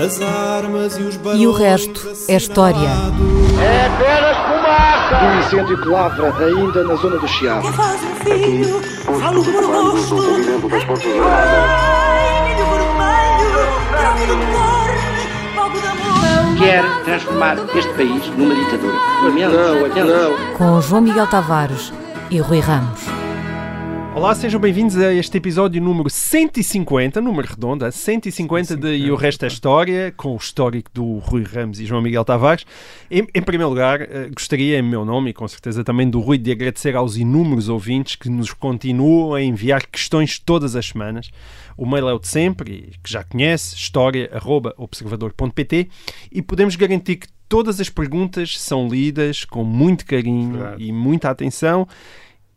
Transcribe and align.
As 0.00 0.18
armas 0.22 0.96
e 0.96 1.02
os 1.02 1.20
E 1.38 1.46
o 1.46 1.52
resto 1.52 2.10
é 2.26 2.36
história. 2.36 2.88
É 3.60 3.86
apenas 3.86 4.36
fumaça! 4.38 5.24
Um 5.26 5.40
incêndio 5.40 5.82
que 5.82 5.88
lavra 5.88 6.34
ainda 6.46 6.84
na 6.84 6.94
zona 6.94 7.18
do 7.18 7.28
Chiado. 7.28 7.70
faz 7.74 8.00
um 8.02 8.14
filho, 8.24 8.80
falo 9.20 9.42
rosto. 9.42 10.16
Quer 16.58 17.04
transformar 17.04 17.58
este 17.76 17.92
país 17.92 18.26
numa 18.38 18.54
ditadura. 18.54 18.94
Não, 19.22 20.06
não. 20.06 20.56
Com 20.56 20.80
João 20.80 21.02
Miguel 21.02 21.26
Tavares 21.26 21.92
e 22.30 22.38
Rui 22.40 22.60
Ramos. 22.60 23.09
Olá, 24.20 24.34
sejam 24.34 24.60
bem-vindos 24.60 24.98
a 24.98 25.14
este 25.14 25.38
episódio 25.38 25.80
número 25.80 26.10
150, 26.10 27.22
número 27.22 27.48
redondo, 27.48 27.86
a 27.86 27.90
150 27.90 28.76
de 28.76 28.88
E 28.88 29.10
o 29.10 29.16
Resto 29.16 29.46
é 29.46 29.48
História, 29.48 30.12
com 30.14 30.34
o 30.34 30.36
histórico 30.36 30.90
do 30.92 31.16
Rui 31.20 31.42
Ramos 31.42 31.80
e 31.80 31.86
João 31.86 32.02
Miguel 32.02 32.22
Tavares. 32.22 32.66
Em, 33.10 33.26
em 33.34 33.40
primeiro 33.40 33.70
lugar, 33.70 34.02
eh, 34.02 34.28
gostaria, 34.28 34.78
em 34.78 34.82
meu 34.82 35.06
nome 35.06 35.30
e 35.30 35.32
com 35.32 35.48
certeza 35.48 35.82
também 35.82 36.10
do 36.10 36.20
Rui, 36.20 36.36
de 36.36 36.52
agradecer 36.52 36.94
aos 36.94 37.16
inúmeros 37.16 37.70
ouvintes 37.70 38.14
que 38.14 38.28
nos 38.28 38.52
continuam 38.52 39.32
a 39.32 39.42
enviar 39.42 39.86
questões 39.86 40.38
todas 40.38 40.76
as 40.76 40.88
semanas. 40.88 41.30
O 41.74 41.86
mail 41.86 42.06
é 42.06 42.12
o 42.12 42.18
de 42.18 42.28
sempre, 42.28 42.92
que 43.02 43.10
já 43.10 43.24
conhece, 43.24 43.74
história.observador.pt 43.74 45.88
e 46.30 46.42
podemos 46.42 46.76
garantir 46.76 47.16
que 47.16 47.28
todas 47.48 47.80
as 47.80 47.88
perguntas 47.88 48.60
são 48.60 48.86
lidas 48.86 49.46
com 49.46 49.64
muito 49.64 50.04
carinho 50.04 50.58
Verdade. 50.58 50.84
e 50.84 50.92
muita 50.92 51.30
atenção. 51.30 51.88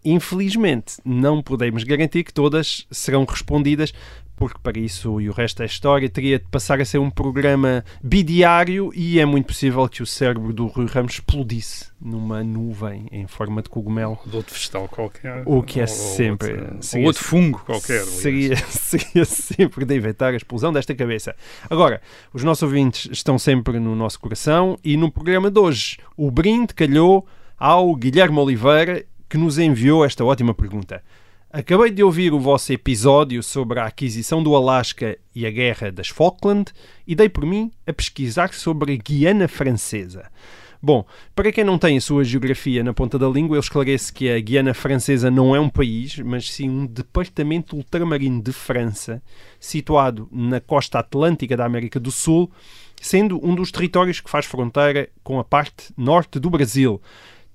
Infelizmente, 0.06 0.96
não 1.06 1.42
podemos 1.42 1.84
garantir 1.84 2.24
que 2.24 2.34
todas 2.34 2.86
serão 2.92 3.26
respondidas, 3.26 3.94
porque 4.36 4.58
para 4.62 4.80
isso 4.80 5.22
e 5.22 5.30
o 5.30 5.32
resto 5.32 5.60
da 5.60 5.66
história 5.66 6.10
teria 6.10 6.40
de 6.40 6.46
passar 6.46 6.82
a 6.82 6.86
ser 6.86 6.98
um 6.98 7.10
programa 7.10 7.86
bidiário 8.04 8.92
e 8.96 9.20
é 9.20 9.26
muito 9.26 9.46
possível 9.48 9.88
que 9.88 10.02
o 10.02 10.06
cérebro 10.08 10.52
do 10.52 10.66
Rui 10.66 10.88
Ramos 10.88 11.14
explodisse 11.14 11.86
numa 12.02 12.44
nuvem 12.44 13.06
em 13.12 13.28
forma 13.28 13.62
de 13.62 13.70
cogumelo. 13.70 14.18
de 14.26 14.36
outro 14.36 14.54
vegetal 14.54 14.90
qualquer. 14.90 15.44
O 15.46 15.62
que 15.62 15.80
é 15.80 15.84
ou- 15.84 15.88
sempre- 15.88 16.52
Ou 16.54 16.60
outro, 16.62 16.78
seria- 16.84 17.04
ou 17.04 17.08
outro 17.08 17.24
fungo 17.24 17.60
qualquer. 17.66 18.04
Seria, 18.04 18.56
seria 18.68 19.24
sempre 19.26 19.86
de 19.86 19.96
inventar 19.96 20.34
a 20.34 20.38
explosão 20.38 20.74
desta 20.74 20.94
cabeça. 20.96 21.36
Agora, 21.70 22.02
os 22.34 22.44
nossos 22.44 22.64
ouvintes 22.64 23.08
estão 23.12 23.38
sempre 23.38 23.80
no 23.80 23.96
nosso 23.96 24.20
coração 24.20 24.78
e 24.84 24.98
no 24.98 25.12
programa 25.12 25.50
de 25.52 25.60
hoje 25.60 25.98
o 26.18 26.30
brinde 26.32 26.74
calhou 26.74 27.26
ao 27.58 27.96
Guilherme 27.96 28.40
Oliveira 28.40 29.06
que 29.34 29.38
nos 29.40 29.58
enviou 29.58 30.06
esta 30.06 30.24
ótima 30.24 30.54
pergunta. 30.54 31.04
Acabei 31.52 31.90
de 31.90 32.04
ouvir 32.04 32.32
o 32.32 32.40
vosso 32.40 32.72
episódio 32.72 33.42
sobre 33.42 33.80
a 33.80 33.86
aquisição 33.86 34.44
do 34.44 34.56
Alasca 34.56 35.18
e 35.34 35.48
a 35.48 35.50
Guerra 35.50 35.92
das 35.92 36.08
Falkland 36.08 36.72
e 37.08 37.16
dei 37.16 37.28
por 37.28 37.44
mim 37.44 37.72
a 37.88 37.92
pesquisar 37.92 38.54
sobre 38.54 38.94
a 38.94 38.96
Guiana 38.96 39.48
Francesa. 39.48 40.30
Bom, 40.80 41.04
para 41.36 41.52
quem 41.52 41.64
não 41.64 41.80
tem 41.80 41.98
a 41.98 42.02
sua 42.02 42.24
geografia 42.24 42.84
na 42.84 42.94
ponta 42.94 43.18
da 43.18 43.28
língua, 43.28 43.58
eu 43.58 43.60
esclareço 43.60 44.14
que 44.14 44.30
a 44.30 44.40
Guiana 44.40 44.76
Francesa 44.76 45.32
não 45.32 45.56
é 45.56 45.60
um 45.60 45.70
país, 45.70 46.20
mas 46.20 46.52
sim 46.52 46.70
um 46.70 46.86
departamento 46.86 47.76
ultramarino 47.76 48.40
de 48.40 48.54
França, 48.54 49.20
situado 49.60 50.30
na 50.32 50.60
costa 50.60 51.00
atlântica 51.00 51.58
da 51.58 51.66
América 51.66 52.00
do 52.00 52.12
Sul, 52.12 52.52
sendo 53.02 53.44
um 53.44 53.56
dos 53.56 53.72
territórios 53.72 54.22
que 54.22 54.30
faz 54.30 54.46
fronteira 54.46 55.10
com 55.24 55.40
a 55.40 55.44
parte 55.44 55.92
norte 55.98 56.40
do 56.40 56.52
Brasil. 56.52 57.02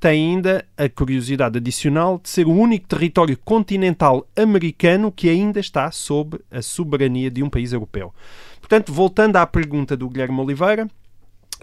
Tem 0.00 0.30
ainda 0.30 0.64
a 0.76 0.88
curiosidade 0.88 1.58
adicional 1.58 2.20
de 2.22 2.28
ser 2.28 2.46
o 2.46 2.52
único 2.52 2.86
território 2.86 3.36
continental 3.36 4.24
americano 4.36 5.10
que 5.10 5.28
ainda 5.28 5.58
está 5.58 5.90
sob 5.90 6.38
a 6.50 6.62
soberania 6.62 7.28
de 7.28 7.42
um 7.42 7.50
país 7.50 7.72
europeu. 7.72 8.14
Portanto, 8.60 8.92
voltando 8.92 9.36
à 9.36 9.46
pergunta 9.46 9.96
do 9.96 10.08
Guilherme 10.08 10.38
Oliveira, 10.38 10.88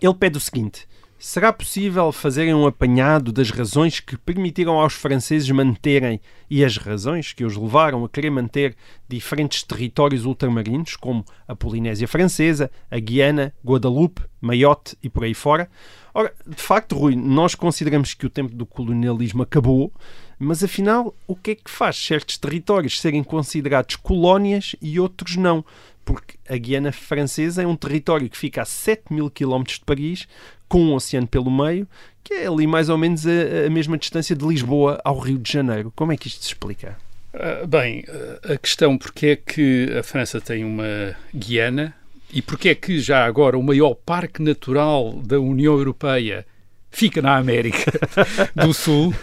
ele 0.01 0.13
pede 0.15 0.37
o 0.37 0.41
seguinte: 0.41 0.85
será 1.17 1.53
possível 1.53 2.11
fazerem 2.11 2.53
um 2.53 2.67
apanhado 2.67 3.31
das 3.31 3.49
razões 3.51 4.01
que 4.01 4.17
permitiram 4.17 4.81
aos 4.81 4.93
franceses 4.93 5.49
manterem 5.49 6.19
e 6.49 6.63
as 6.63 6.75
razões 6.75 7.31
que 7.31 7.45
os 7.45 7.55
levaram 7.55 8.03
a 8.03 8.09
querer 8.09 8.31
manter 8.31 8.75
diferentes 9.07 9.63
territórios 9.63 10.25
ultramarinos, 10.25 10.97
como 10.97 11.23
a 11.47 11.55
Polinésia 11.55 12.07
Francesa, 12.07 12.69
a 12.91 12.99
Guiana, 12.99 13.53
Guadalupe, 13.63 14.23
Mayotte 14.41 14.97
e 15.01 15.09
por 15.09 15.23
aí 15.23 15.33
fora? 15.33 15.69
Ora, 16.17 16.33
de 16.47 16.61
facto, 16.61 16.97
Rui, 16.97 17.13
nós 17.13 17.55
consideramos 17.55 18.13
que 18.13 18.25
o 18.25 18.29
tempo 18.29 18.55
do 18.55 18.65
colonialismo 18.65 19.43
acabou, 19.43 19.91
mas 20.39 20.63
afinal, 20.63 21.13
o 21.27 21.35
que 21.35 21.51
é 21.51 21.55
que 21.55 21.69
faz 21.69 21.97
certos 21.97 22.37
territórios 22.37 23.01
serem 23.01 23.21
considerados 23.21 23.97
colónias 23.97 24.77
e 24.81 24.97
outros 24.97 25.35
não? 25.35 25.65
Porque 26.05 26.37
a 26.47 26.55
Guiana 26.55 26.93
Francesa 26.93 27.63
é 27.63 27.67
um 27.67 27.75
território 27.75 28.29
que 28.29 28.37
fica 28.37 28.61
a 28.61 28.65
7 28.65 29.11
mil 29.11 29.29
quilómetros 29.29 29.77
de 29.77 29.83
Paris, 29.83 30.25
com 30.69 30.79
um 30.83 30.93
oceano 30.93 31.27
pelo 31.27 31.51
meio, 31.51 31.85
que 32.23 32.33
é 32.33 32.47
ali 32.47 32.65
mais 32.65 32.87
ou 32.87 32.97
menos 32.97 33.27
a, 33.27 33.67
a 33.67 33.69
mesma 33.69 33.97
distância 33.97 34.37
de 34.37 34.47
Lisboa 34.47 35.01
ao 35.03 35.19
Rio 35.19 35.37
de 35.37 35.51
Janeiro. 35.51 35.91
Como 35.97 36.13
é 36.13 36.17
que 36.17 36.29
isto 36.29 36.41
se 36.41 36.47
explica? 36.47 36.97
Ah, 37.33 37.67
bem, 37.67 38.05
ah, 38.07 38.53
a 38.53 38.57
questão 38.57 38.97
porque 38.97 39.27
é 39.27 39.35
que 39.35 39.93
a 39.99 40.01
França 40.01 40.39
tem 40.39 40.63
uma 40.63 41.13
Guiana 41.33 41.93
e 42.35 42.41
porque 42.41 42.69
é 42.69 42.75
que 42.75 42.99
já 42.99 43.25
agora 43.25 43.57
o 43.57 43.63
maior 43.63 43.95
parque 43.95 44.43
natural 44.43 45.13
da 45.25 45.39
União 45.39 45.73
Europeia 45.77 46.45
fica 46.91 47.21
na 47.21 47.37
América 47.37 47.91
do 48.53 48.73
Sul 48.73 49.13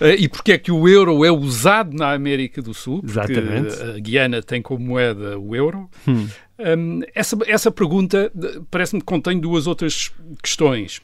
ah, 0.00 0.08
e 0.10 0.28
porque 0.28 0.52
é 0.52 0.58
que 0.58 0.70
o 0.70 0.86
euro 0.86 1.24
é 1.24 1.32
usado 1.32 1.96
na 1.96 2.12
América 2.12 2.60
do 2.60 2.74
Sul, 2.74 3.02
porque 3.02 3.32
Exatamente. 3.32 3.82
a 3.82 3.98
Guiana 3.98 4.42
tem 4.42 4.60
como 4.60 4.84
moeda 4.84 5.38
o 5.38 5.56
euro. 5.56 5.88
Hum. 6.06 6.28
Hum, 6.58 7.00
essa, 7.14 7.38
essa 7.46 7.70
pergunta 7.70 8.30
eh, 8.36 8.60
parece-me 8.70 9.00
que 9.00 9.06
contém 9.06 9.40
duas 9.40 9.66
outras 9.66 10.12
questões. 10.42 11.00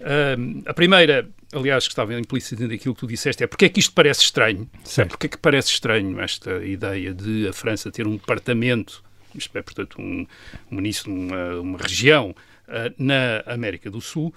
Hum, 0.00 0.62
a 0.66 0.74
primeira, 0.74 1.28
aliás, 1.52 1.84
que 1.84 1.92
estava 1.92 2.18
implícita 2.18 2.66
naquilo 2.66 2.94
que 2.94 3.00
tu 3.00 3.06
disseste, 3.06 3.44
é 3.44 3.46
porque 3.46 3.66
é 3.66 3.68
que 3.68 3.78
isto 3.78 3.92
parece 3.92 4.22
estranho? 4.22 4.68
Certo. 4.82 5.10
Porque 5.10 5.26
é 5.26 5.28
que 5.28 5.38
parece 5.38 5.70
estranho 5.70 6.20
esta 6.20 6.64
ideia 6.64 7.14
de 7.14 7.46
a 7.46 7.52
França 7.52 7.92
ter 7.92 8.06
um 8.08 8.16
departamento, 8.16 9.04
isto 9.38 9.56
é, 9.56 9.62
portanto, 9.62 10.00
um, 10.00 10.26
um 10.70 10.76
ministro, 10.76 11.12
uma, 11.12 11.60
uma 11.60 11.78
região 11.78 12.34
ah, 12.68 12.92
na 12.98 13.42
América 13.46 13.90
do 13.90 14.00
Sul? 14.00 14.32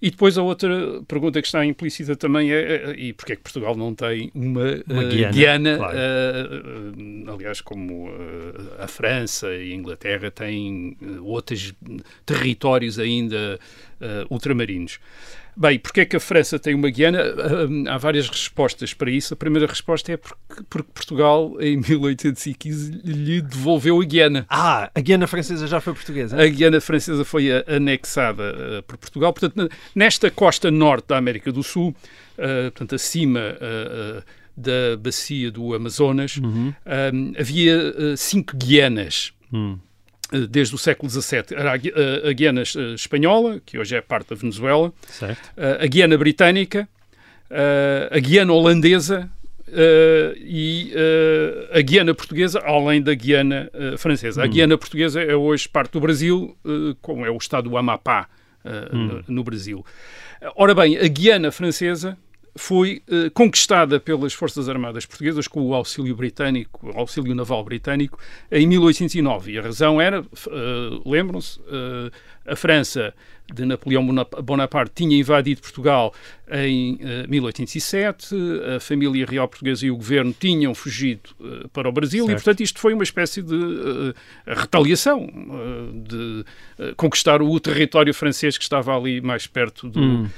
E 0.00 0.10
depois 0.10 0.36
a 0.36 0.42
outra 0.42 1.02
pergunta 1.08 1.40
que 1.40 1.48
está 1.48 1.64
implícita 1.64 2.14
também 2.14 2.52
é, 2.52 2.56
é, 2.56 2.94
e 2.98 3.12
porque 3.14 3.32
é 3.32 3.36
que 3.36 3.42
Portugal 3.42 3.74
não 3.74 3.94
tem 3.94 4.30
uma, 4.34 4.82
Uma 4.86 5.02
ah, 5.02 5.08
Guiana, 5.08 5.32
Guiana, 5.32 5.76
claro. 5.78 5.98
ah, 5.98 7.28
ah, 7.28 7.32
aliás, 7.32 7.60
como 7.62 8.10
ah, 8.10 8.84
a 8.84 8.86
França 8.86 9.54
e 9.54 9.72
a 9.72 9.74
Inglaterra 9.74 10.30
têm 10.30 10.96
ah, 11.00 11.22
outros 11.22 11.74
territórios 12.26 12.98
ainda 12.98 13.58
ah, 14.00 14.26
ultramarinos. 14.28 15.00
Bem, 15.56 15.78
porque 15.78 16.02
é 16.02 16.04
que 16.04 16.16
a 16.16 16.20
França 16.20 16.58
tem 16.58 16.74
uma 16.74 16.90
Guiana? 16.90 17.22
Ah, 17.22 17.94
há 17.94 17.98
várias 17.98 18.28
respostas 18.28 18.92
para 18.92 19.10
isso. 19.10 19.32
A 19.32 19.36
primeira 19.36 19.66
resposta 19.66 20.12
é 20.12 20.16
porque, 20.18 20.36
porque 20.68 20.90
Portugal, 20.92 21.56
em 21.60 21.78
1815, 21.78 23.00
lhe 23.02 23.40
devolveu 23.40 23.98
a 24.00 24.04
Guiana. 24.04 24.46
Ah, 24.50 24.90
a 24.94 25.00
Guiana 25.00 25.26
Francesa 25.26 25.66
já 25.66 25.80
foi 25.80 25.94
portuguesa? 25.94 26.40
A 26.40 26.46
Guiana 26.46 26.78
Francesa 26.80 27.24
foi 27.24 27.48
anexada 27.66 28.42
eh, 28.44 28.82
por 28.82 28.98
Portugal. 28.98 29.32
Portanto, 29.32 29.70
nesta 29.94 30.30
costa 30.30 30.70
norte 30.70 31.08
da 31.08 31.16
América 31.16 31.50
do 31.50 31.62
Sul, 31.62 31.96
eh, 32.36 32.64
portanto, 32.64 32.94
acima 32.94 33.40
eh, 33.40 34.22
da 34.56 34.96
bacia 34.98 35.50
do 35.50 35.74
Amazonas, 35.74 36.38
eh, 36.84 37.10
havia 37.38 37.94
eh, 37.96 38.16
cinco 38.16 38.56
Guianas. 38.56 39.32
Hum. 39.52 39.78
Desde 40.50 40.74
o 40.74 40.78
século 40.78 41.08
XVII. 41.10 41.44
Era 41.56 41.72
a, 41.72 41.76
Gui- 41.76 41.92
a- 41.94 42.28
a 42.28 42.32
Guiana 42.32 42.62
eh, 42.62 42.94
espanhola, 42.94 43.60
que 43.64 43.78
hoje 43.78 43.94
é 43.96 44.00
parte 44.00 44.30
da 44.30 44.36
Venezuela, 44.36 44.92
Certo. 45.08 45.52
eh, 45.56 45.78
a 45.82 45.86
Guiana 45.86 46.18
britânica, 46.18 46.88
eh, 47.48 48.08
a 48.10 48.18
Guiana 48.18 48.52
holandesa 48.52 49.30
e 50.38 50.92
a 51.72 51.80
Guiana 51.80 52.14
portuguesa, 52.14 52.60
além 52.64 53.02
da 53.02 53.14
Guiana 53.14 53.70
francesa. 53.98 54.42
A 54.42 54.46
Guiana 54.46 54.76
portuguesa 54.78 55.20
é 55.22 55.34
hoje 55.34 55.68
parte 55.68 55.92
do 55.92 56.00
Brasil, 56.00 56.56
como 57.02 57.24
é 57.26 57.30
o 57.30 57.36
estado 57.36 57.68
do 57.70 57.76
Amapá 57.76 58.28
no, 58.92 59.24
no 59.28 59.44
Brasil. 59.44 59.84
Ora 60.54 60.74
bem, 60.74 60.96
a 60.98 61.06
Guiana 61.08 61.50
francesa 61.50 62.16
foi 62.56 63.02
eh, 63.08 63.30
conquistada 63.30 64.00
pelas 64.00 64.32
Forças 64.32 64.68
Armadas 64.68 65.04
Portuguesas 65.06 65.46
com 65.46 65.60
o 65.60 65.74
auxílio 65.74 66.16
britânico, 66.16 66.90
o 66.90 66.98
auxílio 66.98 67.34
naval 67.34 67.62
britânico, 67.62 68.18
em 68.50 68.66
1809. 68.66 69.52
E 69.52 69.58
a 69.58 69.62
razão 69.62 70.00
era, 70.00 70.18
eh, 70.20 71.00
lembram-se, 71.04 71.60
eh, 71.68 72.10
a 72.52 72.56
França 72.56 73.14
de 73.52 73.64
Napoleão 73.64 74.04
Bonaparte 74.42 74.92
tinha 74.94 75.16
invadido 75.16 75.60
Portugal 75.60 76.12
em 76.50 76.94
uh, 76.94 77.28
1807, 77.28 78.34
a 78.76 78.80
família 78.80 79.26
real 79.26 79.48
portuguesa 79.48 79.84
e 79.84 79.90
o 79.90 79.96
governo 79.96 80.34
tinham 80.38 80.74
fugido 80.74 81.30
uh, 81.40 81.68
para 81.68 81.88
o 81.88 81.92
Brasil 81.92 82.26
certo. 82.26 82.38
e, 82.38 82.42
portanto, 82.42 82.60
isto 82.62 82.78
foi 82.80 82.94
uma 82.94 83.02
espécie 83.02 83.42
de 83.42 83.54
uh, 83.54 84.14
retaliação, 84.46 85.28
de 86.04 86.44
conquistar 86.96 87.42
o 87.42 87.58
território 87.58 88.12
francês 88.14 88.56
que 88.56 88.62
estava 88.62 88.96
ali 88.96 89.20
mais 89.20 89.46
perto 89.46 89.88
do 89.88 90.00
hum. 90.00 90.28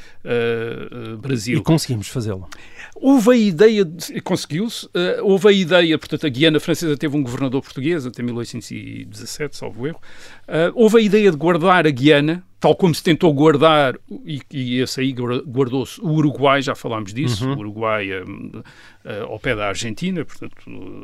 Brasil. 1.21 1.59
E 1.59 1.63
conseguimos 1.63 2.09
fazê-lo. 2.09 2.49
Houve 2.95 3.31
a 3.31 3.37
ideia, 3.37 3.87
conseguiu-se, 4.25 4.89
houve 5.23 5.49
a 5.49 5.53
ideia, 5.53 5.99
portanto, 5.99 6.27
a 6.27 6.29
Guiana 6.29 6.61
Francesa 6.61 6.97
teve 6.97 7.17
um 7.17 7.23
governador 7.23 7.63
português 7.63 8.07
até 8.07 8.23
1817, 8.23 9.57
salvo 9.57 9.87
erro, 9.87 10.01
houve 10.75 10.99
a 10.99 11.01
ideia 11.01 11.31
de 11.31 11.37
guardar 11.37 11.87
a 11.87 11.91
Guiana, 11.91 12.45
tal 12.61 12.75
como 12.75 12.93
se 12.95 13.03
tentou 13.03 13.33
guardar, 13.33 13.97
e, 14.25 14.41
e 14.51 14.81
esse 14.81 15.01
aí 15.01 15.13
guardou-se 15.13 16.01
o 16.01 16.09
Uruguai, 16.09 16.61
já 16.61 16.75
falámos 16.75 17.15
disso, 17.15 17.47
uhum. 17.47 17.55
o 17.55 17.59
Uruguai 17.59 18.23
um, 18.23 18.63
uh, 19.05 19.25
ao 19.29 19.39
pé 19.39 19.55
da 19.55 19.69
Argentina, 19.69 20.25
portanto, 20.25 20.55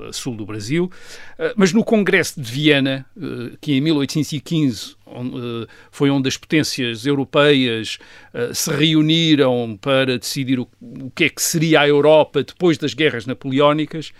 a 0.09 0.13
sul 0.13 0.35
do 0.35 0.45
Brasil, 0.45 0.91
uh, 1.39 1.53
mas 1.57 1.73
no 1.73 1.85
Congresso 1.85 2.41
de 2.41 2.51
Viena, 2.51 3.07
uh, 3.17 3.57
que 3.61 3.73
em 3.73 3.81
1815 3.81 4.97
on, 5.07 5.67
foi 5.93 6.11
onde 6.11 6.29
as 6.29 6.37
potências 6.37 7.07
europeias 7.07 7.99
se 8.53 8.73
reuniram 8.73 9.79
para 9.81 10.19
decidir 10.19 10.59
o, 10.59 10.69
o 10.81 11.11
que 11.11 11.25
é 11.25 11.29
que 11.29 11.43
seria 11.43 11.83
a 11.83 11.89
Europa 11.89 12.43
depois 12.43 12.79
das 12.79 12.95
guerras 12.95 13.27
napoleónicas, 13.27 14.13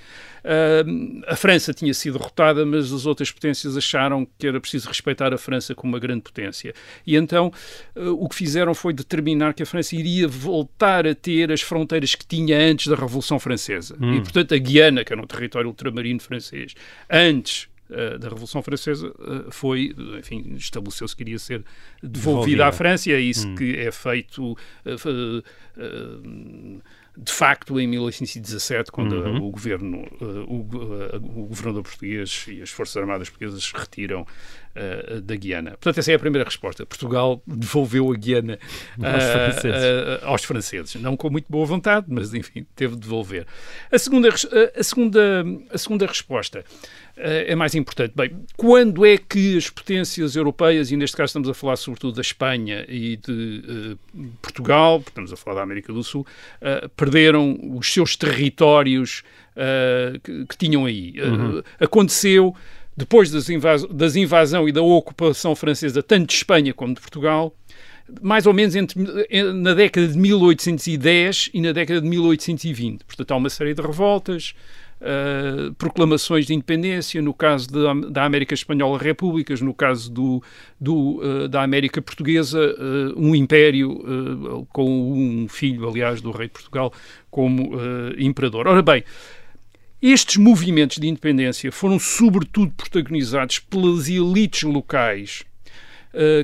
Uh, 0.45 1.23
a 1.27 1.35
França 1.37 1.73
tinha 1.73 1.95
sido 1.95 2.19
derrotada, 2.19 2.67
mas 2.67 2.93
as 2.93 3.07
outras 3.07 3.31
potências 3.31 3.79
acharam 3.79 4.27
que 4.39 4.47
era 4.47 4.61
preciso 4.61 4.89
respeitar 4.89 5.33
a 5.33 5.39
França 5.39 5.75
como 5.75 5.95
uma 5.95 5.99
grande 5.99 6.21
potência. 6.21 6.75
E 7.07 7.17
então 7.17 7.51
uh, 7.97 8.11
o 8.11 8.29
que 8.29 8.37
fizeram 8.37 8.75
foi 8.75 8.93
determinar 8.93 9.55
que 9.55 9.63
a 9.63 9.67
França 9.67 9.97
iria 9.97 10.29
voltar 10.29 11.07
a 11.07 11.15
ter 11.15 11.51
as 11.51 11.63
fronteiras 11.63 12.15
que 12.15 12.27
tinha 12.27 12.59
antes 12.59 12.89
da 12.89 12.95
Revolução 12.95 13.39
Francesa. 13.41 13.97
Hum. 13.99 14.17
E, 14.17 14.21
portanto, 14.21 14.55
a 14.55 14.59
Guiana, 14.59 15.03
que 15.03 15.13
era 15.13 15.23
um 15.23 15.27
território 15.27 15.69
ultramarino 15.69 16.21
francês, 16.21 16.75
antes 17.09 17.67
uh, 17.89 18.19
da 18.19 18.29
Revolução 18.29 18.63
Francesa 18.63 19.09
uh, 19.09 19.51
foi, 19.51 19.95
enfim, 20.19 20.55
estabeleceu-se 20.57 21.17
que 21.17 21.23
iria 21.23 21.39
ser 21.39 21.65
devolvida 22.03 22.67
à 22.67 22.73
França 22.73 23.11
é 23.11 23.21
isso 23.21 23.49
hum. 23.49 23.55
que 23.55 23.79
é 23.79 23.91
feito 23.91 24.53
uh, 24.53 25.43
de 27.17 27.33
facto, 27.33 27.79
em 27.79 27.87
1817, 27.87 28.91
quando 28.91 29.13
uhum. 29.13 29.47
o 29.47 29.51
governo, 29.51 29.99
uh, 30.21 30.27
o, 30.49 30.61
uh, 30.61 31.17
o, 31.17 31.47
governador 31.47 31.85
português 31.85 32.45
e 32.49 32.61
as 32.61 32.71
Forças 32.71 32.97
Armadas 32.97 33.31
portuguesas 33.31 33.71
retiram 33.73 34.23
uh, 34.23 35.21
da 35.21 35.37
Guiana. 35.37 35.73
Portanto, 35.73 35.99
essa 35.99 36.11
é 36.11 36.17
a 36.17 36.19
primeira 36.19 36.45
resposta. 36.45 36.85
Portugal 36.85 37.41
devolveu 37.47 38.11
a 38.13 38.17
Guiana 38.17 38.59
aos 39.01 39.25
franceses. 39.25 40.23
aos, 40.23 40.45
franceses. 40.45 40.95
Não 40.97 41.17
com 41.17 41.31
muito 41.31 41.47
boa 41.49 41.65
vontade, 41.65 42.07
mas, 42.09 42.35
enfim, 42.35 42.67
teve 42.75 42.95
de 42.95 43.03
devolver. 43.03 43.47
A 43.93 43.99
segunda, 43.99 44.29
a 44.29 44.83
segunda, 44.83 45.45
a 45.71 45.79
segunda 45.79 46.07
resposta 46.07 46.59
eh, 46.59 46.65
é 47.17 47.55
mais 47.55 47.75
importante. 47.75 48.13
Bem, 48.15 48.31
quando 48.57 49.07
é 49.07 49.17
que 49.17 49.57
as 49.57 49.71
potências 49.71 50.35
europeias, 50.35 50.91
e 50.91 50.97
neste 50.97 51.17
caso 51.17 51.27
estamos 51.31 51.49
a 51.49 51.55
falar 51.55 51.77
sobretudo 51.77 52.17
da 52.17 52.21
Espanha 52.21 52.85
e 52.89 53.17
de 53.17 53.97
uh, 54.15 54.27
Portugal, 54.43 55.03
estamos 55.07 55.33
a 55.33 55.37
falar 55.37 55.57
da 55.57 55.63
América 55.63 55.93
do 55.93 56.03
Sul, 56.03 56.27
uh, 56.61 56.89
perderam 56.91 57.59
os 57.77 57.93
seus 57.93 58.17
territórios 58.17 59.23
uh, 59.57 60.19
que, 60.21 60.47
que, 60.47 60.57
tinham 60.57 60.87
aí? 60.87 61.15
Uhum. 61.21 61.63
aconteceu 61.79 62.55
depois 62.97 63.31
das, 63.31 63.49
invas 63.49 63.85
das 63.87 64.17
invasão 64.17 64.69
e 64.69 64.73
da 64.73 64.83
ocupação 64.83 65.55
francesa, 65.55 66.03
tanto 66.03 66.29
de 66.29 66.35
Espanha 66.35 66.73
como 66.73 66.95
de 66.95 67.01
Portugal, 67.01 67.55
mais 68.21 68.47
ou 68.47 68.53
menos 68.53 68.77
entre, 68.77 69.01
na 69.55 69.75
década 69.75 70.07
de 70.07 70.19
1810 70.19 71.51
e 71.55 71.61
na 71.61 71.73
década 71.73 72.01
de 72.01 72.09
1820. 72.09 73.05
Portanto, 73.05 73.31
há 73.33 73.37
uma 73.37 73.51
série 73.51 73.75
de 73.75 73.83
revoltas, 73.83 74.55
Uh, 75.05 75.75
proclamações 75.75 76.47
de 76.47 76.55
independência, 76.55 77.21
no 77.21 77.35
caso 77.35 77.69
de, 77.69 78.11
da 78.11 78.25
América 78.25 78.55
Espanhola, 78.55 78.97
repúblicas, 78.97 79.61
no 79.61 79.75
caso 79.75 80.11
do, 80.11 80.43
do 80.81 81.21
uh, 81.21 81.47
da 81.47 81.63
América 81.63 82.01
Portuguesa, 82.01 82.59
uh, 82.59 83.13
um 83.15 83.35
império 83.35 84.67
com 84.73 85.13
um 85.13 85.47
filho, 85.47 85.87
aliás, 85.87 86.23
do 86.23 86.31
rei 86.31 86.47
de 86.47 86.55
Portugal 86.55 86.91
como 87.31 87.73
imperador. 88.17 88.67
Ora 88.67 88.81
bem, 88.81 89.05
estes 90.01 90.39
movimentos 90.39 90.97
de 90.97 91.07
independência 91.07 91.71
foram 91.71 91.99
sobretudo 91.99 92.73
protagonizados 92.75 93.59
pelas 93.59 94.09
elites 94.09 94.63
locais 94.63 95.45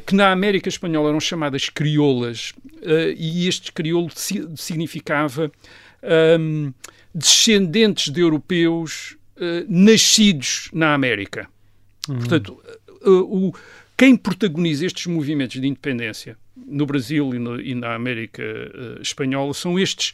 que 0.04 0.16
na 0.16 0.32
América 0.32 0.68
Espanhola 0.68 1.10
eram 1.10 1.20
chamadas 1.20 1.68
crioulas, 1.68 2.52
e 3.16 3.46
este 3.46 3.72
crioulo 3.72 4.10
significava 4.56 5.50
um, 6.38 6.72
descendentes 7.14 8.12
de 8.12 8.20
europeus 8.20 9.16
uh, 9.36 9.64
nascidos 9.68 10.68
na 10.72 10.94
América. 10.94 11.48
Uhum. 12.08 12.18
Portanto, 12.18 12.60
uh, 13.04 13.48
o, 13.48 13.54
quem 13.96 14.16
protagoniza 14.16 14.86
estes 14.86 15.06
movimentos 15.06 15.60
de 15.60 15.66
independência 15.66 16.36
no 16.66 16.86
Brasil 16.86 17.34
e, 17.34 17.38
no, 17.38 17.60
e 17.60 17.74
na 17.74 17.94
América 17.94 18.42
uh, 18.42 19.02
Espanhola 19.02 19.54
são 19.54 19.78
estes 19.78 20.12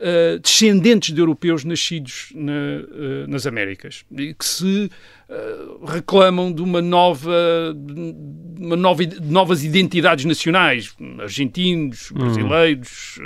Uh, 0.00 0.36
descendentes 0.40 1.14
de 1.14 1.20
europeus 1.20 1.62
nascidos 1.62 2.32
na, 2.34 2.52
uh, 2.52 3.28
nas 3.28 3.46
Américas 3.46 4.04
e 4.10 4.34
que 4.34 4.44
se 4.44 4.90
uh, 5.28 5.84
reclamam 5.84 6.52
de 6.52 6.60
uma 6.60 6.82
nova, 6.82 7.32
de 7.72 8.16
uma 8.58 8.74
nova 8.74 9.04
novas 9.22 9.62
identidades 9.62 10.24
nacionais 10.24 10.92
argentinos 11.20 12.10
uhum. 12.10 12.18
brasileiros 12.18 13.20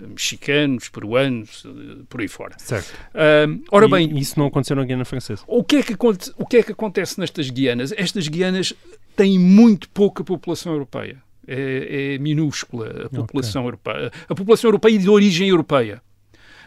mexicanos, 0.00 0.88
peruanos, 0.88 1.64
eh, 1.66 2.02
por 2.08 2.20
aí 2.20 2.28
fora. 2.28 2.54
Certo. 2.58 2.92
Uh, 3.14 3.62
ora 3.70 3.86
e 3.86 3.90
bem, 3.90 4.18
isso 4.18 4.38
não 4.38 4.46
aconteceu 4.46 4.76
na 4.76 4.84
Guiana 4.84 5.04
Francesa. 5.04 5.42
O 5.46 5.64
que, 5.64 5.76
é 5.76 5.82
que, 5.82 5.96
o 6.36 6.46
que 6.46 6.56
é 6.58 6.62
que 6.62 6.72
acontece 6.72 7.18
nestas 7.18 7.50
Guianas? 7.50 7.92
Estas 7.96 8.28
Guianas 8.28 8.72
têm 9.16 9.38
muito 9.38 9.88
pouca 9.90 10.22
população 10.22 10.72
europeia. 10.72 11.22
É, 11.46 12.14
é 12.14 12.18
minúscula 12.18 13.06
a 13.06 13.08
população 13.08 13.62
okay. 13.62 13.68
europeia. 13.68 14.12
A 14.28 14.34
população 14.34 14.68
europeia 14.68 14.98
de 14.98 15.08
origem 15.08 15.48
europeia. 15.48 16.02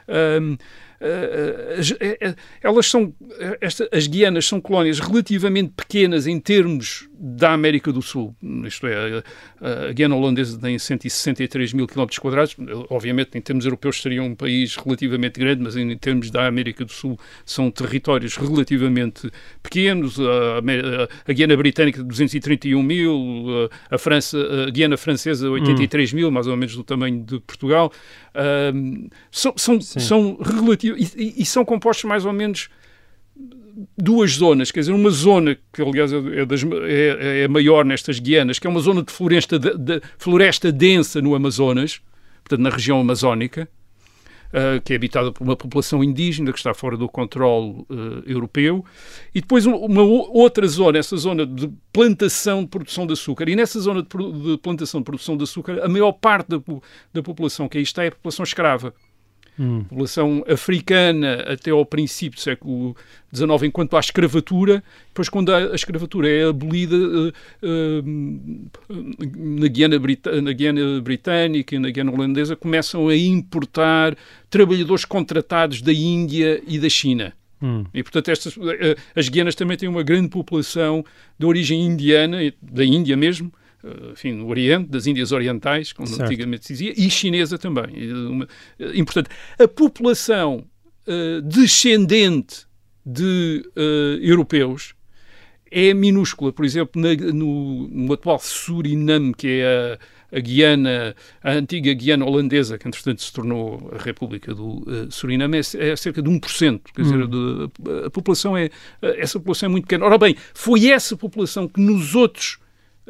Um, 0.08 0.58
eh, 1.02 2.18
eh, 2.22 2.36
elas 2.62 2.86
são, 2.86 3.14
esta, 3.60 3.90
as 3.92 4.06
Guianas 4.06 4.46
são 4.46 4.62
colónias 4.62 5.00
relativamente 5.00 5.74
pequenas 5.76 6.28
em 6.28 6.40
termos 6.40 7.10
da 7.24 7.54
América 7.54 7.94
do 7.94 8.02
Sul. 8.02 8.36
Isto 8.66 8.88
é, 8.88 9.24
a, 9.62 9.94
Guiana 9.94 10.16
holandesa 10.16 10.58
tem 10.60 10.80
163 10.80 11.72
mil 11.72 11.86
quilómetros 11.86 12.18
quadrados. 12.18 12.56
Obviamente, 12.90 13.38
em 13.38 13.42
termos 13.42 13.64
europeus, 13.64 14.02
seria 14.02 14.24
um 14.24 14.34
país 14.34 14.76
relativamente 14.76 15.40
grande, 15.40 15.62
mas 15.62 15.78
em 15.78 15.96
termos 15.98 16.32
da 16.32 16.48
América 16.48 16.84
do 16.84 16.92
Sul 16.92 17.20
são 17.46 17.70
territórios 17.70 18.36
relativamente 18.38 19.30
pequenos. 19.62 20.18
A, 20.20 21.32
Guiana 21.32 21.56
Britânica, 21.56 22.04
231 22.04 22.82
mil, 22.82 23.70
a, 23.92 23.98
França, 24.00 24.40
a 24.68 24.72
Guiana 24.72 24.98
Francesa, 24.98 25.48
83 25.48 26.12
hum. 26.12 26.16
mil, 26.16 26.32
mais 26.32 26.48
ou 26.48 26.58
menos 26.58 26.76
do 26.76 26.84
tamanho 26.84 27.24
de 27.24 27.40
Portugal. 27.42 27.92
Um, 28.74 29.10
são, 29.30 29.54
são, 29.58 29.80
são 29.80 30.38
relativos 30.42 31.14
e, 31.16 31.36
e, 31.38 31.46
são 31.46 31.64
compostos 31.64 32.06
mais 32.06 32.26
ou 32.26 32.34
menos 32.34 32.70
duas 33.98 34.32
zonas, 34.32 34.72
quer 34.72 34.82
dizer, 34.82 34.94
uma 34.94 35.10
zona 35.10 35.58
que 35.74 35.82
aliás 35.82 36.12
é, 36.12 36.46
das, 36.46 36.64
é, 36.64 37.44
é 37.44 37.48
maior 37.48 37.86
nestas 37.86 38.20
Guianas, 38.20 38.60
que 38.60 38.68
é 38.68 38.70
uma 38.70 38.80
zona 38.80 39.04
de 39.04 39.12
floresta, 39.12 39.58
de, 39.58 39.78
de, 39.78 40.02
floresta 40.18 40.72
densa 40.72 41.22
no 41.22 41.36
Amazonas, 41.36 42.02
portanto 42.44 42.62
na 42.62 42.70
região 42.70 43.00
amazónica, 43.00 43.68
uh, 44.52 44.82
que 44.82 44.94
é 44.94 44.96
habitada 44.96 45.32
por 45.32 45.44
uma 45.44 45.56
população 45.56 46.04
indígena 46.04 46.52
que 46.52 46.58
está 46.58 46.74
fora 46.74 46.98
do 46.98 47.08
controle 47.08 47.86
uh, 47.90 48.24
europeu, 48.26 48.86
e 49.34 49.42
depois 49.42 49.66
uma 49.66 50.02
outra 50.02 50.68
zona, 50.68 50.98
essa 50.98 51.18
zona 51.18 51.46
de 51.46 51.72
plantação 51.92 52.64
de 52.64 52.70
produção 52.70 53.08
de 53.08 53.14
açúcar. 53.14 53.50
E 53.50 53.56
nessa 53.56 53.80
zona 53.80 54.04
de, 54.04 54.08
de 54.08 54.58
plantação 54.58 55.02
de 55.02 55.06
produção 55.06 55.38
de 55.38 55.44
açúcar, 55.44 55.84
a 55.84 55.90
maior 55.90 56.12
parte 56.12 56.50
da, 56.50 56.62
da 57.14 57.24
população 57.24 57.68
que 57.68 57.78
aí 57.78 57.84
está 57.84 58.04
é 58.04 58.08
a 58.08 58.12
população 58.12 58.44
escrava. 58.44 58.94
Hum. 59.60 59.84
População 59.84 60.44
africana 60.48 61.42
até 61.42 61.72
ao 61.72 61.86
princípio 61.86 62.38
do 62.38 62.42
século 62.42 62.96
XIX, 63.34 63.64
enquanto 63.64 63.98
há 63.98 64.00
escravatura, 64.00 64.84
depois, 65.08 65.30
quando 65.30 65.54
a, 65.54 65.76
escravatura 65.76 66.30
é 66.30 66.46
abolida 66.46 66.96
uh, 66.96 67.28
uh, 67.28 68.04
na, 69.36 69.68
Guiana 69.68 70.00
na 70.42 70.52
Guiana 70.54 71.02
Britânica 71.02 71.76
e 71.76 71.80
na 71.80 71.90
Guiana 71.90 72.12
Holandesa, 72.12 72.56
começam 72.56 73.10
a 73.10 73.16
importar 73.16 74.16
trabalhadores 74.50 75.06
contratados 75.06 75.82
da 75.82 75.94
Índia 75.94 76.62
e 76.66 76.80
da 76.80 76.90
China. 76.90 77.34
Hum. 77.62 77.86
E, 77.94 78.02
portanto, 78.02 78.30
estas, 78.32 78.58
eh, 78.58 78.96
as 79.16 79.30
Guianas 79.30 79.54
também 79.54 79.78
têm 79.78 79.88
uma 79.88 80.02
grande 80.02 80.30
população 80.30 81.06
de 81.38 81.46
origem 81.46 81.86
indiana, 81.86 82.38
da 82.60 82.84
Índia 82.84 83.16
mesmo, 83.16 83.54
enfim, 84.12 84.34
no 84.34 84.48
Oriente, 84.48 84.90
das 84.90 85.08
Índias 85.08 85.32
Orientais, 85.32 85.94
como 85.94 86.08
certo. 86.08 86.24
antigamente 86.24 86.66
se 86.66 86.74
dizia, 86.74 86.94
e 86.96 87.10
chinesa 87.10 87.58
também. 87.58 87.94
Importante. 88.94 89.30
A 89.58 89.68
população 89.68 90.66
uh, 91.08 91.42
descendente 91.42 92.66
de 93.06 93.64
uh, 93.76 94.24
europeus 94.24 94.94
é 95.72 95.94
minúscula. 95.94 96.52
Por 96.52 96.66
exemplo, 96.66 97.02
na, 97.02 97.14
no, 97.34 97.88
no, 97.88 98.14
atual 98.14 98.40
Suriname, 98.40 99.34
que 99.34 99.48
é 99.48 99.98
a, 100.32 100.38
a, 100.38 100.40
Guiana, 100.40 101.16
a 101.42 101.52
antiga 101.54 101.94
Guiana 101.94 102.26
holandesa, 102.26 102.78
que 102.78 102.88
entretanto 102.88 103.22
se 103.22 103.32
tornou 103.32 103.92
a 103.98 104.04
República 104.04 104.54
do 104.54 104.80
uh, 104.80 105.10
Suriname, 105.10 105.58
é, 105.58 105.90
é, 105.90 105.96
cerca 105.96 106.22
de 106.22 106.30
1%. 106.30 106.82
Quer 106.94 107.02
dizer, 107.02 107.16
Hum. 107.24 107.28
de, 107.28 108.06
a 108.06 108.10
população 108.10 108.56
é, 108.56 108.70
essa 109.02 109.40
população 109.40 109.68
é 109.68 109.72
muito 109.72 109.86
pequena. 109.86 110.06
Ora 110.06 110.18
bem, 110.18 110.36
foi 110.54 110.90
essa 110.90 111.16
população 111.16 111.68
que 111.68 111.80
nos 111.80 112.16
outros 112.16 112.60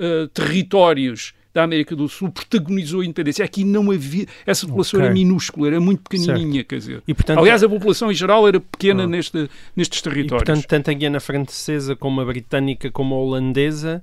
uh, 0.02 0.28
territórios 0.30 1.34
da 1.54 1.64
América 1.64 1.96
do 1.96 2.08
Sul 2.08 2.32
protagonizou 2.32 3.02
a 3.02 3.04
independência. 3.06 3.44
Aqui 3.44 3.66
não 3.66 3.92
havia. 3.92 4.26
Essa 4.46 4.66
população 4.66 5.00
Ok. 5.00 5.06
era 5.06 5.14
minúscula, 5.14 5.68
era 5.68 5.80
muito 5.82 6.02
pequenininha, 6.02 6.64
quer 6.64 6.78
dizer. 6.78 7.04
E, 7.08 7.14
portanto, 7.14 7.40
Aliás, 7.40 7.62
a 7.62 7.68
população 7.68 8.10
em 8.10 8.16
geral 8.16 8.48
era 8.48 8.60
pequena 8.60 9.04
Ah. 9.04 9.08
neste, 9.08 9.50
nestes 9.76 10.00
E, 10.00 10.04
territórios. 10.04 10.46
portanto, 10.46 10.66
tanto 10.66 10.90
a 10.90 10.94
Guiana 10.94 11.20
Francesa 11.20 11.94
como 11.96 12.22
a 12.22 12.26
Britânica 12.26 12.90
como 12.90 13.16
a 13.16 13.18
Holandesa, 13.18 14.02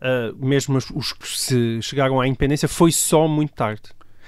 ah, 0.00 0.32
mesmo 0.38 0.76
os, 0.76 0.90
os 0.90 1.12
que 1.14 1.26
se 1.26 1.80
chegaram 1.80 2.20
à 2.20 2.28
independência, 2.28 2.68
foi 2.68 2.92
só 2.92 3.26
muito 3.26 3.54
tarde. 3.54 3.82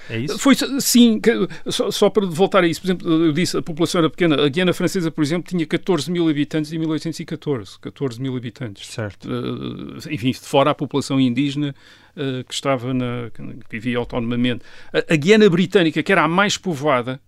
É 0.09 0.19
isso? 0.19 0.37
Foi, 0.37 0.55
sim, 0.79 1.21
só, 1.67 1.89
só 1.91 2.09
para 2.09 2.25
voltar 2.25 2.63
a 2.63 2.67
isso, 2.67 2.81
por 2.81 2.87
exemplo, 2.87 3.25
eu 3.25 3.31
disse 3.31 3.57
a 3.57 3.61
população 3.61 3.99
era 3.99 4.09
pequena. 4.09 4.43
A 4.43 4.49
Guiana 4.49 4.73
Francesa, 4.73 5.09
por 5.09 5.23
exemplo, 5.23 5.49
tinha 5.49 5.65
14 5.65 6.11
mil 6.11 6.27
habitantes 6.29 6.71
em 6.73 6.77
1814. 6.77 7.79
14 7.79 8.21
mil 8.21 8.35
habitantes. 8.35 8.87
Certo. 8.87 9.29
Eh, 9.29 10.13
enfim, 10.13 10.31
de 10.31 10.39
fora 10.39 10.71
a 10.71 10.75
população 10.75 11.19
indígena 11.19 11.73
eh, 12.15 12.43
que 12.47 12.53
estava 12.53 12.93
na, 12.93 13.29
que 13.33 13.41
vivia 13.69 13.97
autonomamente. 13.97 14.63
A, 14.93 15.13
a 15.13 15.15
Guiana 15.15 15.49
Britânica, 15.49 16.03
que 16.03 16.11
era 16.11 16.23
a 16.23 16.27
mais 16.27 16.57
povoada, 16.57 17.19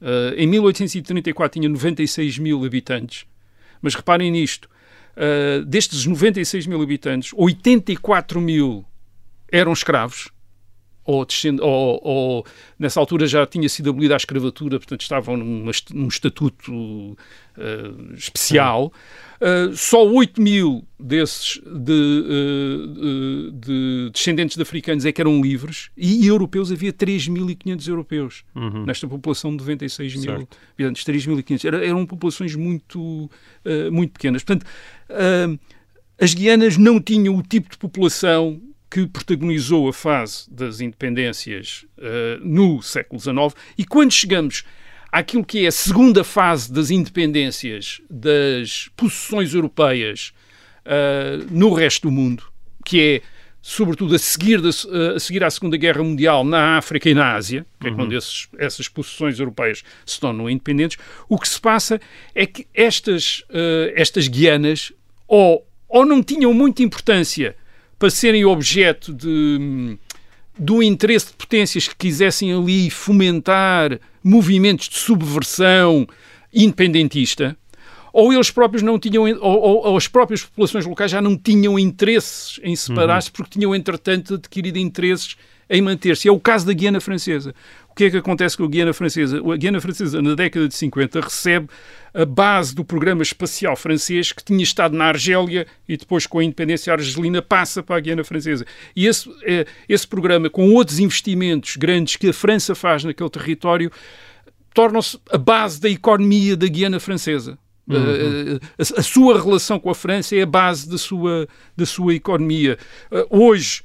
eh, 0.00 0.34
em 0.36 0.46
1834 0.46 1.60
tinha 1.60 1.68
96 1.68 2.38
mil 2.38 2.64
habitantes. 2.64 3.24
Mas 3.80 3.94
reparem 3.94 4.30
nisto: 4.30 4.68
eh, 5.16 5.62
destes 5.66 6.04
96 6.06 6.66
mil 6.66 6.82
habitantes, 6.82 7.32
84 7.34 8.40
mil 8.40 8.84
eram 9.50 9.72
escravos. 9.72 10.30
Ou, 11.06 11.24
descend- 11.24 11.60
ou- 11.62 12.00
ou, 12.02 12.46
nessa 12.78 12.98
altura 12.98 13.26
já 13.26 13.46
tinha 13.46 13.68
sido 13.68 13.90
abolida 13.90 14.14
a 14.14 14.16
escravatura, 14.16 14.78
portanto 14.78 15.02
estavam 15.02 15.36
numa 15.36 15.70
num 15.94 16.08
estatuto 16.08 17.16
eh, 17.56 17.90
especial. 18.14 18.92
Uh, 19.38 19.76
só 19.76 20.02
8 20.06 20.40
mil 20.40 20.82
desses 20.98 21.60
de, 21.62 21.92
uh, 21.92 22.86
de- 22.86 23.50
de 23.60 24.10
descendentes 24.12 24.56
de 24.56 24.62
africanos 24.62 25.04
é 25.04 25.12
que 25.12 25.20
eram 25.20 25.42
livres 25.42 25.90
e 25.96 26.26
europeus 26.26 26.72
havia 26.72 26.90
3.500 26.92 27.86
europeus 27.86 28.44
Uhum. 28.54 28.84
nesta 28.86 29.06
população 29.06 29.50
de 29.50 29.58
96 29.58 30.14
mil 30.14 30.22
Certo. 30.24 30.56
habitantes, 30.74 31.04
3.500. 31.04 31.64
Era- 31.66 31.84
eram 31.86 32.06
populações 32.06 32.54
muito, 32.54 32.98
uh, 33.64 33.92
muito 33.92 34.12
pequenas. 34.14 34.42
Portanto, 34.42 34.66
uh, 35.10 35.58
as 36.18 36.32
Guianas 36.32 36.78
não 36.78 36.98
tinham 37.00 37.36
o 37.36 37.42
tipo 37.42 37.70
de 37.70 37.76
população 37.76 38.58
que 38.90 39.06
protagonizou 39.06 39.88
a 39.88 39.92
fase 39.92 40.50
das 40.50 40.80
independências 40.80 41.84
uh, 41.98 42.40
no 42.44 42.80
século 42.82 43.20
XIX 43.20 43.36
e 43.76 43.84
quando 43.84 44.12
chegamos 44.12 44.64
àquilo 45.10 45.44
que 45.44 45.64
é 45.64 45.68
a 45.68 45.72
segunda 45.72 46.22
fase 46.22 46.72
das 46.72 46.90
independências 46.90 48.00
das 48.08 48.88
possessões 48.96 49.52
europeias 49.54 50.32
uh, 50.84 51.46
no 51.50 51.72
resto 51.72 52.08
do 52.08 52.12
mundo, 52.12 52.44
que 52.84 53.00
é 53.00 53.22
sobretudo 53.60 54.14
a 54.14 54.18
seguir, 54.18 54.60
da- 54.60 54.68
a 55.16 55.18
seguir 55.18 55.42
à 55.42 55.50
Segunda 55.50 55.76
Guerra 55.76 56.00
Mundial 56.00 56.44
na 56.44 56.76
África 56.78 57.10
e 57.10 57.14
na 57.14 57.34
Ásia, 57.34 57.66
que 57.80 57.88
é 57.88 57.90
quando 57.92 58.12
esses- 58.16 58.46
essas 58.58 58.86
possessões 58.88 59.40
europeias 59.40 59.82
se 60.04 60.20
tornam 60.20 60.48
independentes, 60.48 60.96
o 61.28 61.36
que 61.36 61.48
se 61.48 61.60
passa 61.60 62.00
é 62.32 62.46
que 62.46 62.64
estas, 62.72 63.40
uh, 63.50 63.90
estas 63.96 64.28
Guianas 64.28 64.92
ou, 65.26 65.66
ou 65.88 66.06
não 66.06 66.22
tinham 66.22 66.54
muita 66.54 66.80
importância 66.84 67.56
para 67.98 68.10
serem 68.10 68.44
objeto 68.44 69.12
de, 69.12 69.96
do 70.58 70.82
interesse 70.82 71.26
de 71.28 71.32
potências 71.34 71.88
que 71.88 71.96
quisessem 71.96 72.52
ali 72.52 72.90
fomentar 72.90 73.98
movimentos 74.22 74.88
de 74.88 74.98
subversão 74.98 76.06
independentista, 76.52 77.56
ou 78.12 78.32
eles 78.32 78.50
próprios 78.50 78.82
não 78.82 78.98
tinham, 78.98 79.24
ou, 79.24 79.60
ou- 79.60 79.86
ou 79.88 79.96
as 79.96 80.08
próprias 80.08 80.42
populações 80.42 80.86
locais 80.86 81.10
já 81.10 81.20
não 81.20 81.36
tinham 81.36 81.78
interesses 81.78 82.58
em 82.62 82.74
separar-se 82.74 83.30
porque 83.30 83.58
tinham, 83.58 83.74
entretanto, 83.74 84.34
adquirido 84.34 84.78
interesses 84.78 85.36
em 85.68 85.82
manter-se. 85.82 86.28
É 86.28 86.32
o 86.32 86.38
caso 86.40 86.66
da 86.66 86.72
Guiana 86.72 87.00
Francesa. 87.00 87.54
O 87.90 87.94
que 87.94 88.04
é 88.04 88.10
que 88.10 88.16
acontece 88.16 88.56
com 88.56 88.64
a 88.64 88.68
Guiana 88.68 88.92
Francesa? 88.92 89.38
A 89.38 89.56
Guiana 89.56 89.80
Francesa, 89.80 90.20
na 90.20 90.34
década 90.34 90.68
de 90.68 90.74
50, 90.74 91.20
recebe 91.20 91.68
a 92.12 92.24
base 92.24 92.74
do 92.74 92.84
programa 92.84 93.22
espacial 93.22 93.74
francês 93.74 94.32
que 94.32 94.44
tinha 94.44 94.62
estado 94.62 94.96
na 94.96 95.06
Argélia 95.06 95.66
e 95.88 95.96
depois, 95.96 96.26
com 96.26 96.38
a 96.38 96.44
independência 96.44 96.92
argelina, 96.92 97.40
passa 97.40 97.82
para 97.82 97.96
a 97.96 98.00
Guiana 98.00 98.22
Francesa. 98.22 98.66
E 98.94 99.06
esse, 99.06 99.30
eh, 99.44 99.66
esse 99.88 100.06
programa, 100.06 100.50
com 100.50 100.72
outros 100.74 100.98
investimentos 100.98 101.76
grandes 101.76 102.16
que 102.16 102.28
a 102.28 102.32
França 102.32 102.74
faz 102.74 103.02
naquele 103.02 103.30
território, 103.30 103.90
tornam-se 104.74 105.18
a 105.30 105.38
base 105.38 105.80
da 105.80 105.88
economia 105.88 106.54
da 106.54 106.66
Guiana 106.66 107.00
Francesa. 107.00 107.58
Uh, 107.88 108.58
a, 108.78 109.00
a 109.00 109.02
sua 109.02 109.40
relação 109.40 109.78
com 109.78 109.88
a 109.88 109.94
França 109.94 110.34
é 110.34 110.42
a 110.42 110.46
base 110.46 110.88
da 110.88 110.98
sua, 110.98 111.48
da 111.76 111.86
sua 111.86 112.14
economia. 112.14 112.76
Uh, 113.10 113.44
hoje, 113.44 113.82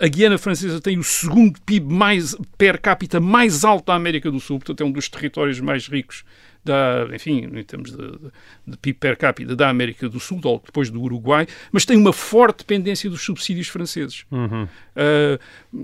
a 0.00 0.08
Guiana 0.08 0.38
Francesa 0.38 0.80
tem 0.80 0.98
o 0.98 1.04
segundo 1.04 1.60
PIB 1.60 1.92
mais, 1.92 2.34
per 2.58 2.80
capita 2.80 3.20
mais 3.20 3.64
alto 3.64 3.86
da 3.86 3.94
América 3.94 4.30
do 4.30 4.40
Sul, 4.40 4.58
portanto 4.58 4.82
é 4.82 4.86
um 4.86 4.92
dos 4.92 5.08
territórios 5.08 5.60
mais 5.60 5.86
ricos 5.86 6.24
da, 6.64 7.08
enfim, 7.12 7.50
em 7.52 7.64
termos 7.64 7.90
de, 7.90 8.30
de, 8.66 8.76
PIB 8.76 8.98
per 8.98 9.16
capita 9.16 9.56
da 9.56 9.68
América 9.68 10.08
do 10.08 10.20
Sul, 10.20 10.40
ou 10.44 10.62
depois 10.64 10.90
do 10.90 11.00
Uruguai, 11.00 11.46
mas 11.72 11.84
tem 11.84 11.96
uma 11.96 12.12
forte 12.12 12.58
dependência 12.58 13.10
dos 13.10 13.22
subsídios 13.22 13.68
franceses. 13.68 14.24
Uhum. 14.30 14.64
Uh, 14.64 15.38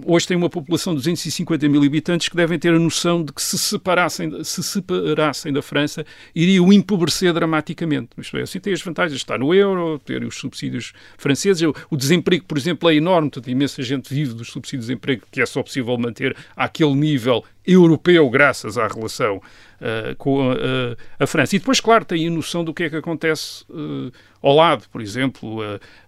hoje 0.07 0.27
tem 0.27 0.37
uma 0.37 0.49
população 0.49 0.93
de 0.93 0.99
250 0.99 1.69
mil 1.69 1.83
habitantes 1.83 2.29
que 2.29 2.37
devem 2.37 2.59
ter 2.59 2.73
a 2.73 2.79
noção 2.79 3.25
de 3.25 3.33
que 3.33 3.43
se 3.43 3.59
separassem, 3.59 4.45
se 4.45 4.63
separassem 4.63 5.53
da 5.53 5.63
França 5.63 6.07
iriam 6.35 6.73
empobrecer 6.73 7.33
dramaticamente. 7.33 8.11
Isto 8.17 8.37
é, 8.37 8.43
assim 8.43 8.61
tem 8.61 8.73
as 8.73 8.83
vantagens 8.83 9.19
de 9.19 9.23
estar 9.25 9.39
no 9.39 9.53
euro, 9.53 9.99
ter 9.99 10.23
os 10.23 10.37
subsídios 10.37 10.93
franceses. 11.17 11.63
O, 11.91 11.97
desemprego, 11.97 12.45
por 12.45 12.57
exemplo, 12.57 12.89
é 12.89 12.95
enorme, 12.95 13.31
portanto, 13.31 13.51
imensa 13.51 13.83
gente 13.83 14.13
vive 14.13 14.33
dos 14.33 14.49
subsídios 14.49 14.87
de 14.87 14.93
desemprego 14.93 15.23
que 15.31 15.41
é 15.41 15.47
só 15.47 15.63
possível 15.63 15.97
manter 15.99 16.37
àquele 16.57 16.95
nível 16.95 17.45
europeu 17.69 18.29
graças 18.31 18.79
à 18.79 18.87
relação 18.87 19.37
uh, 19.37 20.17
com 20.17 20.51
a, 20.51 20.55
a, 20.55 21.25
a, 21.25 21.27
França. 21.27 21.55
E 21.55 21.59
depois, 21.59 21.81
claro, 21.81 22.05
tem 22.05 22.27
a 22.27 22.31
noção 22.31 22.65
do 22.65 22.73
que 22.73 22.85
é 22.85 22.91
que 22.91 22.97
acontece 22.97 23.65
uh, 23.71 24.11
ao 24.43 24.55
lado, 24.55 24.85
por 24.91 25.01
exemplo, 25.01 25.59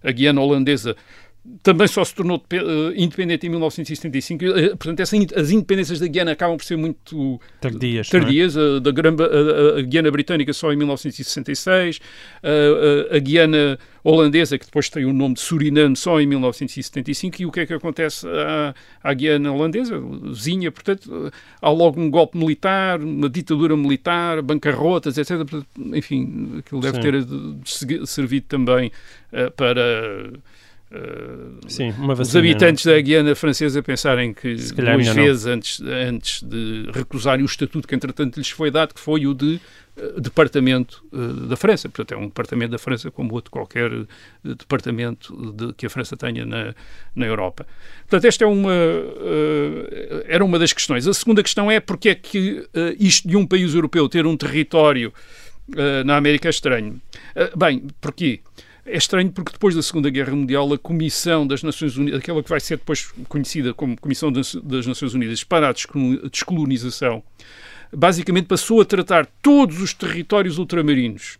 a 0.03 0.11
Guiana 0.11 0.41
holandesa 0.41 0.95
também 1.63 1.87
só 1.87 2.05
se 2.05 2.13
tornou 2.13 2.37
uh, 2.37 2.93
independente 2.95 3.47
em 3.47 3.49
1975. 3.49 4.45
Uh, 4.45 4.77
portanto, 4.77 5.01
as 5.01 5.51
independências 5.51 5.99
da 5.99 6.05
Guiana 6.05 6.33
acabam 6.33 6.55
por 6.55 6.63
ser 6.63 6.77
muito 6.77 7.41
tardias. 7.59 8.09
tardias. 8.09 8.55
É? 8.55 8.59
A, 8.59 8.79
da 8.79 8.91
a, 8.91 9.79
a, 9.79 9.81
Guiana 9.81 10.11
britânica 10.11 10.53
só 10.53 10.71
em 10.71 10.75
1966, 10.75 11.99
a, 12.43 13.15
a, 13.15 13.19
Guiana 13.19 13.79
holandesa, 14.03 14.57
que 14.59 14.65
depois 14.65 14.87
tem 14.89 15.03
o 15.05 15.13
nome 15.13 15.33
de 15.33 15.41
Suriname, 15.41 15.95
só 15.95 16.21
em 16.21 16.27
1975. 16.27 17.41
E 17.41 17.45
o 17.47 17.51
que 17.51 17.61
é 17.61 17.65
que 17.65 17.73
acontece 17.73 18.27
à, 18.27 18.75
à 19.03 19.13
Guiana 19.13 19.51
holandesa? 19.51 19.99
Vizinha, 19.99 20.71
portanto, 20.71 21.31
há 21.59 21.69
logo 21.71 21.99
um 21.99 22.11
golpe 22.11 22.37
militar, 22.37 23.01
uma 23.01 23.27
ditadura 23.27 23.75
militar, 23.75 24.43
bancarrotas, 24.43 25.17
etc. 25.17 25.31
Enfim, 25.75 26.59
aquilo 26.59 26.81
deve 26.81 27.01
Sim. 27.65 27.87
ter 27.87 28.05
servido 28.05 28.45
também 28.47 28.91
uh, 29.33 29.49
para. 29.51 30.31
Uh, 30.91 31.69
Sim, 31.69 31.91
uma 31.91 32.13
os 32.13 32.35
habitantes 32.35 32.83
não? 32.83 32.93
da 32.93 32.99
Guiana 32.99 33.33
Francesa 33.33 33.81
pensarem 33.81 34.33
que 34.33 34.55
duas 34.55 35.07
vezes 35.07 35.45
antes, 35.45 35.81
antes 35.81 36.43
de 36.43 36.89
recusarem 36.93 37.43
o 37.43 37.45
estatuto 37.45 37.87
que 37.87 37.95
entretanto 37.95 38.35
lhes 38.35 38.49
foi 38.49 38.69
dado, 38.69 38.93
que 38.93 38.99
foi 38.99 39.25
o 39.25 39.33
de 39.33 39.57
uh, 39.95 40.19
departamento 40.19 41.01
uh, 41.13 41.47
da 41.47 41.55
França. 41.55 41.87
Portanto, 41.87 42.13
é 42.13 42.17
um 42.21 42.27
departamento 42.27 42.71
da 42.71 42.77
França 42.77 43.09
como 43.09 43.33
outro 43.33 43.49
qualquer 43.49 43.89
departamento 44.43 45.53
de, 45.53 45.71
que 45.75 45.85
a 45.85 45.89
França 45.89 46.17
tenha 46.17 46.45
na, 46.45 46.75
na 47.15 47.25
Europa. 47.25 47.65
Portanto, 48.01 48.25
esta 48.25 48.43
é 48.43 48.47
uma, 48.47 48.73
era 50.25 50.43
uma 50.43 50.59
das 50.59 50.73
questões. 50.73 51.07
A 51.07 51.13
segunda 51.13 51.41
questão 51.41 51.71
é 51.71 51.79
porque 51.79 52.09
é 52.09 52.15
que 52.15 52.67
isto 52.99 53.29
de 53.29 53.37
um 53.37 53.47
país 53.47 53.73
europeu 53.73 54.09
ter 54.09 54.25
um 54.25 54.35
território 54.35 55.13
na 56.05 56.17
América 56.17 56.49
é 56.49 56.51
estranho. 56.51 57.01
bem, 57.55 57.87
porquê? 58.01 58.41
É 58.85 58.97
estranho 58.97 59.31
porque 59.31 59.51
depois 59.51 59.75
da 59.75 59.81
Segunda 59.81 60.09
Guerra 60.09 60.35
Mundial 60.35 60.73
a 60.73 60.77
Comissão 60.77 61.45
das 61.45 61.61
Nações 61.61 61.97
Unidas, 61.97 62.19
aquela 62.19 62.41
que 62.41 62.49
vai 62.49 62.59
ser 62.59 62.77
depois 62.77 63.11
conhecida 63.29 63.73
como 63.73 63.99
Comissão 63.99 64.31
das, 64.31 64.55
Nações 64.87 65.13
Unidas 65.13 65.43
para 65.43 65.69
a 65.69 65.73
Descolonização, 66.31 67.23
basicamente 67.93 68.45
passou 68.45 68.81
a 68.81 68.85
tratar 68.85 69.27
todos 69.41 69.81
os 69.81 69.93
territórios 69.93 70.57
ultramarinos 70.57 71.37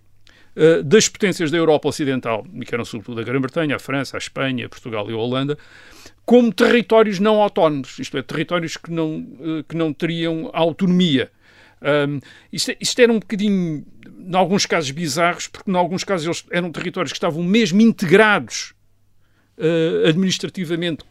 uh, 0.56 0.84
das 0.84 1.08
potências 1.08 1.50
da 1.50 1.58
Europa 1.58 1.90
Ocidental, 1.90 2.46
que 2.66 2.76
eram 2.76 2.86
sobretudo 2.86 3.20
a 3.20 3.24
Grã-Bretanha, 3.24 3.76
a 3.76 3.80
França, 3.80 4.18
a 4.18 4.20
Espanha, 4.20 4.70
Portugal 4.70 5.10
e 5.10 5.14
a 5.14 5.18
Holanda, 5.18 5.58
como 6.24 6.54
territórios 6.54 7.20
não 7.20 7.42
autónomos, 7.42 7.98
isto 7.98 8.18
é, 8.18 8.22
territórios 8.22 8.78
que 8.78 8.92
não, 8.92 9.18
uh, 9.18 9.64
que 9.68 9.76
não 9.76 9.92
teriam 9.92 10.50
autonomia. 10.54 11.32
Um, 11.82 12.20
isto, 12.52 12.74
isto 12.80 13.02
era 13.02 13.12
um 13.12 13.20
bocadinho, 13.20 13.86
em 14.06 14.36
alguns 14.36 14.66
casos, 14.66 14.92
bizarros, 14.92 15.48
porque 15.48 15.70
em 15.70 15.76
alguns 15.76 16.04
casos 16.04 16.26
eles 16.26 16.46
eram 16.52 16.72
territórios 16.72 17.12
que 17.12 17.18
estavam 17.18 17.44
mesmo 17.44 17.82
integrados 17.82 18.74
uh, 19.58 20.08
administrativamente 20.08 21.04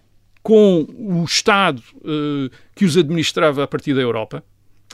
com 0.42 0.86
o 0.96 1.24
Estado 1.24 1.82
uh, 1.96 2.50
que 2.74 2.84
os 2.84 2.96
administrava 2.96 3.64
a 3.64 3.66
partir 3.66 3.94
da 3.94 4.00
Europa. 4.00 4.44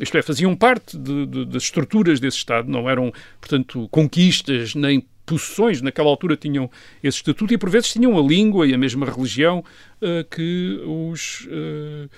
Isto 0.00 0.18
é, 0.18 0.22
faziam 0.22 0.54
parte 0.54 0.96
de, 0.98 1.26
de, 1.26 1.44
das 1.46 1.64
estruturas 1.64 2.20
desse 2.20 2.36
Estado, 2.36 2.70
não 2.70 2.88
eram, 2.88 3.12
portanto, 3.40 3.88
conquistas 3.90 4.74
nem 4.74 5.06
possessões, 5.24 5.82
naquela 5.82 6.08
altura 6.08 6.36
tinham 6.36 6.70
esse 7.02 7.18
estatuto 7.18 7.52
e 7.52 7.58
por 7.58 7.68
vezes 7.68 7.92
tinham 7.92 8.16
a 8.16 8.22
língua 8.22 8.66
e 8.66 8.74
a 8.74 8.78
mesma 8.78 9.06
religião 9.06 9.64
uh, 10.00 10.24
que 10.30 10.80
os 10.86 11.46
uh, 11.46 12.08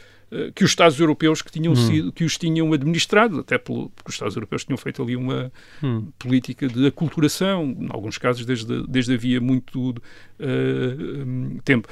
que 0.55 0.63
os 0.65 0.71
Estados 0.71 0.99
europeus 1.01 1.41
que, 1.41 1.51
tinham 1.51 1.73
hum. 1.73 1.77
sido, 1.77 2.13
que 2.13 2.25
os 2.25 2.37
tinham 2.37 2.73
administrado, 2.73 3.41
até 3.41 3.57
pelo, 3.57 3.91
porque 3.91 4.11
os 4.11 4.15
Estados 4.15 4.37
europeus 4.37 4.65
tinham 4.65 4.77
feito 4.77 5.03
ali 5.03 5.17
uma 5.17 5.51
hum. 5.83 6.09
política 6.19 6.69
de 6.69 6.87
aculturação, 6.87 7.77
em 7.79 7.89
alguns 7.91 8.19
casos 8.19 8.45
desde, 8.45 8.87
desde 8.87 9.15
havia 9.15 9.41
muito 9.41 9.91
uh, 9.91 11.61
tempo. 11.65 11.89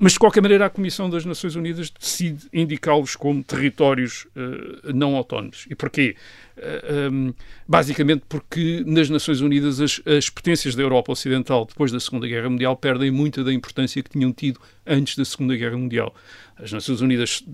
Mas, 0.00 0.12
de 0.12 0.20
qualquer 0.20 0.40
maneira, 0.40 0.66
a 0.66 0.70
Comissão 0.70 1.10
das 1.10 1.24
Nações 1.24 1.56
Unidas 1.56 1.90
decide 1.90 2.46
indicá-los 2.52 3.16
como 3.16 3.42
territórios 3.42 4.28
uh, 4.36 4.92
não 4.94 5.16
autónomos. 5.16 5.66
E 5.68 5.74
porquê? 5.74 6.14
Uh, 6.56 6.60
eh, 6.60 7.08
um, 7.10 7.34
basicamente 7.66 8.22
porque 8.28 8.82
nas 8.86 9.10
Nações 9.10 9.40
Unidas 9.40 9.80
as, 9.80 10.00
as 10.06 10.30
potências 10.30 10.76
da 10.76 10.82
Europa 10.82 11.10
Ocidental, 11.10 11.64
depois 11.64 11.90
da 11.90 11.98
Segunda 11.98 12.28
Guerra 12.28 12.48
Mundial, 12.48 12.76
perdem 12.76 13.10
muita 13.10 13.42
da 13.42 13.52
importância 13.52 14.00
que 14.02 14.10
tinham 14.10 14.32
tido 14.32 14.60
antes 14.86 15.16
da 15.16 15.24
Segunda 15.24 15.56
Guerra 15.56 15.76
Mundial. 15.76 16.14
As 16.56 16.72
Nações 16.72 17.00
Unidas, 17.00 17.44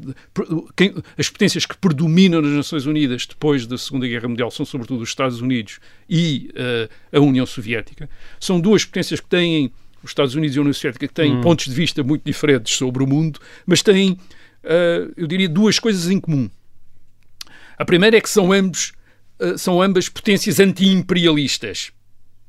quem, 0.77 0.95
as 1.19 1.29
potências 1.29 1.65
que 1.65 1.77
predominam 1.77 2.43
nas 2.43 2.53
Nações 2.53 2.87
Unidas 2.87 3.27
depois 3.27 3.67
da 3.67 3.79
Segunda 3.79 4.07
Guerra 4.07 4.29
Mundial 4.29 4.51
são, 4.51 4.67
sobretudo, 4.67 5.03
os 5.03 5.09
Estados 5.09 5.41
Unidos 5.41 5.79
e 6.09 6.51
uh, 6.53 7.17
a 7.17 7.21
União 7.21 7.47
Soviética. 7.47 8.09
São 8.39 8.61
duas 8.61 8.85
potências 8.85 9.21
que 9.21 9.29
têm 9.29 9.73
os 10.05 10.11
Estados 10.11 10.35
Unidos 10.35 10.57
e 10.57 10.59
a 10.59 10.63
União 10.63 10.73
Soviética 10.73 11.09
têm 11.09 11.37
hum. 11.37 11.41
pontos 11.41 11.67
de 11.67 11.75
vista 11.75 12.03
muito 12.03 12.23
diferentes 12.25 12.77
sobre 12.77 13.03
o 13.03 13.07
mundo, 13.07 13.39
mas 13.67 13.83
têm, 13.83 14.13
uh, 14.13 15.13
eu 15.17 15.27
diria, 15.27 15.49
duas 15.49 15.79
coisas 15.79 16.11
em 16.11 16.21
comum. 16.21 16.49
A 17.77 17.85
primeira 17.85 18.17
é 18.17 18.21
que 18.21 18.31
são 18.31 18.53
ambos 18.53 18.93
uh, 19.41 19.59
são 19.59 19.81
ambas 19.81 20.09
potências 20.09 20.61
anti-imperialistas. 20.61 21.93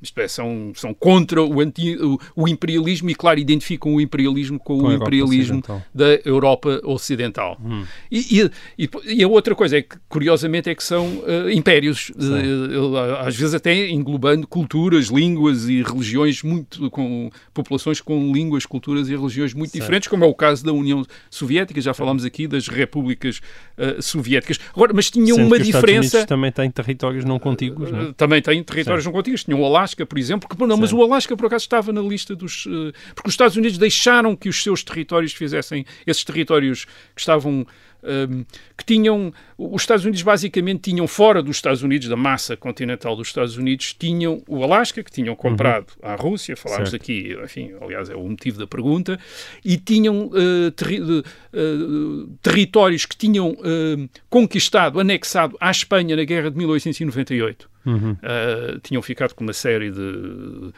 Isto 0.05 0.21
é, 0.21 0.27
são, 0.27 0.71
são 0.75 0.93
contra 0.93 1.43
o, 1.43 1.59
anti, 1.59 1.97
o, 1.97 2.19
o, 2.35 2.47
imperialismo 2.47 3.09
e, 3.09 3.15
claro, 3.15 3.39
identificam 3.39 3.95
o 3.95 4.00
imperialismo 4.01 4.59
com, 4.59 4.79
com 4.79 4.88
o 4.88 4.93
imperialismo 4.93 5.63
da 5.93 6.19
Europa 6.24 6.79
Ocidental. 6.83 7.57
Hum. 7.63 7.83
E, 8.12 8.50
e, 8.77 8.89
e, 9.07 9.24
a 9.24 9.27
outra 9.27 9.55
coisa 9.55 9.77
é 9.77 9.81
que, 9.81 9.97
curiosamente, 10.07 10.69
é 10.69 10.75
que 10.75 10.83
são 10.83 11.07
uh, 11.07 11.50
impérios, 11.50 12.12
uh, 12.12 12.97
às 13.19 13.35
vezes 13.35 13.53
até 13.53 13.89
englobando 13.89 14.47
culturas, 14.47 15.07
línguas 15.07 15.67
e 15.67 15.81
religiões 15.81 16.43
muito, 16.43 16.89
com 16.91 17.29
populações 17.53 18.00
com 18.00 18.31
línguas, 18.31 18.65
culturas 18.65 19.09
e 19.09 19.15
religiões 19.15 19.53
muito 19.53 19.74
diferentes, 19.74 20.07
como 20.07 20.24
é 20.24 20.27
o 20.27 20.33
caso 20.33 20.63
da 20.63 20.71
União 20.74 21.03
Soviética, 21.29 21.81
já 21.81 21.93
falámos 21.93 22.25
aqui 22.25 22.47
das 22.47 22.67
repúblicas 22.67 23.41
uh, 23.77 24.01
soviéticas. 24.01 24.59
Agora, 24.74 24.93
mas 24.93 25.09
tinha 25.09 25.33
Sendo 25.33 25.47
uma 25.47 25.59
diferença... 25.59 26.25
Também 26.25 26.51
têm 26.51 26.69
territórios 26.69 27.25
não 27.25 27.39
contíguos, 27.39 27.91
não 27.91 28.01
é? 28.01 28.13
Também 28.13 28.41
têm 28.41 28.63
territórios 28.63 29.05
não 29.05 29.12
contíguos, 29.12 29.43
tinham 29.43 29.62
o 29.62 29.65
Alasca, 29.65 29.94
Alasca, 29.95 30.05
por 30.05 30.19
exemplo, 30.19 30.49
que, 30.49 30.65
não, 30.65 30.77
mas 30.77 30.91
o 30.91 31.01
Alasca 31.01 31.35
por 31.35 31.45
acaso 31.45 31.63
estava 31.63 31.93
na 31.93 32.01
lista 32.01 32.35
dos. 32.35 32.65
Uh, 32.65 32.93
porque 33.15 33.29
os 33.29 33.33
Estados 33.33 33.55
Unidos 33.55 33.77
deixaram 33.77 34.35
que 34.35 34.49
os 34.49 34.61
seus 34.61 34.83
territórios 34.83 35.33
fizessem, 35.33 35.85
esses 36.05 36.23
territórios 36.23 36.85
que 37.15 37.21
estavam. 37.21 37.65
Ehm, 38.05 38.43
que 38.77 38.85
tinham, 38.85 39.33
os 39.57 39.81
Estados 39.81 40.05
Unidos 40.05 40.21
basicamente 40.21 40.91
tinham 40.91 41.07
fora 41.07 41.41
dos 41.41 41.55
Estados 41.55 41.81
Unidos, 41.81 42.07
da 42.07 42.15
massa 42.15 42.55
continental 42.55 43.15
dos 43.15 43.27
Estados 43.27 43.57
Unidos, 43.57 43.93
tinham 43.97 44.43
o 44.47 44.63
Alasca, 44.63 45.03
que 45.03 45.12
tinham 45.12 45.35
comprado 45.35 45.88
uhum. 46.01 46.09
à 46.09 46.15
Rússia, 46.15 46.55
falámos 46.55 46.91
certo. 46.91 47.01
aqui, 47.01 47.35
enfim, 47.43 47.74
aliás 47.81 48.09
é 48.09 48.15
o 48.15 48.24
motivo 48.27 48.59
da 48.59 48.67
pergunta, 48.67 49.19
e 49.63 49.77
tinham 49.77 50.27
uh, 50.27 50.71
terri 50.71 51.01
uh, 51.01 52.27
territórios 52.41 53.05
que 53.05 53.15
tinham 53.15 53.55
conquistado, 54.29 55.00
anexado 55.00 55.57
à 55.59 55.71
Espanha 55.71 56.15
na 56.15 56.24
Guerra 56.24 56.51
de 56.51 56.57
1898. 56.57 57.69
Uhum. 57.85 58.13
Uh, 58.13 58.79
tinham 58.81 59.01
ficado 59.01 59.33
com 59.35 59.43
uma 59.43 59.53
série 59.53 59.91
de 59.91 60.71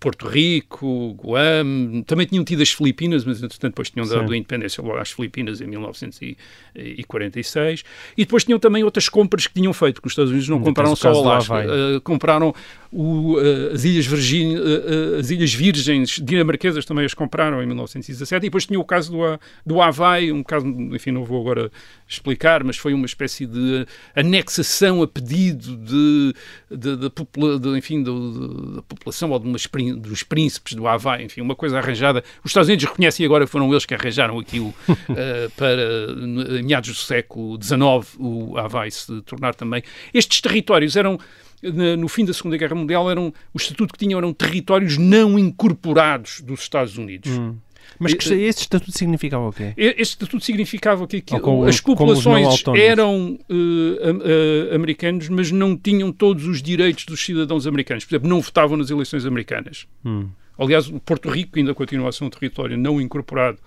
Porto 0.00 0.26
Rico, 0.26 1.12
Guam, 1.12 2.02
também 2.06 2.26
tinham 2.26 2.42
tido 2.44 2.62
as 2.62 2.70
Filipinas, 2.70 3.24
mas 3.24 3.38
entretanto 3.38 3.72
depois 3.72 3.90
tinham 3.90 4.06
dado 4.06 4.28
Sim. 4.28 4.34
a 4.34 4.36
independência 4.36 4.82
logo 4.82 4.98
às 4.98 5.12
Filipinas 5.12 5.60
em 5.60 5.66
1946. 5.66 7.84
E 8.16 8.24
depois 8.24 8.44
tinham 8.44 8.58
também 8.58 8.82
outras 8.82 9.08
compras 9.08 9.46
que 9.46 9.54
tinham 9.54 9.72
feito, 9.72 10.02
que 10.02 10.08
os 10.08 10.12
Estados 10.12 10.30
Unidos 10.30 10.48
não 10.48 10.60
compraram 10.60 10.96
só 10.96 11.12
o 11.12 11.18
Alasca, 11.18 11.54
uh, 11.54 12.00
compraram 12.00 12.52
o, 12.90 13.34
uh, 13.34 13.74
as, 13.74 13.84
Ilhas 13.84 14.06
Virgin, 14.06 14.56
uh, 14.56 15.18
as 15.18 15.30
Ilhas 15.30 15.52
Virgens 15.52 16.20
dinamarquesas 16.22 16.84
também 16.84 17.04
as 17.04 17.14
compraram 17.14 17.62
em 17.62 17.66
1917. 17.66 18.36
E 18.38 18.48
depois 18.48 18.66
tinha 18.66 18.80
o 18.80 18.84
caso 18.84 19.12
do, 19.12 19.40
do 19.64 19.82
Havaí, 19.82 20.32
um 20.32 20.42
caso, 20.42 20.66
enfim, 20.66 21.10
não 21.10 21.24
vou 21.24 21.40
agora 21.40 21.70
explicar, 22.08 22.64
mas 22.64 22.76
foi 22.76 22.94
uma 22.94 23.06
espécie 23.06 23.46
de 23.46 23.86
anexação 24.16 25.02
a 25.02 25.08
pedido 25.08 25.76
de, 25.76 26.34
de, 26.70 26.96
de, 26.96 27.58
de 27.60 27.78
enfim, 27.78 28.02
da 28.02 28.82
população 28.82 29.30
ou 29.30 29.38
de 29.38 29.46
umas 29.46 29.68
dos 29.98 30.22
príncipes 30.22 30.74
do 30.74 30.88
Havaí, 30.88 31.24
enfim, 31.24 31.42
uma 31.42 31.54
coisa 31.54 31.78
arranjada. 31.78 32.24
Os 32.42 32.50
Estados 32.50 32.68
Unidos 32.68 32.86
reconhecem 32.86 33.24
agora 33.26 33.44
que 33.44 33.50
foram 33.50 33.70
eles 33.70 33.84
que 33.84 33.94
arranjaram 33.94 34.38
aquilo 34.38 34.68
uh, 34.68 35.50
para, 35.56 36.14
meados 36.62 36.88
do 36.88 36.96
século 36.96 37.58
XIX, 37.62 38.16
o 38.18 38.56
Havaí 38.56 38.90
se 38.90 39.20
tornar 39.22 39.54
também. 39.54 39.82
Estes 40.14 40.40
territórios 40.40 40.96
eram 40.96 41.18
no 41.62 42.08
fim 42.08 42.24
da 42.24 42.32
Segunda 42.32 42.56
Guerra 42.56 42.74
Mundial 42.74 43.10
eram 43.10 43.32
o 43.52 43.56
estatuto 43.56 43.92
que 43.92 43.98
tinham 43.98 44.18
eram 44.18 44.32
territórios 44.32 44.96
não 44.96 45.38
incorporados 45.38 46.40
dos 46.40 46.60
Estados 46.60 46.96
Unidos. 46.96 47.30
Hum. 47.30 47.56
Mas 47.98 48.14
que, 48.14 48.34
esse 48.34 48.60
estatuto 48.60 48.96
significava 48.96 49.48
o 49.48 49.52
quê? 49.52 49.72
Esse 49.76 50.12
estatuto 50.12 50.44
significava 50.44 51.06
que, 51.06 51.20
que 51.20 51.34
as 51.66 51.80
populações 51.80 52.62
eram 52.76 53.38
uh, 53.48 53.54
uh, 53.54 54.74
americanos, 54.74 55.28
mas 55.28 55.50
não 55.50 55.76
tinham 55.76 56.12
todos 56.12 56.46
os 56.46 56.62
direitos 56.62 57.04
dos 57.04 57.24
cidadãos 57.24 57.66
americanos. 57.66 58.04
Por 58.04 58.14
exemplo, 58.14 58.28
não 58.28 58.40
votavam 58.40 58.76
nas 58.76 58.90
eleições 58.90 59.24
americanas. 59.24 59.86
Hum. 60.04 60.28
Aliás, 60.58 60.88
o 60.88 60.98
Porto 61.00 61.28
Rico 61.28 61.58
ainda 61.58 61.72
continua 61.72 62.08
a 62.08 62.12
ser 62.12 62.24
um 62.24 62.30
território 62.30 62.76
não 62.76 63.00
incorporado 63.00 63.58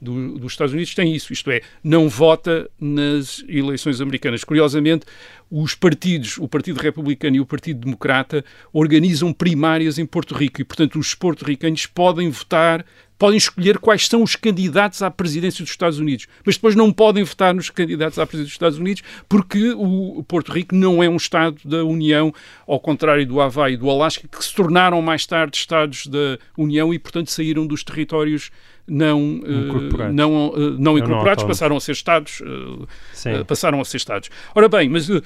do, 0.00 0.38
dos 0.38 0.52
Estados 0.52 0.72
Unidos 0.72 0.94
tem 0.94 1.14
isso, 1.14 1.32
isto 1.32 1.50
é, 1.50 1.60
não 1.84 2.08
vota 2.08 2.70
nas 2.80 3.44
eleições 3.48 4.00
americanas. 4.00 4.42
Curiosamente, 4.42 5.04
os 5.50 5.74
partidos, 5.74 6.38
o 6.38 6.48
Partido 6.48 6.80
Republicano 6.80 7.36
e 7.36 7.40
o 7.40 7.46
Partido 7.46 7.80
Democrata, 7.80 8.44
organizam 8.72 9.32
primárias 9.32 9.98
em 9.98 10.06
Porto 10.06 10.34
Rico 10.34 10.60
e, 10.60 10.64
portanto, 10.64 10.98
os 10.98 11.14
porto-ricanos 11.14 11.86
podem 11.86 12.30
votar 12.30 12.84
podem 13.20 13.36
escolher 13.36 13.78
quais 13.78 14.06
são 14.06 14.22
os 14.22 14.34
candidatos 14.34 15.02
à 15.02 15.10
presidência 15.10 15.62
dos 15.62 15.70
Estados 15.70 15.98
Unidos, 15.98 16.26
mas 16.42 16.54
depois 16.54 16.74
não 16.74 16.90
podem 16.90 17.22
votar 17.22 17.54
nos 17.54 17.68
candidatos 17.68 18.18
à 18.18 18.26
presidência 18.26 18.48
dos 18.48 18.54
Estados 18.54 18.78
Unidos 18.78 19.02
porque 19.28 19.72
o 19.72 20.24
Porto 20.26 20.50
Rico 20.50 20.74
não 20.74 21.02
é 21.02 21.08
um 21.08 21.16
Estado 21.16 21.58
da 21.62 21.84
União, 21.84 22.32
ao 22.66 22.80
contrário 22.80 23.26
do 23.26 23.38
Havaí 23.38 23.74
e 23.74 23.76
do 23.76 23.90
Alasca, 23.90 24.26
que 24.26 24.42
se 24.42 24.54
tornaram 24.54 25.02
mais 25.02 25.26
tarde 25.26 25.54
Estados 25.58 26.06
da 26.06 26.38
União 26.56 26.94
e, 26.94 26.98
portanto, 26.98 27.30
saíram 27.30 27.66
dos 27.66 27.84
territórios 27.84 28.50
não 28.88 29.20
incorporados, 29.46 30.12
uh, 30.12 30.16
não, 30.16 30.48
uh, 30.48 30.70
não 30.78 30.98
incorporados 30.98 31.44
não 31.44 31.48
passaram 31.48 31.76
a 31.76 31.80
ser 31.80 31.92
Estados. 31.92 32.40
Uh, 32.40 33.44
passaram 33.46 33.82
a 33.82 33.84
ser 33.84 33.98
Estados. 33.98 34.30
Ora 34.54 34.66
bem, 34.66 34.88
mas 34.88 35.10
o, 35.10 35.22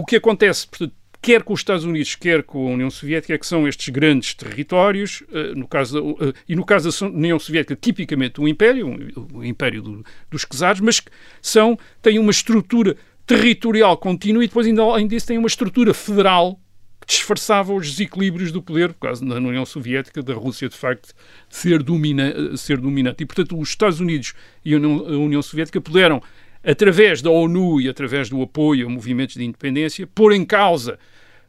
o 0.00 0.04
que 0.04 0.16
acontece, 0.16 0.68
portanto, 0.68 0.92
quer 1.20 1.42
com 1.42 1.52
os 1.52 1.60
Estados 1.60 1.84
Unidos, 1.84 2.14
quer 2.14 2.42
com 2.42 2.68
a 2.68 2.70
União 2.72 2.90
Soviética, 2.90 3.38
que 3.38 3.46
são 3.46 3.66
estes 3.66 3.88
grandes 3.88 4.34
territórios, 4.34 5.22
uh, 5.22 5.56
no 5.56 5.66
caso 5.66 6.12
uh, 6.12 6.32
e 6.48 6.54
no 6.54 6.64
caso 6.64 6.90
da 6.90 7.06
União 7.06 7.38
Soviética, 7.38 7.76
tipicamente 7.76 8.40
um 8.40 8.48
império, 8.48 8.86
um, 8.86 9.38
o 9.38 9.44
império 9.44 9.82
do, 9.82 10.04
dos 10.30 10.44
czares, 10.44 10.80
mas 10.80 11.00
que 11.00 11.10
são, 11.42 11.78
têm 12.00 12.18
uma 12.18 12.30
estrutura 12.30 12.96
territorial 13.26 13.96
contínua 13.96 14.44
e 14.44 14.46
depois, 14.46 14.66
ainda, 14.66 14.82
além 14.82 15.08
disso, 15.08 15.26
têm 15.26 15.38
uma 15.38 15.48
estrutura 15.48 15.92
federal 15.92 16.60
que 17.00 17.06
disfarçava 17.08 17.72
os 17.72 17.90
desequilíbrios 17.90 18.50
do 18.50 18.62
poder, 18.62 18.92
por 18.92 19.00
causa 19.00 19.24
da 19.24 19.34
União 19.36 19.66
Soviética, 19.66 20.22
da 20.22 20.34
Rússia, 20.34 20.68
de 20.68 20.76
facto, 20.76 21.12
ser, 21.48 21.82
domina, 21.82 22.56
ser 22.56 22.78
dominante. 22.78 23.22
E, 23.22 23.26
portanto, 23.26 23.58
os 23.58 23.68
Estados 23.68 24.00
Unidos 24.00 24.34
e 24.64 24.74
a 24.74 24.78
União 24.78 25.42
Soviética 25.42 25.80
puderam, 25.80 26.22
através 26.66 27.22
da 27.22 27.30
ONU 27.30 27.80
e 27.80 27.88
através 27.88 28.28
do 28.28 28.42
apoio 28.42 28.88
a 28.88 28.90
movimentos 28.90 29.36
de 29.36 29.44
independência, 29.44 30.06
pôr 30.06 30.32
em 30.32 30.44
causa 30.44 30.98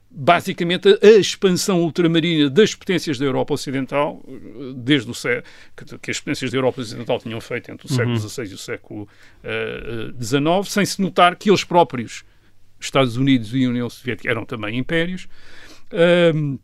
basicamente 0.10 0.88
a, 0.88 1.08
expansão 1.20 1.82
ultramarina 1.82 2.50
das 2.50 2.74
potências 2.74 3.18
da 3.18 3.26
Europa 3.26 3.56
Ocidental, 3.56 4.24
desde 4.76 5.10
o 5.10 5.14
século 5.14 5.44
que 6.02 6.12
as 6.12 6.20
potências 6.20 6.52
da 6.52 6.58
Europa 6.58 6.82
Ocidental 6.82 7.20
tinham 7.20 7.42
feito 7.42 7.72
entre 7.72 7.88
o 7.88 7.90
século 7.90 8.18
XVI 8.18 8.46
uhum. 8.46 8.52
e 8.52 8.54
o 8.54 8.58
século 8.58 9.10
XIX, 10.22 10.42
uh, 10.44 10.64
sem 10.64 10.86
se 10.86 11.02
notar 11.02 11.36
que 11.36 11.50
eles 11.50 11.64
próprios, 11.64 12.24
Estados 12.80 13.18
Unidos 13.18 13.54
e 13.54 13.66
União 13.66 13.90
Soviética, 13.90 14.30
eram 14.30 14.46
também 14.46 14.78
impérios. 14.78 15.28
Uh, 15.92 16.60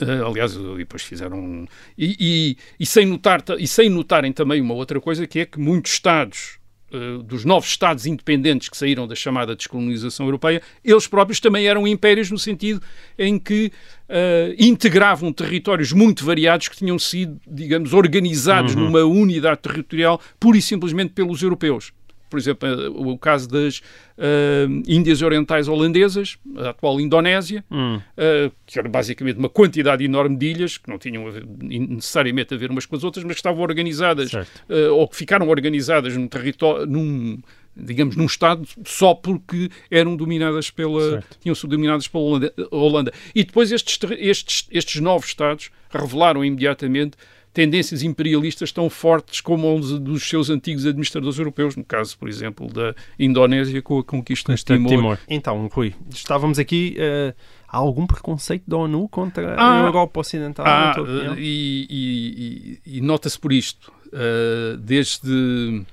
Uh, 0.00 0.26
aliás, 0.26 0.56
depois 0.56 1.02
fizeram. 1.02 1.68
E, 1.96 2.16
e, 2.18 2.56
e, 2.80 2.86
sem 2.86 3.06
notar, 3.06 3.44
e 3.56 3.68
sem 3.68 3.88
notarem 3.88 4.32
também 4.32 4.60
uma 4.60 4.74
outra 4.74 5.00
coisa, 5.00 5.28
que 5.28 5.40
é 5.40 5.46
que 5.46 5.60
muitos 5.60 5.92
Estados 5.92 6.58
uh, 6.92 7.22
dos 7.22 7.44
novos 7.44 7.68
Estados 7.68 8.06
independentes 8.06 8.68
que 8.68 8.76
saíram 8.76 9.06
da 9.06 9.14
chamada 9.14 9.56
descolonização 9.56 10.26
europeia, 10.26 10.62
eles 10.84 11.06
próprios 11.06 11.40
também 11.40 11.66
eram 11.66 11.86
impérios 11.86 12.30
no 12.30 12.38
sentido 12.38 12.82
em 13.18 13.38
que 13.38 13.72
uh, 14.08 14.54
integravam 14.58 15.32
territórios 15.32 15.92
muito 15.92 16.24
variados 16.24 16.68
que 16.68 16.76
tinham 16.76 16.98
sido, 16.98 17.40
digamos, 17.46 17.92
organizados 17.92 18.74
uhum. 18.74 18.84
numa 18.84 19.04
unidade 19.04 19.60
territorial 19.60 20.20
pura 20.38 20.58
e 20.58 20.62
simplesmente 20.62 21.12
pelos 21.12 21.42
europeus 21.42 21.92
por 22.32 22.38
exemplo, 22.38 22.66
o 23.12 23.18
caso 23.18 23.46
das 23.46 23.82
uh, 24.16 24.82
Índias 24.88 25.20
Orientais 25.20 25.68
Holandesas, 25.68 26.38
a 26.56 26.70
atual 26.70 26.98
Indonésia, 26.98 27.62
hum. 27.70 27.96
uh, 27.96 28.50
que 28.64 28.78
era 28.78 28.88
basicamente 28.88 29.36
uma 29.36 29.50
quantidade 29.50 30.02
enorme 30.02 30.34
de 30.34 30.46
ilhas, 30.46 30.78
que 30.78 30.88
não 30.88 30.96
tinham 30.96 31.26
necessariamente 31.60 32.54
a 32.54 32.56
ver 32.56 32.70
umas 32.70 32.86
com 32.86 32.96
as 32.96 33.04
outras, 33.04 33.22
mas 33.22 33.34
que 33.34 33.40
estavam 33.40 33.60
organizadas, 33.60 34.32
uh, 34.32 34.94
ou 34.94 35.06
que 35.06 35.14
ficaram 35.14 35.46
organizadas 35.46 36.16
num 36.16 36.26
território, 36.26 36.86
num, 36.86 37.38
digamos, 37.76 38.16
num 38.16 38.24
Estado 38.24 38.66
só 38.82 39.12
porque 39.12 39.68
eram 39.90 40.16
dominadas 40.16 40.70
pela, 40.70 41.22
tinham 41.38 41.54
sido 41.54 41.68
dominadas 41.68 42.08
pela 42.08 42.24
Holanda, 42.24 42.54
Holanda. 42.70 43.12
E 43.34 43.44
depois 43.44 43.70
estes, 43.70 43.98
estes, 44.18 44.66
estes 44.70 45.02
novos 45.02 45.26
Estados 45.26 45.70
revelaram 45.90 46.42
imediatamente 46.42 47.18
tendências 47.52 48.02
imperialistas 48.02 48.72
tão 48.72 48.88
fortes 48.88 49.40
como 49.40 49.74
os 49.74 49.98
dos 49.98 50.28
seus 50.28 50.48
antigos 50.48 50.86
administradores 50.86 51.38
europeus, 51.38 51.76
no 51.76 51.84
caso, 51.84 52.16
por 52.18 52.28
exemplo, 52.28 52.66
da 52.72 52.94
Indonésia 53.18 53.82
com 53.82 53.98
a 53.98 54.04
conquista 54.04 54.54
de 54.54 54.64
Timor. 54.64 54.90
Timor. 54.90 55.18
Então, 55.28 55.68
Rui, 55.72 55.94
estávamos 56.10 56.58
aqui. 56.58 56.96
Uh, 56.98 57.34
há 57.68 57.76
algum 57.76 58.06
preconceito 58.06 58.64
da 58.66 58.76
ONU 58.76 59.08
contra 59.08 59.54
ah, 59.54 59.82
a 59.82 59.86
Europa 59.86 60.20
Ocidental? 60.20 60.64
Ah, 60.66 60.94
e, 61.36 61.86
e, 61.90 62.80
e, 62.86 62.98
e 62.98 63.00
nota-se 63.00 63.38
por 63.38 63.52
isto. 63.52 63.92
Uh, 64.08 64.76
desde. 64.78 65.84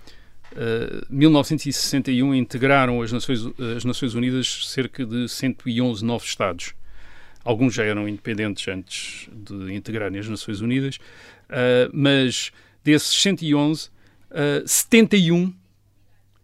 Uh, 0.51 1.05
1961 1.11 2.33
integraram 2.33 3.03
as 3.03 3.11
Nações, 3.11 3.45
as 3.77 3.85
Nações 3.85 4.15
Unidas 4.15 4.67
cerca 4.67 5.05
de 5.05 5.29
111 5.29 6.03
novos 6.03 6.27
Estados. 6.27 6.73
Alguns 7.43 7.73
já 7.73 7.83
eram 7.83 8.07
independentes 8.07 8.67
antes 8.67 9.29
de 9.31 9.73
integrarem 9.73 10.19
as 10.19 10.27
Nações 10.27 10.61
Unidas, 10.61 10.99
Uh, 11.49 11.89
mas 11.91 12.51
desses 12.83 13.11
111, 13.21 13.89
uh, 14.29 14.67
71 14.67 15.51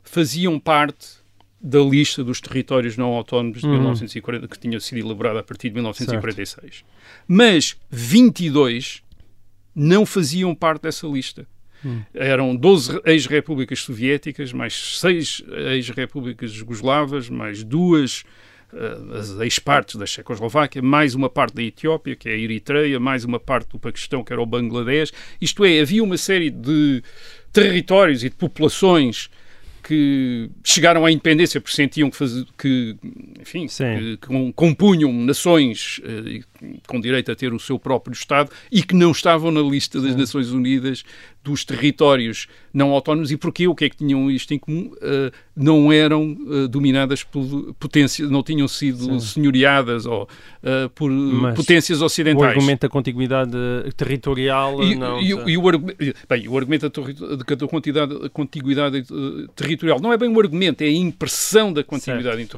faziam 0.04 0.60
parte 0.60 1.24
da 1.62 1.80
lista 1.80 2.24
dos 2.24 2.42
territórios 2.42 2.98
não 2.98 3.14
autónomos 3.14 3.60
de 3.60 3.68
uhum. 3.68 3.74
1940, 3.74 4.48
que 4.48 4.60
tinha 4.60 4.80
sido 4.80 5.00
elaborada 5.00 5.40
a 5.40 5.44
partir 5.44 5.70
de 5.70 5.76
1946. 5.76 6.76
Certo. 6.78 6.86
Mas 7.28 7.78
22 7.90 9.04
não 9.76 10.06
faziam 10.06 10.54
parte 10.56 10.84
dessa 10.84 11.08
lista. 11.08 11.48
Hum. 11.84 12.02
Eram 12.14 12.56
12 12.56 13.02
ex-repúblicas 13.06 13.80
soviéticas, 13.80 14.54
mais 14.54 15.00
6 15.00 15.44
ex-repúblicas 15.74 16.52
jugoslavas, 16.52 17.30
mais 17.30 17.64
duas 17.64 18.24
as 19.18 19.40
ex-partes 19.40 19.96
da 19.96 20.06
Checoslováquia, 20.06 20.82
mais 20.82 21.16
uma 21.16 21.30
parte 21.30 21.56
da 21.56 21.64
Etiópia, 21.64 22.16
que 22.16 22.28
é 22.28 22.34
a 22.34 22.38
Eritreia, 22.38 23.00
mais 23.00 23.24
uma 23.24 23.40
parte 23.40 23.70
do 23.70 23.80
Paquistão, 23.80 24.24
que 24.24 24.34
era 24.34 24.42
o 24.42 24.46
Bangladesh. 24.46 25.12
Isto 25.40 25.64
é, 25.64 25.80
havia 25.80 26.04
uma 26.04 26.18
série 26.18 26.50
de 26.50 27.02
territórios 27.54 28.24
e 28.24 28.30
de 28.30 28.36
populações 28.36 29.30
que 29.82 30.50
chegaram 30.64 31.06
à 31.06 31.12
independência 31.12 31.62
porque 31.62 31.76
sentiam 31.76 32.10
que, 32.10 32.18
faz, 32.18 32.44
que 32.58 32.98
enfim, 33.40 33.68
que, 33.68 34.18
que, 34.18 34.54
compunham 34.54 35.14
nações 35.14 36.00
uh, 36.00 36.44
com 36.88 37.00
direito 37.00 37.32
a 37.32 37.36
ter 37.36 37.54
o 37.54 37.60
seu 37.60 37.78
próprio 37.78 38.14
Estado 38.14 38.50
e 38.72 38.84
que 38.84 38.96
não 38.96 39.12
estavam 39.12 39.52
na 39.52 39.62
lista 39.62 40.02
das. 40.02 40.16
Nações 40.16 40.52
Unidas 40.52 41.04
dos 41.44 41.64
territórios 41.64 42.48
não 42.74 42.92
autónomos 42.92 43.32
e 43.32 43.38
porquê? 43.38 43.68
O 43.68 43.76
que 43.76 43.86
é 43.86 43.90
que 43.90 43.96
tinham 43.96 44.30
isto 44.32 44.54
em 44.54 44.60
comum? 44.60 44.92
Uh, 44.96 45.32
não 45.56 45.94
eram 45.94 46.32
uh, 46.34 46.68
dominadas 46.68 47.24
por 47.24 47.74
potências, 47.80 48.30
não 48.30 48.42
tinham 48.42 48.68
sido 48.68 49.20
Sim. 49.20 49.20
senhoreadas 49.20 50.06
ou, 50.06 50.24
uh, 50.24 50.90
por 50.90 51.10
Mas 51.12 51.56
potências 51.56 52.02
ocidentais. 52.02 52.44
O 52.44 52.50
argumento 52.50 52.82
da 52.82 52.90
contiguidade 52.90 53.52
territorial 53.96 54.84
e, 54.84 54.96
não... 54.96 55.22
E, 55.22 55.30
e, 55.30 55.58
o, 55.58 55.62
bem, 56.28 56.48
o 56.50 56.58
argumento 56.58 56.90
da, 56.90 57.56
da 57.56 57.68
contiguidade, 57.68 58.30
contiguidade 58.30 59.06
territorial 59.56 60.02
não 60.02 60.12
é 60.12 60.18
bem 60.18 60.28
um 60.28 60.40
argumento, 60.40 60.82
é 60.82 60.88
a 60.88 60.92
impressão 60.92 61.72
da 61.72 61.84
contiguidade 61.84 62.50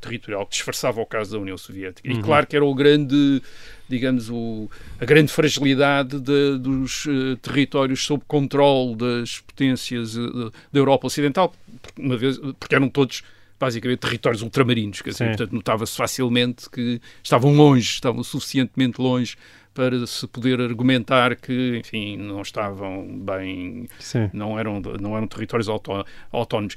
territorial 0.00 0.46
que 0.46 0.52
disfarçava 0.52 1.00
o 1.00 1.06
caso 1.06 1.32
da 1.32 1.38
União 1.38 1.58
Soviética. 1.58 2.08
Uhum. 2.08 2.20
E 2.20 2.22
claro 2.22 2.46
que 2.46 2.54
era 2.54 2.64
o 2.64 2.74
grande 2.74 3.42
digamos, 3.88 4.28
o, 4.30 4.68
a 5.00 5.04
grande 5.04 5.30
fragilidade 5.30 6.18
de, 6.18 6.58
dos 6.58 7.06
uh, 7.06 7.36
territórios 7.36 8.04
sob 8.04 8.22
controle 8.26 8.96
das 8.96 9.40
potências 9.40 10.16
uh, 10.16 10.52
da 10.72 10.78
Europa 10.80 11.06
Ocidental, 11.06 11.54
uma 11.96 12.16
vez, 12.16 12.38
porque 12.58 12.74
eram 12.74 12.88
todos 12.88 13.22
basicamente 13.58 14.00
territórios 14.00 14.42
ultramarinos, 14.42 15.00
quer 15.02 15.10
dizer, 15.10 15.28
portanto 15.28 15.52
notava-se 15.52 15.96
facilmente 15.96 16.68
que 16.70 17.00
estavam 17.22 17.54
longe, 17.54 17.88
estavam 17.90 18.22
suficientemente 18.22 19.00
longe 19.00 19.36
para 19.72 20.06
se 20.06 20.26
poder 20.26 20.58
argumentar 20.58 21.36
que, 21.36 21.76
enfim, 21.84 22.16
não 22.16 22.40
estavam 22.40 23.06
bem, 23.20 23.86
não 24.32 24.58
eram, 24.58 24.80
não 24.98 25.14
eram 25.14 25.26
territórios 25.28 25.68
autónomos. 25.68 26.76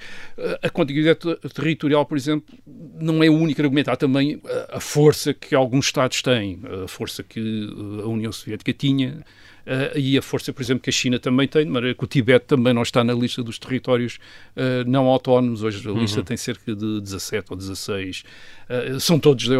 A 0.62 0.70
contiguidade 0.70 1.20
territorial, 1.56 2.06
por 2.06 2.18
exemplo, 2.18 2.54
não 3.00 3.24
é 3.24 3.30
o 3.30 3.34
único 3.34 3.62
argumento. 3.62 3.90
Há 3.90 3.96
também 3.96 4.42
a 4.68 4.82
força 4.82 5.34
que 5.34 5.56
alguns 5.56 5.86
Estados 5.86 6.22
têm, 6.22 6.60
a 6.84 6.90
força 6.90 7.24
que 7.24 7.70
a 8.04 8.08
União 8.08 8.34
Soviética 8.34 8.74
tinha 8.74 9.24
Uh, 9.70 9.96
e 9.96 10.18
a 10.18 10.22
força, 10.24 10.52
por 10.52 10.64
exemplo, 10.64 10.82
que 10.82 10.90
a 10.90 10.94
China 10.94 11.20
também 11.20 11.48
tem, 11.48 11.64
de 11.64 11.70
maneira 11.70 11.96
que 11.96 12.04
o 12.04 12.08
Tibete 12.08 12.48
também 12.48 12.74
não 12.74 12.82
está 12.82 13.04
na 13.04 13.14
lista 13.14 13.44
dos 13.44 13.60
territórios 13.60 14.18
uh, 14.58 14.90
não 14.90 15.06
autónomos. 15.06 15.62
Hoje 15.62 15.88
a 15.88 15.92
lista 15.92 16.22
uhum. 16.22 16.26
tem 16.26 16.36
cerca 16.36 16.76
de 16.76 17.00
17 17.00 17.52
ou 17.52 17.56
16. 17.56 18.22
Uh, 18.68 18.74
eh, 18.96 19.00
são 19.00 19.20
todos, 19.20 19.48
da 19.48 19.56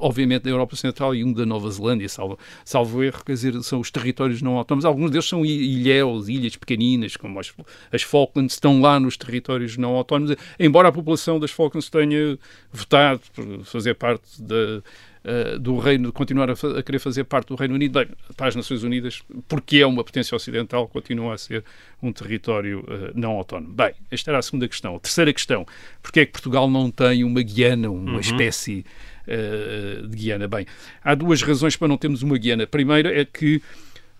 obviamente, 0.00 0.42
da 0.42 0.50
Europa 0.50 0.76
Central 0.76 1.14
e 1.14 1.24
um 1.24 1.32
da 1.32 1.46
Nova 1.46 1.70
Zelândia, 1.70 2.10
salvo, 2.10 2.38
salvo 2.62 3.02
erro, 3.02 3.24
quer 3.24 3.32
dizer, 3.32 3.62
são 3.62 3.80
os 3.80 3.90
territórios 3.90 4.42
não 4.42 4.58
autónomos. 4.58 4.84
Alguns 4.84 5.10
deles 5.10 5.26
são 5.26 5.46
ilhéus, 5.46 6.28
ilhas 6.28 6.54
pequeninas, 6.54 7.16
como 7.16 7.40
as, 7.40 7.50
as 7.90 8.02
Falklands, 8.02 8.52
estão 8.52 8.82
lá 8.82 9.00
nos 9.00 9.16
territórios 9.16 9.78
não 9.78 9.94
autónomos, 9.94 10.36
embora 10.60 10.88
a 10.88 10.92
população 10.92 11.40
das 11.40 11.50
Falklands 11.50 11.88
tenha 11.88 12.38
votado 12.70 13.22
por 13.34 13.64
fazer 13.64 13.94
parte 13.94 14.42
da 14.42 14.82
uh, 15.24 15.58
do 15.58 15.78
Reino, 15.78 16.12
continuar 16.12 16.50
a, 16.50 16.52
a, 16.52 16.82
querer 16.82 16.98
fazer 16.98 17.24
parte 17.24 17.48
do 17.48 17.54
Reino 17.54 17.74
Unido, 17.74 17.92
bem, 17.98 18.08
para 18.36 18.48
as 18.48 18.56
Nações 18.56 18.82
Unidas, 18.82 19.22
porque 19.46 19.78
é 19.78 19.86
uma 19.86 20.04
potência 20.04 20.34
ocidental, 20.34 20.88
continua 20.88 21.34
a 21.34 21.38
ser 21.38 21.64
um 22.02 22.12
território 22.12 22.80
uh, 22.80 23.12
não 23.14 23.32
autónomo. 23.32 23.72
Bem, 23.72 23.92
esta 24.10 24.30
era 24.30 24.38
a 24.38 24.42
segunda 24.42 24.68
questão. 24.68 24.96
A 24.96 25.00
terceira 25.00 25.32
questão, 25.32 25.66
porque 26.02 26.20
é 26.20 26.26
que 26.26 26.32
Portugal 26.32 26.68
não 26.68 26.90
tem 26.90 27.24
uma 27.24 27.42
Guiana, 27.42 27.90
uma 27.90 28.12
uhum. 28.12 28.20
espécie 28.20 28.84
uh, 29.26 30.06
de 30.06 30.16
Guiana? 30.16 30.48
Bem, 30.48 30.66
há 31.02 31.14
duas 31.14 31.42
razões 31.42 31.76
para 31.76 31.88
não 31.88 31.96
termos 31.96 32.22
uma 32.22 32.36
Guiana. 32.36 32.64
A 32.64 32.66
primeira 32.66 33.18
é 33.18 33.24
que 33.24 33.62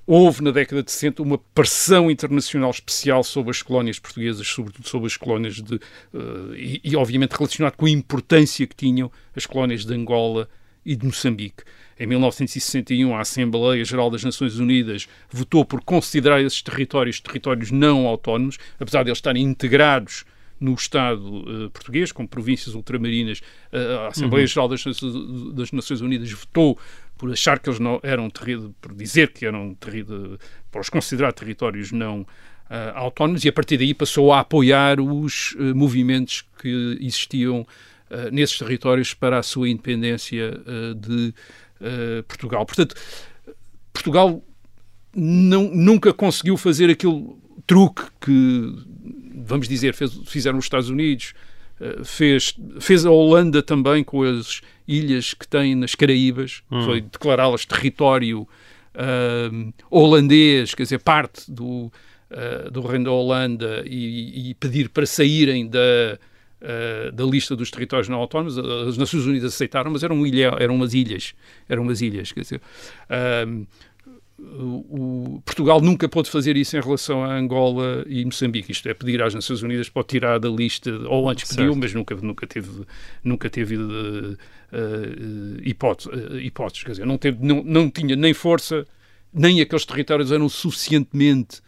houve 0.09 0.43
na 0.43 0.51
década 0.51 0.83
de 0.83 0.91
60 0.91 1.23
uma 1.23 1.37
pressão 1.37 2.11
internacional 2.11 2.71
especial 2.71 3.23
sobre 3.23 3.51
as 3.51 3.61
colónias 3.61 3.99
portuguesas, 3.99 4.49
sobretudo 4.49 4.89
sobre 4.89 5.07
as 5.07 5.19
colónias 5.19 5.57
de. 5.57 5.75
Uh, 5.75 6.55
e, 6.57 6.81
e, 6.83 6.97
obviamente, 6.97 7.33
relacionado 7.33 7.77
com 7.77 7.85
a 7.85 7.91
importância 7.91 8.67
que 8.67 8.75
tinham 8.75 9.13
as 9.37 9.45
colónias 9.45 9.85
de 9.85 9.93
Angola 9.95 10.49
e 10.89 10.97
de 10.97 11.05
Moçambique. 11.05 11.65
Em 12.01 12.07
1961, 12.07 13.15
a 13.15 13.21
Assembleia 13.21 13.85
Geral 13.85 14.11
das 14.11 14.25
Nações 14.25 14.59
Unidas 14.59 15.07
votou 15.31 15.63
por 15.63 15.83
considerar 15.83 16.41
esses 16.41 16.63
territórios 16.63 17.21
territórios 17.21 17.71
não 17.71 18.07
autónomos, 18.07 18.57
apesar 18.81 19.03
de 19.03 19.11
eles 19.11 19.19
estarem 19.19 19.43
integrados 19.43 20.25
no 20.59 20.73
Estado 20.73 21.67
uh, 21.67 21.71
português, 21.71 22.11
como 22.11 22.27
províncias 22.27 22.75
ultramarinas. 22.75 23.41
Uh, 23.71 23.99
a 24.07 24.09
Assembleia 24.09 24.45
uhum. 24.45 24.49
Geral 24.49 24.69
das, 24.69 24.83
das, 25.53 25.73
Nações 25.73 26.01
Unidas 26.01 26.33
votou 26.33 26.79
por 27.19 27.31
achar 27.31 27.59
que 27.59 27.69
eles 27.69 27.79
não 27.79 28.01
eram 28.03 28.31
por 28.81 28.95
dizer 28.95 29.33
que 29.33 29.45
eram 29.45 29.77
por 30.71 30.81
os 30.81 30.89
considerar 30.89 31.35
territórios 31.35 31.93
não 31.93 32.23
uh, 32.23 32.27
autónomos 32.95 33.45
e 33.45 33.49
a 33.49 33.53
partir 33.53 33.77
daí 33.77 33.93
passou 33.93 34.33
a 34.33 34.41
apoiar 34.41 35.01
os 35.01 35.55
movimentos 35.75 36.45
que 36.63 36.97
existiam 37.01 37.67
nesses 38.33 38.59
territórios 38.59 39.15
para 39.15 39.39
a 39.39 39.43
sua 39.43 39.69
independência 39.69 40.61
uh, 40.61 40.95
de 40.95 41.35
uh, 41.81 42.23
Portugal. 42.27 42.65
Portanto, 42.65 42.95
Portugal 43.93 44.43
não, 45.15 45.71
nunca 45.75 46.13
conseguiu 46.13 46.57
fazer 46.57 46.91
aquele 46.91 47.37
truque 47.67 48.03
que, 48.21 48.75
vamos 49.35 49.69
dizer, 49.69 49.95
fez, 49.95 50.19
fizeram 50.27 50.59
os 50.59 50.65
Estados 50.65 50.89
Unidos, 50.89 51.35
fez, 52.05 52.55
fez 52.81 53.07
a 53.07 53.11
Holanda 53.11 53.63
também 53.63 54.03
com 54.03 54.23
as 54.23 54.63
ilhas 54.87 55.33
que 55.33 55.47
tem 55.47 55.75
nas 55.77 55.95
Caraíbas, 55.95 56.63
hum. 56.71 56.85
foi 56.85 57.01
declará-las 57.01 57.65
território 57.65 58.49
holandês, 59.91 60.75
quer 60.75 60.83
dizer, 60.85 60.99
parte 60.99 61.51
do, 61.51 61.91
do 62.73 62.81
Reino 62.81 63.05
da 63.05 63.13
Holanda 63.13 63.85
e, 63.87 64.51
e 64.51 64.55
pedir 64.55 64.89
para 64.89 65.07
saírem 65.07 65.69
da, 65.69 66.19
uh, 66.63 67.13
da 67.13 67.25
lista 67.25 67.55
dos 67.57 67.71
territórios 67.71 68.09
não 68.09 68.19
autónomos. 68.19 68.59
As 68.59 68.97
Nações 68.97 69.27
Unidas 69.27 69.55
aceitaram, 69.55 69.91
mas 69.91 70.03
eram, 70.03 70.27
ilha, 70.27 70.55
eram 70.59 70.75
umas 70.75 70.95
ilhas. 70.95 71.35
Eram 71.69 71.83
umas 71.83 72.01
ilhas, 72.01 72.33
quer 72.33 72.41
dizer. 72.41 72.61
Uh, 73.11 73.67
o, 74.41 75.43
Portugal 75.45 75.81
nunca 75.81 76.09
pôde 76.09 76.31
fazer 76.31 76.57
isso 76.57 76.77
em 76.77 76.81
relação 76.81 77.25
a 77.25 77.35
Angola 77.35 78.05
e 78.07 78.25
Moçambique. 78.25 78.71
Isto 78.71 78.89
é, 78.89 78.95
pedir 78.95 79.21
às 79.21 79.35
Nações 79.35 79.63
Unidas 79.63 79.89
para 79.89 80.05
tirar 80.05 80.39
da 80.39 80.49
lista, 80.49 80.91
ou 81.09 81.29
antes 81.29 81.49
pediu, 81.49 81.75
mas 81.75 81.93
nunca, 81.93 82.15
nunca 82.15 82.47
teve, 82.47 82.87
nunca 83.25 83.51
teve 83.51 83.77
uh, 83.77 84.33
uh, 84.33 84.37
hipótese, 85.63 86.09
uh, 86.09 86.39
hipóteses. 86.39 86.85
Quer 86.85 86.91
dizer, 86.93 87.07
não, 87.07 87.19
teve, 87.19 87.45
não, 87.45 87.65
não 87.65 87.91
tinha 87.91 88.15
nem 88.15 88.33
força, 88.33 88.87
nem 89.35 89.61
aqueles 89.61 89.85
territórios 89.85 90.31
eram 90.31 90.49
suficientemente 90.49 91.61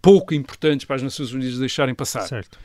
pouco 0.00 0.34
importantes 0.34 0.86
para 0.86 0.96
as 0.96 1.02
Nações 1.02 1.32
Unidas 1.32 1.58
deixarem 1.58 1.94
passar. 1.94 2.22
Certo. 2.22 2.58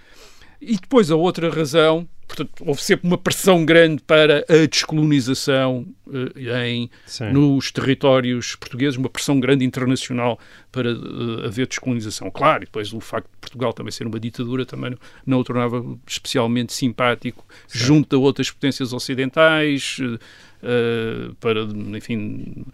E 0.61 0.75
depois 0.75 1.09
a 1.09 1.15
outra 1.15 1.49
razão, 1.49 2.07
portanto, 2.27 2.51
houve 2.65 2.83
sempre 2.83 3.07
uma 3.07 3.17
pressão 3.17 3.65
grande 3.65 4.03
para 4.03 4.45
a 4.49 4.65
descolonização 4.67 5.87
uh, 6.05 6.39
em, 6.65 6.89
nos 7.31 7.71
territórios 7.71 8.55
portugueses, 8.55 8.97
uma 8.97 9.09
pressão 9.09 9.39
grande 9.39 9.63
internacional 9.63 10.37
para 10.69 10.93
uh, 10.93 11.45
haver 11.45 11.65
descolonização. 11.65 12.29
Claro, 12.29 12.63
e 12.63 12.65
depois 12.65 12.91
o 12.91 12.99
facto 12.99 13.29
de 13.29 13.37
Portugal 13.39 13.71
também 13.71 13.91
ser 13.91 14.05
uma 14.05 14.19
ditadura 14.19 14.65
também 14.65 14.91
não, 14.91 14.97
não 15.25 15.39
o 15.39 15.43
tornava 15.45 15.83
especialmente 16.05 16.73
simpático 16.73 17.45
junto 17.71 18.17
a 18.17 18.19
outras 18.19 18.51
potências 18.51 18.91
ocidentais, 18.91 19.97
uh, 20.01 21.35
para, 21.39 21.61
enfim, 21.97 22.65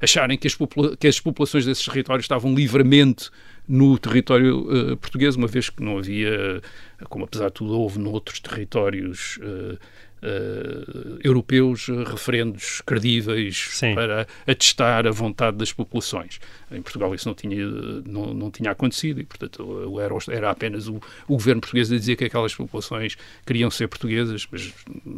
acharem 0.00 0.38
que 0.38 0.46
as, 0.46 0.56
que 0.98 1.06
as 1.06 1.20
populações 1.20 1.66
desses 1.66 1.84
territórios 1.84 2.24
estavam 2.24 2.54
livremente 2.54 3.30
no 3.68 3.98
território 3.98 4.92
uh, 4.92 4.96
português, 4.96 5.36
uma 5.36 5.46
vez 5.46 5.68
que 5.68 5.82
não 5.82 5.98
havia, 5.98 6.62
como 7.08 7.24
apesar 7.24 7.48
de 7.48 7.54
tudo 7.54 7.78
houve 7.78 7.98
noutros 7.98 8.40
territórios 8.40 9.38
uh, 9.38 9.78
uh, 10.22 11.18
europeus, 11.22 11.88
referendos 12.06 12.80
credíveis 12.84 13.68
Sim. 13.72 13.94
para 13.94 14.26
atestar 14.46 15.06
a 15.06 15.10
vontade 15.10 15.56
das 15.56 15.72
populações. 15.72 16.40
Em 16.70 16.80
Portugal 16.82 17.14
isso 17.14 17.28
não 17.28 17.34
tinha, 17.34 17.66
não, 18.06 18.32
não 18.34 18.50
tinha 18.50 18.70
acontecido 18.70 19.20
e, 19.20 19.24
portanto, 19.24 20.00
era, 20.00 20.36
era 20.36 20.50
apenas 20.50 20.88
o, 20.88 20.96
o 21.26 21.34
governo 21.34 21.60
português 21.60 21.92
a 21.92 21.96
dizer 21.96 22.16
que 22.16 22.24
aquelas 22.24 22.54
populações 22.54 23.16
queriam 23.46 23.70
ser 23.70 23.88
portuguesas, 23.88 24.46
mas 24.50 24.72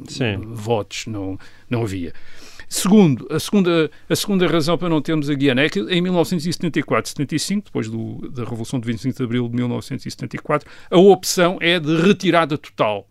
Sim. 0.08 0.38
votos 0.38 1.06
não, 1.06 1.38
não 1.68 1.82
havia. 1.82 2.12
Segundo, 2.72 3.26
a 3.28 3.40
segunda, 3.40 3.90
a 4.08 4.14
segunda 4.14 4.46
razão 4.46 4.78
para 4.78 4.88
não 4.88 5.02
termos 5.02 5.28
a 5.28 5.34
Guiana 5.34 5.62
é 5.62 5.68
que 5.68 5.80
em 5.80 6.00
1974, 6.00 7.10
75, 7.10 7.64
depois 7.64 7.88
do, 7.88 8.28
da 8.30 8.44
Revolução 8.44 8.78
de 8.78 8.86
25 8.86 9.16
de 9.16 9.24
Abril 9.24 9.48
de 9.48 9.56
1974, 9.56 10.70
a 10.88 10.96
opção 10.96 11.58
é 11.60 11.80
de 11.80 11.96
retirada 12.00 12.56
total 12.56 13.08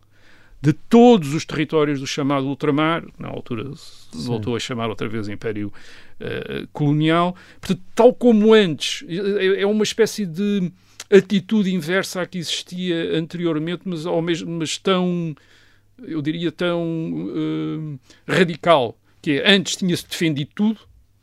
de 0.62 0.72
todos 0.72 1.34
os 1.34 1.44
territórios 1.44 2.00
do 2.00 2.08
chamado 2.08 2.48
ultramar, 2.48 3.04
na 3.18 3.28
altura 3.28 3.70
se 3.76 4.26
voltou 4.28 4.56
a 4.56 4.60
chamar 4.60 4.88
outra 4.88 5.10
vez 5.10 5.28
Império 5.28 5.74
uh, 6.22 6.66
Colonial. 6.72 7.36
Portanto, 7.60 7.82
tal 7.94 8.14
como 8.14 8.54
antes, 8.54 9.06
é, 9.10 9.62
é 9.62 9.68
uma 9.68 9.84
espécie 9.84 10.26
de 10.26 10.72
atitude 11.12 11.74
inversa 11.74 12.22
à 12.22 12.26
que 12.26 12.38
existia 12.38 13.18
anteriormente, 13.18 13.82
mas 13.84 14.06
ao 14.06 14.22
mesmo 14.22 14.50
mas 14.52 14.78
tão, 14.78 15.36
eu 16.02 16.22
diria, 16.22 16.50
tão 16.50 16.82
uh, 16.82 18.00
radical 18.26 18.98
que 19.22 19.40
é, 19.40 19.52
antes 19.52 19.76
tinha-se 19.76 20.08
defendido 20.08 20.52
tudo, 20.56 20.80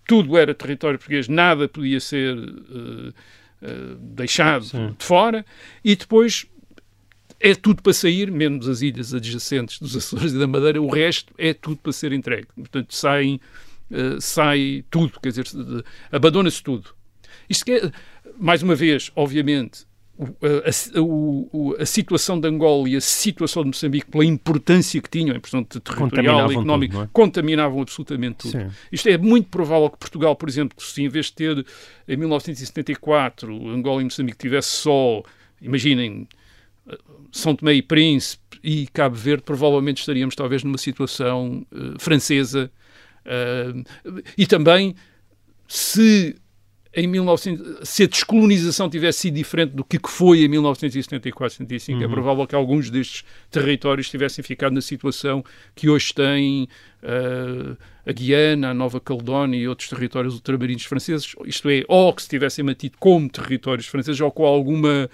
tudo 0.07 0.37
era 0.37 0.55
território 0.55 0.99
português, 0.99 1.29
nada 1.29 1.69
podia 1.69 2.01
ser 2.01 2.37
uh, 2.37 3.09
uh, 3.09 3.97
deixado 4.01 4.65
Sim. 4.65 4.95
de 4.97 5.05
fora, 5.05 5.45
e 5.85 5.97
depois 5.97 6.47
é 7.41 7.55
tudo 7.55 7.83
para 7.83 7.93
sair, 7.93 8.31
menos 8.31 8.69
as 8.69 8.83
ilhas 8.83 9.13
adjacentes 9.13 9.79
dos 9.79 9.97
Açores 9.97 10.33
e 10.33 10.39
da 10.39 10.47
Madeira, 10.47 10.81
o 10.81 10.89
resto 10.89 11.35
é 11.37 11.53
tudo 11.53 11.77
para 11.79 11.93
ser 11.93 12.13
entregue. 12.13 12.49
Portanto, 12.55 12.95
saem, 12.95 13.41
uh, 13.91 14.21
sai 14.21 14.85
tudo, 14.91 15.19
quer 15.21 15.31
dizer, 15.31 15.47
abandona-se 16.11 16.63
tudo. 16.63 16.95
Isto 17.49 17.71
é, 17.71 17.93
mais 18.39 18.63
uma 18.63 18.75
vez, 18.75 19.11
obviamente, 19.15 19.86
a, 20.19 20.69
a, 20.69 21.83
a, 21.83 21.87
situação 21.87 22.41
de 22.41 22.49
Angola 22.49 22.89
e 22.89 22.97
a 22.97 23.01
situação 23.01 23.63
de 23.63 23.69
Moçambique, 23.69 24.11
pela 24.11 24.25
importância 24.25 25.01
que 25.01 25.11
tinham, 25.11 25.37
em 25.37 25.41
portanto, 25.41 25.79
territorial 25.81 26.51
e 26.51 26.55
económica, 26.55 26.95
tudo, 26.95 27.05
é? 27.05 27.09
contaminavam 27.13 27.83
absolutamente 27.83 28.37
tudo. 28.39 28.53
Sim. 28.53 28.69
Isto 28.91 29.09
é 29.11 29.19
muito 29.19 29.49
provável 29.49 29.91
que 29.91 29.99
Portugal, 29.99 30.35
por 30.35 30.49
exemplo, 30.49 30.77
se 30.81 31.03
em 31.03 31.09
vez 31.09 31.27
de 31.27 31.35
ter, 31.35 31.67
em 32.09 32.17
1974, 32.17 33.69
Angola 33.69 34.01
e 34.01 34.05
Moçambique 34.05 34.39
tivesse 34.39 34.69
só, 34.69 35.23
imaginem, 35.61 36.27
São 37.31 37.55
Tomé 37.55 37.75
e 37.75 37.83
Príncipe 37.83 38.59
e 38.63 38.87
Cabo 38.87 39.17
Verde, 39.17 39.43
provavelmente 39.43 40.01
estaríamos 40.01 40.35
talvez 40.35 40.65
numa 40.65 40.79
situação 40.79 41.67
uh, 41.73 42.01
francesa. 42.01 42.71
Uh, 43.27 43.85
e 44.39 44.47
também, 44.47 44.95
se 45.69 46.37
em 46.97 47.07
1900, 47.07 47.87
se 47.87 48.05
a 48.05 48.07
descolonização 48.07 48.89
tivesse 48.89 49.21
sido 49.21 49.35
diferente 49.35 49.73
do 49.73 49.85
que 49.85 50.01
foi 50.09 50.45
em 50.45 50.49
1974, 50.49 51.59
75, 51.59 51.93
é 51.93 52.07
uhum. 52.07 52.11
é 52.11 52.15
provável 52.15 52.47
que 52.47 52.55
alguns 52.55 52.89
destes 52.89 53.23
territórios 53.51 54.09
tivessem 54.09 54.43
ficado 54.43 54.73
na 54.73 54.81
situação 54.81 55.45
que 55.75 55.91
hoje 55.91 56.15
tem 56.15 56.67
uh, 57.03 57.77
a 58.07 58.13
Guiana, 58.13 58.71
a 58.71 58.75
Nova 58.75 58.99
Caledónia 58.99 59.59
e 59.59 59.69
outros 59.69 59.91
territórios 59.91 60.33
ultramarinos 60.35 60.85
franceses, 60.85 61.35
isto 61.45 61.69
é, 61.69 61.85
ou 61.87 62.15
que 62.15 62.23
se 62.23 62.31
tivessem 62.31 62.65
mantido 62.65 62.97
como 62.99 63.29
territórios 63.29 63.87
franceses 63.87 64.19
ou 64.23 64.33
com 64.33 64.47
alguma 64.47 65.11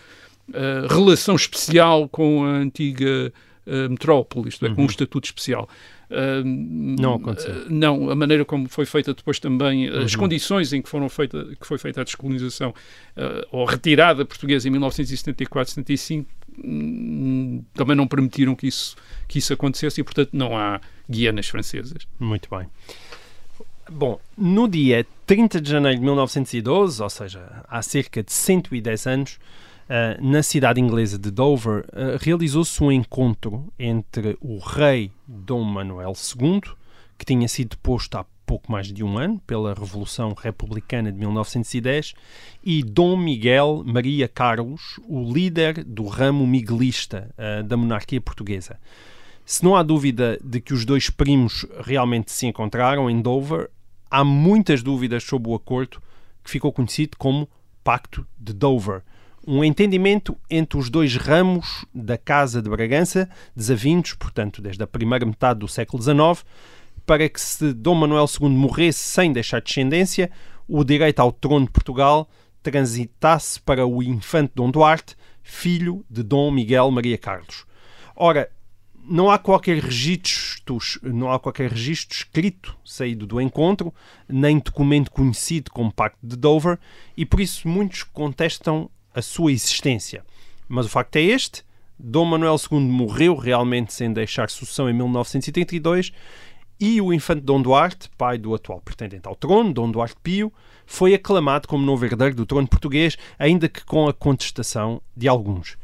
uh, 0.50 0.86
relação 0.88 1.34
especial 1.34 2.08
com 2.08 2.44
a 2.44 2.58
antiga 2.58 3.32
uh, 3.66 3.90
metrópole, 3.90 4.50
isto 4.50 4.64
é, 4.64 4.68
uhum. 4.68 4.76
com 4.76 4.82
um 4.82 4.86
estatuto 4.86 5.26
especial 5.26 5.68
não 6.44 7.14
aconteceu. 7.14 7.66
não, 7.68 8.10
a 8.10 8.14
maneira 8.14 8.44
como 8.44 8.68
foi 8.68 8.84
feita 8.84 9.14
depois 9.14 9.38
também, 9.38 9.88
uhum. 9.88 10.02
as 10.02 10.14
condições 10.14 10.72
em 10.72 10.82
que, 10.82 10.88
foram 10.88 11.08
feita, 11.08 11.46
que 11.60 11.66
foi 11.66 11.78
feita 11.78 12.00
a 12.00 12.04
descolonização 12.04 12.70
uh, 12.70 13.46
ou 13.50 13.64
retirada 13.64 14.24
portuguesa 14.24 14.68
em 14.68 14.70
1974, 14.70 15.72
75, 15.74 16.28
hum, 16.64 17.62
também 17.74 17.96
não 17.96 18.06
permitiram 18.06 18.54
que 18.54 18.66
isso, 18.66 18.96
que 19.26 19.38
isso 19.38 19.52
acontecesse 19.52 20.00
e, 20.00 20.04
portanto, 20.04 20.30
não 20.32 20.56
há 20.56 20.80
Guianas 21.08 21.48
francesas. 21.48 22.06
Muito 22.18 22.48
bem. 22.50 22.66
Bom, 23.90 24.20
no 24.36 24.68
dia 24.68 25.06
30 25.26 25.60
de 25.60 25.70
janeiro 25.70 25.98
de 25.98 26.04
1912, 26.04 27.02
ou 27.02 27.10
seja, 27.10 27.64
há 27.68 27.82
cerca 27.82 28.22
de 28.22 28.32
110 28.32 29.06
anos, 29.06 29.38
Uh, 29.88 30.24
na 30.24 30.42
cidade 30.42 30.80
inglesa 30.80 31.18
de 31.18 31.30
Dover, 31.30 31.84
uh, 31.92 32.16
realizou-se 32.20 32.82
um 32.82 32.90
encontro 32.90 33.72
entre 33.78 34.38
o 34.40 34.58
rei 34.58 35.10
Dom 35.26 35.62
Manuel 35.64 36.12
II, 36.14 36.60
que 37.18 37.24
tinha 37.24 37.48
sido 37.48 37.76
posto 37.78 38.16
há 38.16 38.24
pouco 38.46 38.70
mais 38.70 38.92
de 38.92 39.02
um 39.02 39.18
ano 39.18 39.40
pela 39.46 39.74
Revolução 39.74 40.34
Republicana 40.34 41.10
de 41.10 41.18
1910, 41.18 42.14
e 42.62 42.82
Dom 42.82 43.16
Miguel 43.16 43.82
Maria 43.84 44.28
Carlos, 44.28 45.00
o 45.08 45.32
líder 45.32 45.84
do 45.84 46.06
ramo 46.06 46.46
miguelista 46.46 47.30
uh, 47.36 47.62
da 47.62 47.76
monarquia 47.76 48.20
portuguesa. 48.20 48.78
Se 49.44 49.64
não 49.64 49.74
há 49.74 49.82
dúvida 49.82 50.38
de 50.42 50.60
que 50.60 50.72
os 50.72 50.84
dois 50.84 51.10
primos 51.10 51.66
realmente 51.80 52.30
se 52.30 52.46
encontraram 52.46 53.10
em 53.10 53.20
Dover, 53.20 53.70
há 54.10 54.22
muitas 54.22 54.82
dúvidas 54.82 55.24
sobre 55.24 55.50
o 55.50 55.54
acordo 55.54 56.00
que 56.44 56.50
ficou 56.50 56.72
conhecido 56.72 57.16
como 57.16 57.48
Pacto 57.82 58.26
de 58.38 58.52
Dover 58.52 59.02
um 59.46 59.64
entendimento 59.64 60.36
entre 60.48 60.78
os 60.78 60.88
dois 60.88 61.16
ramos 61.16 61.84
da 61.94 62.16
Casa 62.16 62.62
de 62.62 62.70
Bragança, 62.70 63.28
desavindos, 63.54 64.14
portanto, 64.14 64.62
desde 64.62 64.82
a 64.82 64.86
primeira 64.86 65.26
metade 65.26 65.60
do 65.60 65.68
século 65.68 66.02
XIX, 66.02 66.44
para 67.04 67.28
que 67.28 67.40
se 67.40 67.72
Dom 67.72 67.96
Manuel 67.96 68.26
II 68.40 68.48
morresse 68.50 69.00
sem 69.00 69.32
deixar 69.32 69.60
descendência, 69.60 70.30
o 70.68 70.84
direito 70.84 71.20
ao 71.20 71.32
trono 71.32 71.66
de 71.66 71.72
Portugal 71.72 72.28
transitasse 72.62 73.60
para 73.60 73.84
o 73.86 74.02
infante 74.02 74.52
Dom 74.54 74.70
Duarte, 74.70 75.16
filho 75.42 76.04
de 76.08 76.22
Dom 76.22 76.50
Miguel 76.52 76.90
Maria 76.90 77.18
Carlos. 77.18 77.66
Ora, 78.14 78.48
não 79.04 79.28
há 79.28 79.38
qualquer 79.38 79.78
registro, 79.82 80.78
não 81.02 81.32
há 81.32 81.40
qualquer 81.40 81.70
registro 81.70 82.16
escrito 82.16 82.76
saído 82.84 83.26
do 83.26 83.40
encontro, 83.40 83.92
nem 84.28 84.60
documento 84.60 85.10
conhecido 85.10 85.72
como 85.72 85.92
Pacto 85.92 86.18
de 86.22 86.36
Dover, 86.36 86.78
e 87.16 87.26
por 87.26 87.40
isso 87.40 87.66
muitos 87.66 88.04
contestam 88.04 88.88
a 89.14 89.22
sua 89.22 89.52
existência. 89.52 90.24
Mas 90.68 90.86
o 90.86 90.88
facto 90.88 91.16
é 91.16 91.22
este: 91.22 91.64
Dom 91.98 92.24
Manuel 92.24 92.56
II 92.70 92.80
morreu 92.80 93.36
realmente 93.36 93.92
sem 93.92 94.12
deixar 94.12 94.50
sucessão 94.50 94.88
em 94.88 94.92
1932 94.92 96.12
e 96.80 97.00
o 97.00 97.12
infante 97.12 97.42
Dom 97.42 97.62
Duarte, 97.62 98.10
pai 98.18 98.36
do 98.36 98.52
atual 98.52 98.80
pretendente 98.80 99.28
ao 99.28 99.36
trono, 99.36 99.72
Dom 99.72 99.88
Duarte 99.88 100.16
Pio, 100.20 100.52
foi 100.84 101.14
aclamado 101.14 101.68
como 101.68 101.86
novo 101.86 102.04
herdeiro 102.04 102.34
do 102.34 102.44
trono 102.44 102.66
português, 102.66 103.16
ainda 103.38 103.68
que 103.68 103.84
com 103.84 104.08
a 104.08 104.12
contestação 104.12 105.00
de 105.16 105.28
alguns. 105.28 105.78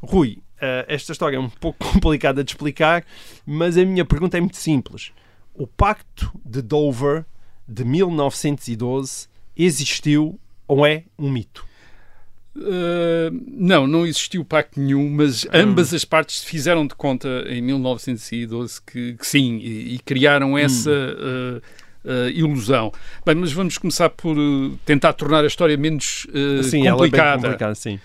Rui, 0.00 0.38
eh, 0.58 0.86
esta 0.88 1.12
história 1.12 1.36
é 1.36 1.38
um 1.38 1.50
pouco 1.50 1.84
complicada 1.92 2.42
de 2.42 2.50
explicar, 2.52 3.04
mas 3.44 3.76
a 3.76 3.84
minha 3.84 4.06
pergunta 4.06 4.38
é 4.38 4.40
muito 4.40 4.56
simples. 4.56 5.12
O 5.52 5.66
Pacto 5.66 6.32
de 6.42 6.62
Dover 6.62 7.26
de 7.68 7.84
1912 7.84 9.28
existiu 9.54 10.40
ou 10.66 10.86
é 10.86 11.04
um 11.18 11.30
mito? 11.30 11.67
Uh, 12.58 13.30
não, 13.46 13.86
não 13.86 14.04
existiu 14.04 14.44
pacto 14.44 14.80
nenhum, 14.80 15.08
mas 15.08 15.44
hum. 15.44 15.48
ambas 15.52 15.94
as 15.94 16.04
partes 16.04 16.42
fizeram 16.42 16.86
de 16.86 16.94
conta 16.94 17.44
em 17.46 17.62
1912 17.62 18.82
que, 18.82 19.14
que 19.14 19.26
sim, 19.26 19.58
e, 19.58 19.94
e 19.94 19.98
criaram 20.00 20.52
hum. 20.52 20.58
essa. 20.58 20.90
Uh, 20.90 21.62
uh, 22.04 22.28
ilusão. 22.30 22.92
Bem, 23.24 23.34
mas 23.34 23.52
vamos 23.52 23.78
começar 23.78 24.08
por 24.10 24.36
tentar 24.84 25.12
tornar 25.12 25.44
a 25.44 25.46
história 25.46 25.76
menos 25.76 26.26
sim, 26.64 26.86
ela 26.86 26.96
é 26.96 27.10
complicada. 27.10 27.42
complicada, 27.42 27.74
sim. 27.74 28.00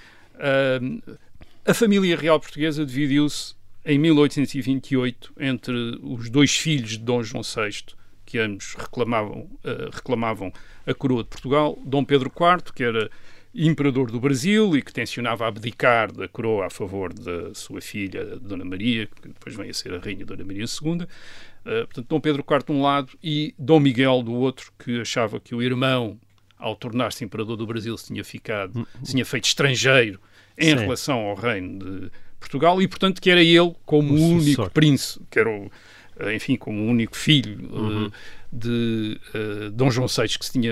A 1.66 1.74
família 1.74 2.18
real 2.18 2.40
portuguesa 2.40 2.86
dividiu-se 2.86 3.54
em 3.86 3.98
1828 3.98 5.34
entre 5.40 6.00
os 6.02 6.30
dois 6.30 6.56
filhos 6.56 6.92
de 6.92 7.00
Dom 7.00 7.24
João 7.24 7.44
VI, 7.44 7.96
que 8.26 8.40
ambos 8.40 8.76
reclamavam, 8.76 9.48
reclamavam 9.92 10.52
a 10.86 10.94
coroa 10.94 11.24
de 11.24 11.30
Portugal, 11.30 11.80
Dom 11.86 12.04
Pedro 12.04 12.30
IV, 12.30 12.74
que 12.74 12.84
era 12.84 13.10
imperador 13.54 14.10
do 14.10 14.20
Brasil 14.20 14.76
e 14.76 14.82
que 14.82 14.92
tencionava 14.92 15.48
abdicar 15.48 16.12
da 16.12 16.28
coroa 16.28 16.68
a 16.68 16.70
favor 16.70 17.14
da 17.14 17.54
sua 17.54 17.82
filha, 17.82 18.38
Dona 18.38 18.66
Maria, 18.66 19.08
que 19.22 19.28
depois 19.28 19.56
vem 19.56 19.70
a 19.70 19.74
ser 19.74 19.94
a 19.94 20.00
rainha 20.00 20.26
Dona 20.26 20.44
Maria 20.44 20.66
II. 20.66 21.04
Uh, 21.04 21.86
portanto, 21.86 22.08
Dom 22.10 22.20
Pedro 22.20 22.44
IV 22.50 22.66
de 22.66 22.72
um 22.72 22.82
lado 22.82 23.12
e 23.24 23.54
Dom 23.58 23.80
Miguel 23.80 24.24
do 24.24 24.34
outro, 24.34 24.72
que 24.84 25.02
achava 25.02 25.40
que 25.40 25.54
o 25.54 25.62
irmão, 25.62 26.20
ao 26.58 26.76
tornar-se 26.76 27.24
imperador 27.24 27.56
do 27.56 27.68
Brasil, 27.68 27.96
se 27.98 28.08
tinha 28.08 28.24
ficado, 28.24 28.88
se 29.04 29.12
tinha 29.12 29.26
feito 29.26 29.46
estrangeiro 29.46 30.20
em 30.58 30.70
Sim. 30.70 30.84
relação 30.84 31.20
ao 31.20 31.36
reino 31.36 31.80
de 31.80 32.12
Portugal 32.40 32.82
e, 32.82 32.88
portanto, 32.88 33.22
que 33.22 33.30
era 33.30 33.42
ele 33.42 33.74
como 33.86 34.14
O 34.14 34.18
o 34.18 34.30
único 34.38 34.70
príncipe, 34.72 35.26
que 35.30 35.40
era 35.40 35.50
o, 35.50 35.72
eh, 36.20 36.36
enfim, 36.36 36.56
como 36.56 36.82
o 36.82 36.88
único 36.88 37.16
filho 37.16 37.70
eh, 37.72 37.78
Uhum. 37.78 38.12
De 38.54 39.20
eh, 39.34 39.70
Dom 39.74 39.90
João 39.90 40.08
VI, 40.08 40.38
que 40.38 40.46
se 40.46 40.52
tinha, 40.54 40.72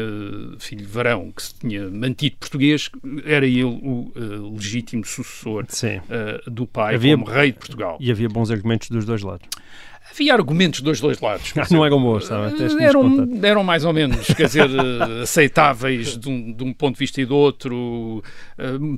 filho 0.60 0.88
varão, 0.88 1.32
que 1.32 1.41
se 1.41 1.56
tinha 1.60 1.89
mantido 1.89 2.36
português, 2.39 2.89
era 3.26 3.46
ele 3.46 3.63
o 3.63 4.12
eh, 4.15 4.20
legítimo 4.56 5.04
sucessor 5.06 5.65
eh, 6.10 6.41
do 6.48 6.67
pai 6.67 6.96
Havia- 6.96 7.17
como 7.17 7.30
rei 7.30 7.52
de 7.52 7.58
Portugal. 7.58 7.98
E 8.00 8.12
havia 8.12 8.30
bons 8.30 8.52
argumentos 8.52 8.89
dos 8.89 9.04
dois 9.06 9.22
lados. 9.24 9.48
Havia 10.10 10.34
argumentos 10.34 10.82
dos 10.82 11.00
dois 11.00 11.20
lados. 11.22 11.52
dizer, 11.56 11.74
não 11.74 11.86
eram 11.86 12.02
bons, 12.02 12.26
sabe? 12.26 12.56
Eram, 12.84 13.30
eram 13.44 13.64
mais 13.64 13.86
ou 13.86 13.94
menos, 13.94 14.28
quer 14.28 14.48
dizer, 14.48 14.68
eh, 14.72 15.22
aceitáveis 15.24 16.18
de 16.18 16.28
um, 16.30 16.52
de 16.52 16.64
um 16.64 16.74
ponto 16.74 16.96
de 16.96 17.00
vista 17.00 17.22
e 17.22 17.26
do 17.26 17.36
outro. 17.36 18.24
Eh, 18.58 18.98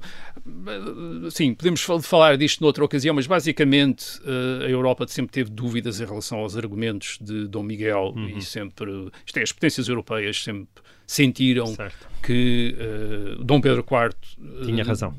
Sim, 1.29 1.53
podemos 1.53 1.81
fal- 1.81 2.01
falar 2.01 2.37
disto 2.37 2.61
noutra 2.61 2.83
ocasião, 2.83 3.15
mas 3.15 3.27
basicamente 3.27 4.19
eh, 4.25 4.65
a 4.65 4.69
Europa 4.69 5.05
sempre 5.07 5.31
teve 5.31 5.49
dúvidas 5.49 6.01
em 6.01 6.05
relação 6.05 6.39
aos 6.39 6.57
argumentos 6.57 7.17
de 7.21 7.47
Dom 7.47 7.63
Miguel 7.63 8.13
Uhum. 8.15 8.37
e 8.37 8.41
sempre, 8.41 9.09
isto 9.25 9.37
é, 9.37 9.43
as 9.43 9.51
potências 9.51 9.87
europeias 9.87 10.43
sempre 10.43 10.83
sentiram 11.07 11.67
Certo. 11.67 12.07
que 12.21 12.75
eh, 12.77 13.35
Dom 13.43 13.61
Pedro 13.61 13.85
IV 13.89 14.65
Tinha 14.65 14.83
razão. 14.83 15.13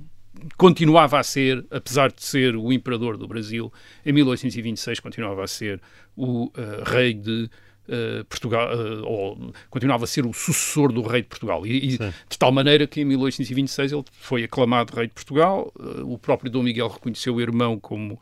Continuava 0.57 1.19
a 1.19 1.23
ser, 1.23 1.65
apesar 1.71 2.11
de 2.13 2.23
ser 2.23 2.57
o 2.57 2.73
imperador 2.73 3.17
do 3.17 3.27
Brasil, 3.27 3.73
em 4.05 4.13
1826 4.13 5.01
continuava 5.01 5.45
a 5.45 5.47
ser 5.47 5.81
o 6.17 6.51
eh, 6.57 6.83
rei 6.87 7.15
de 7.15 7.49
eh, 7.87 8.25
Portugal, 8.29 8.73
eh, 8.73 9.01
ou 9.03 9.53
continuava 9.69 10.05
a 10.05 10.07
ser 10.07 10.25
o 10.25 10.33
sucessor 10.33 10.91
do 10.91 11.03
rei 11.03 11.21
de 11.21 11.29
Portugal. 11.29 11.67
E, 11.67 11.95
e 11.95 11.99
de 11.99 12.39
tal 12.39 12.51
maneira 12.51 12.87
que 12.87 13.03
em 13.03 13.05
1826 13.05 13.93
ele 13.93 14.05
foi 14.13 14.45
aclamado 14.45 14.95
rei 14.97 15.07
de 15.07 15.13
Portugal, 15.13 15.71
eh, 15.79 16.01
o 16.03 16.17
próprio 16.17 16.51
Dom 16.51 16.63
Miguel 16.63 16.89
reconheceu 16.89 17.35
o 17.35 17.41
irmão 17.43 17.79
como 17.79 18.19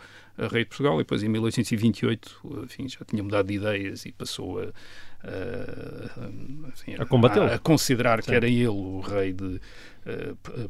rei 0.50 0.64
de 0.64 0.68
Portugal, 0.70 0.94
e 0.96 0.98
depois 0.98 1.22
em 1.22 1.28
1828 1.28 2.62
enfim, 2.64 2.88
já 2.88 3.04
tinha 3.06 3.22
mudado 3.22 3.46
de 3.46 3.54
ideias 3.54 4.04
e 4.04 4.10
passou 4.12 4.58
a, 4.60 4.72
a, 5.22 7.02
A 7.02 7.06
combatê-lo. 7.06 7.46
a 7.46 7.58
considerar 7.58 8.20
que 8.20 8.30
Sim. 8.30 8.34
era 8.34 8.48
ele 8.48 8.66
o 8.68 9.00
rei 9.00 9.32
de 9.32 9.60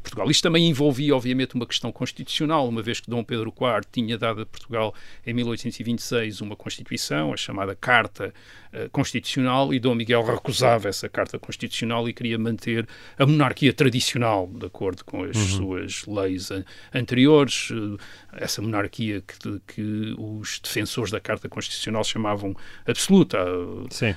Portugal. 0.01 0.29
Isto 0.29 0.43
também 0.43 0.69
envolvia, 0.69 1.15
obviamente, 1.15 1.55
uma 1.55 1.65
questão 1.65 1.91
constitucional, 1.91 2.67
uma 2.67 2.81
vez 2.81 2.99
que 2.99 3.09
Dom 3.09 3.23
Pedro 3.23 3.49
IV 3.49 3.81
tinha 3.91 4.17
dado 4.17 4.41
a 4.41 4.45
Portugal 4.45 4.93
em 5.25 5.33
1826 5.33 6.41
uma 6.41 6.55
Constituição, 6.55 7.33
a 7.33 7.37
chamada 7.37 7.75
Carta 7.75 8.33
eh, 8.71 8.87
Constitucional, 8.91 9.73
e 9.73 9.79
Dom 9.79 9.95
Miguel 9.95 10.23
recusava 10.23 10.87
essa 10.89 11.09
Carta 11.09 11.39
Constitucional 11.39 12.07
e 12.07 12.13
queria 12.13 12.37
manter 12.37 12.87
a 13.17 13.25
monarquia 13.25 13.73
tradicional, 13.73 14.47
de 14.53 14.65
acordo 14.67 15.03
com 15.03 15.23
as 15.23 15.37
suas 15.37 16.05
leis 16.05 16.51
an- 16.51 16.63
anteriores, 16.93 17.69
eh, 17.71 18.43
essa 18.43 18.61
monarquia 18.61 19.21
que, 19.21 19.59
que 19.67 20.15
os 20.17 20.59
defensores 20.59 21.11
da 21.11 21.19
Carta 21.19 21.49
Constitucional 21.49 22.03
chamavam 22.03 22.55
absoluta, 22.85 23.37
eh, 23.39 23.87
Sim. 23.89 24.15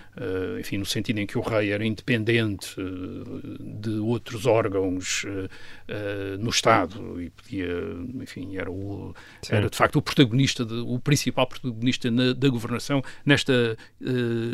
Enfim, 0.61 0.79
no 0.79 0.87
sentido 0.87 1.19
em 1.21 1.27
que 1.27 1.39
o 1.39 1.41
rei 1.41 1.71
era 1.71 1.85
independente 1.87 2.75
de 3.61 3.91
outros 3.99 4.47
órgãos 4.47 5.06
uh, 5.25 5.29
uh, 5.29 6.39
no 6.39 6.51
Estado 6.51 7.21
e 7.21 7.31
podia, 7.31 7.69
enfim, 8.23 8.57
era, 8.57 8.71
o, 8.71 9.15
Sim. 9.43 9.55
era 9.55 9.71
de 9.71 9.77
facto 9.77 9.97
o 9.97 10.03
protagonista, 10.03 10.65
de- 10.65 10.75
o 10.75 10.99
principal 10.99 11.47
protagonista 11.47 12.11
na- 12.11 12.33
da 12.33 12.49
governação 12.49 13.03
nesta 13.25 13.77
uh, 14.01 14.07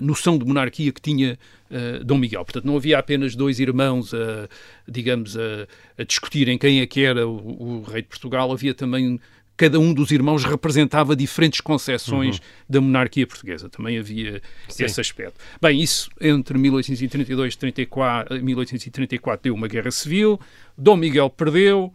noção 0.05 0.39
de 0.39 0.45
monarquia 0.45 0.93
que 0.93 1.01
tinha 1.01 1.39
uh, 1.71 2.05
Dom 2.05 2.19
Miguel. 2.19 2.45
Portanto, 2.45 2.65
não 2.65 2.77
havia 2.77 2.99
apenas 2.99 3.35
dois 3.35 3.59
irmãos, 3.61 4.13
a, 4.15 4.49
digamos, 4.87 5.37
a, 5.37 5.67
a 5.99 6.05
discutirem 6.05 6.59
quem 6.59 6.81
é 6.81 6.87
que 6.87 7.03
era 7.05 7.27
o, 7.27 7.81
o 7.81 7.83
rei 7.83 8.03
de 8.03 8.09
Portugal, 8.09 8.51
havia 8.53 8.75
também 8.75 9.21
cada 9.63 9.79
um 9.79 9.95
dos 9.95 10.11
irmãos 10.11 10.43
representava 10.43 11.15
diferentes 11.15 11.61
concepções 11.61 12.41
da 12.69 12.81
monarquia 12.81 13.25
portuguesa. 13.25 13.69
Também 13.69 13.97
havia 13.97 14.43
Sim. 14.69 14.85
esse 14.85 15.01
aspecto. 15.01 15.35
Bem, 15.61 15.81
isso 15.81 16.11
entre 16.21 16.59
1832 16.59 17.55
e 17.55 17.59
34, 17.59 18.45
1834 18.45 19.45
deu 19.45 19.55
uma 19.55 19.69
guerra 19.69 19.93
civil, 19.93 20.41
Dom 20.77 20.97
Miguel 20.97 21.31
perdeu, 21.31 21.93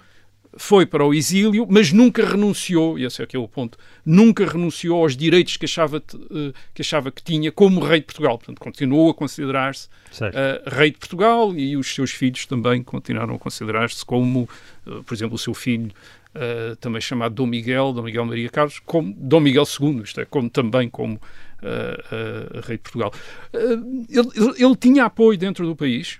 foi 0.56 0.86
para 0.86 1.06
o 1.06 1.14
exílio, 1.14 1.68
mas 1.70 1.92
nunca 1.92 2.26
renunciou, 2.26 2.98
e 2.98 3.04
esse 3.04 3.22
é 3.22 3.26
que 3.26 3.36
é 3.36 3.40
o 3.40 3.50
ponto, 3.50 3.78
nunca 4.06 4.46
renunciou 4.46 5.04
aos 5.04 5.18
direitos 5.18 5.58
que 5.58 5.66
achava, 5.66 5.98
eh, 5.98 6.54
que 6.74 6.82
achava 6.82 7.12
que 7.12 7.22
tinha 7.22 7.52
como 7.52 7.82
rei 7.82 8.00
de 8.00 8.06
Portugal. 8.06 8.38
Portanto, 8.38 8.60
continuou 8.60 9.10
a 9.10 9.14
considerar-se 9.14 9.90
eh, 10.22 10.64
rei 10.68 10.92
de 10.92 10.98
Portugal 10.98 11.54
e 11.54 11.76
os 11.76 11.94
seus 11.94 12.12
filhos 12.12 12.46
também 12.46 12.82
continuaram 12.82 13.36
a 13.36 13.40
considerar-se 13.40 14.06
como, 14.06 14.48
eh, 14.88 15.02
por 15.06 15.14
exemplo, 15.14 15.36
o 15.36 15.38
seu 15.38 15.54
filho 15.54 15.92
eh, 16.39 16.76
também 16.80 17.02
chamado 17.02 17.34
Dom 17.36 17.47
Miguel, 17.47 17.91
Dom 17.93 18.04
Miguel 18.04 18.26
Maria 18.26 18.50
Carlos, 18.50 18.80
como 18.86 19.13
Dom 19.17 19.39
Miguel 19.39 19.63
II, 19.80 20.02
isto 20.04 20.21
é, 20.21 20.26
como, 20.26 20.50
também 20.50 20.89
como 20.89 21.19
eh, 21.63 22.62
rei 22.65 22.78
de 22.78 22.84
Portugal. 22.84 23.12
Ele, 23.54 24.54
ele- 24.63 24.76
tinha 24.76 25.06
apoio 25.06 25.38
dentro 25.38 25.65
do 25.65 25.76
país, 25.76 26.19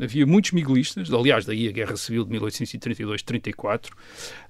Havia 0.00 0.24
muitos 0.24 0.52
miguelistas, 0.52 1.12
aliás, 1.12 1.44
daí 1.44 1.66
a 1.66 1.72
Guerra 1.72 1.96
Civil 1.96 2.24
de 2.24 2.30
1832-34, 2.38 3.90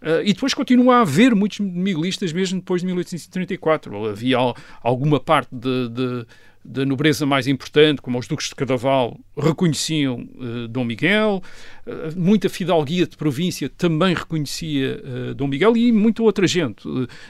eh, 0.03 0.23
e 0.27 0.33
depois 0.35 0.53
continua 0.53 0.97
a 0.97 1.01
haver 1.01 1.35
muitos 1.35 1.61
miguelistas 1.61 2.35
mesmo 2.35 2.59
depois 2.59 2.83
de 2.83 2.87
1834. 2.87 4.07
Havia 4.11 4.37
al- 4.37 4.55
alguma 4.83 5.19
parte 5.19 5.49
de, 5.51 5.89
de- 5.89 6.27
da 6.69 6.85
nobreza 6.85 7.25
mais 7.25 7.47
importante, 7.47 8.03
como 8.03 8.19
os 8.19 8.29
duques 8.29 8.51
de 8.51 8.55
Cadaval, 8.55 9.19
reconheciam 9.35 10.29
eh, 10.39 10.69
Dom 10.69 10.85
Miguel, 10.85 11.43
eh, 11.87 12.11
muita 12.15 12.51
fidalguia 12.51 13.07
de 13.07 13.17
província 13.17 13.71
também 13.71 14.15
reconhecia 14.15 15.03
eh, 15.03 15.35
Dom 15.35 15.47
Miguel 15.47 15.75
e 15.79 15.91
muita 15.91 16.23
outra 16.23 16.47
gente. 16.47 16.87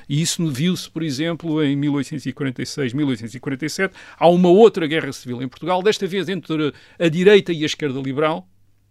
E 0.09 0.21
isso 0.21 0.45
viu-se, 0.49 0.91
por 0.91 1.05
exemplo, 1.05 1.63
em 1.63 1.77
1846, 1.77 2.93
1847, 2.93 3.95
há 4.19 4.29
uma 4.29 4.49
outra 4.49 4.89
guerra 4.89 5.13
civil 5.13 5.41
em 5.41 5.47
Portugal, 5.47 5.85
desta 5.85 6.05
vez 6.05 6.29
entre 6.29 6.75
a 6.99 7.09
direita 7.09 7.53
e 7.53 7.63
a 7.63 7.67
esquerda 7.67 8.01
liberal, 8.01 8.45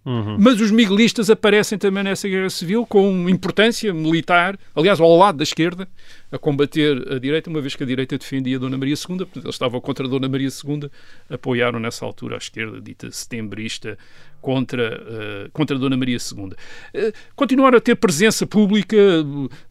Uhum. 0.08 0.38
mas 0.40 0.62
os 0.62 0.72
miguelistas 0.72 1.30
aparecem 1.30 1.78
também 1.78 2.02
nessa 2.02 2.30
guerra 2.30 2.50
civil 2.50 2.86
com 2.86 3.28
importância 3.28 3.94
militar, 3.94 4.58
aliás, 4.74 5.02
ao 5.02 5.18
lado 5.18 5.40
da 5.40 5.44
esquerda, 5.44 5.86
a 6.32 6.38
combater 6.38 7.12
a 7.12 7.20
direita, 7.20 7.50
uma 7.50 7.60
vez 7.60 7.76
que 7.76 7.84
a 7.84 7.86
direita 7.86 8.18
defendia 8.18 8.58
Dona 8.58 8.78
Maria 8.78 8.96
II, 8.96 9.18
portanto, 9.18 9.44
eles 9.44 9.56
estavam 9.56 9.82
contra 9.82 10.08
Dona 10.08 10.30
Maria 10.30 10.48
II, 10.48 10.90
apoiaram 11.30 11.78
nessa 11.78 12.06
altura 12.06 12.36
a 12.36 12.38
esquerda, 12.38 12.80
dita 12.80 13.12
setembrista, 13.12 13.98
contra, 14.40 14.84
eh, 14.84 15.50
contra 15.52 15.78
Dona 15.78 15.98
Maria 15.98 16.18
II. 16.18 16.54
Eh, 16.94 17.12
continuaram 17.36 17.78
a 17.78 17.82
ter 17.82 17.96
presença 17.96 18.48
pública 18.48 18.96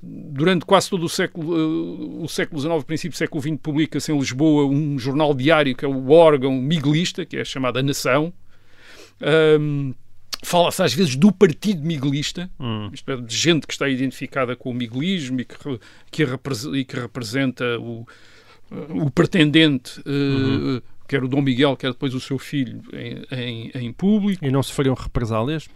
durante 0.03 0.67
quase 0.67 0.91
todo 0.91 1.05
o 1.05 1.09
século, 1.09 1.57
eh, 1.57 2.25
o 2.25 2.29
século 2.29 2.61
XIX, 2.61 2.85
princípio 2.85 3.15
do 3.15 3.19
século 3.19 3.41
XX, 3.41 3.57
publica-se 3.63 4.13
em 4.13 4.19
Lisboa 4.19 4.67
um 4.67 4.99
jornal 4.99 5.33
diário 5.33 5.75
que 5.75 5.85
é 5.85 5.89
o 5.89 6.11
órgão 6.11 6.53
miguelista, 6.53 7.25
que 7.25 7.39
é 7.39 7.45
chamado 7.45 7.79
A 7.79 7.83
Nação. 7.83 8.35
Fala-se 10.43 10.83
às 10.83 10.93
vezes 10.95 11.17
do 11.17 11.33
partido 11.33 11.83
miguelista, 11.85 12.51
Hum. 12.61 12.91
isto 12.93 13.11
é, 13.11 13.17
de 13.17 13.37
gente 13.37 13.67
que 13.67 13.73
está 13.73 13.89
identificada 13.89 14.55
com 14.55 14.71
o 14.71 14.75
miguelismo 14.75 15.41
e 15.41 15.45
que, 15.45 15.57
que, 16.11 16.23
e 16.77 16.85
que 16.85 16.95
representa 16.97 17.79
o, 17.79 18.07
o 18.91 19.11
pretendente, 19.11 20.01
eh, 20.05 20.11
Uhum. 20.11 20.83
quer 21.09 21.23
o 21.25 21.29
Dom 21.29 21.41
Miguel, 21.41 21.77
quer 21.77 21.93
depois 21.93 22.15
o 22.15 22.21
seu 22.21 22.39
filho, 22.39 22.83
em, 22.93 23.25
em, 23.31 23.71
em 23.75 23.93
público. 23.93 24.45
E 24.45 24.51
não 24.51 24.63
sofriam 24.63 24.95
represálias? 24.95 25.69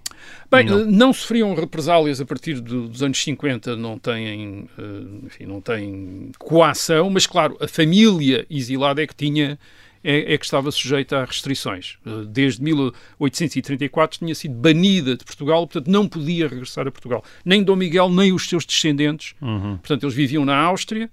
Bem, 0.51 0.67
Não. 0.67 0.81
eh, 0.81 0.85
não 0.85 1.13
sofriam 1.13 1.55
represálias 1.55 2.21
a 2.21 2.27
partir 2.27 2.61
do- 2.61 2.89
dos 2.89 3.03
anos 3.03 3.23
50, 3.23 3.75
não 3.77 3.99
têm, 3.99 4.69
eh, 4.79 5.25
enfim, 5.27 5.47
não 5.47 5.61
têm 5.61 6.31
coação, 6.39 7.09
mas 7.11 7.27
claro, 7.27 7.57
a 7.61 7.67
família 7.69 8.45
exilada 8.51 9.03
é 9.03 9.07
que 9.07 9.15
tinha 9.15 9.59
é, 10.03 10.35
é 10.35 10.39
que 10.39 10.45
estava 10.45 10.71
sujeita 10.71 11.19
a 11.19 11.25
restrições. 11.25 11.99
Eh, 12.07 12.25
Desde 12.27 12.63
1834 12.63 14.19
tinha 14.19 14.35
sido 14.35 14.55
banida 14.55 15.17
de 15.17 15.25
Portugal, 15.25 15.67
portanto 15.67 15.91
não 15.91 16.09
podia 16.09 16.49
regressar 16.49 16.87
a 16.87 16.91
Portugal. 16.91 17.25
Nem 17.45 17.63
Dom 17.63 17.77
Miguel, 17.77 18.09
nem 18.09 18.33
os 18.33 18.49
seus 18.49 18.65
descendentes. 18.65 19.35
Uhum. 19.41 19.77
Portanto, 19.77 20.05
eles 20.05 20.15
viviam 20.15 20.45
na 20.45 20.57
Áustria, 20.57 21.11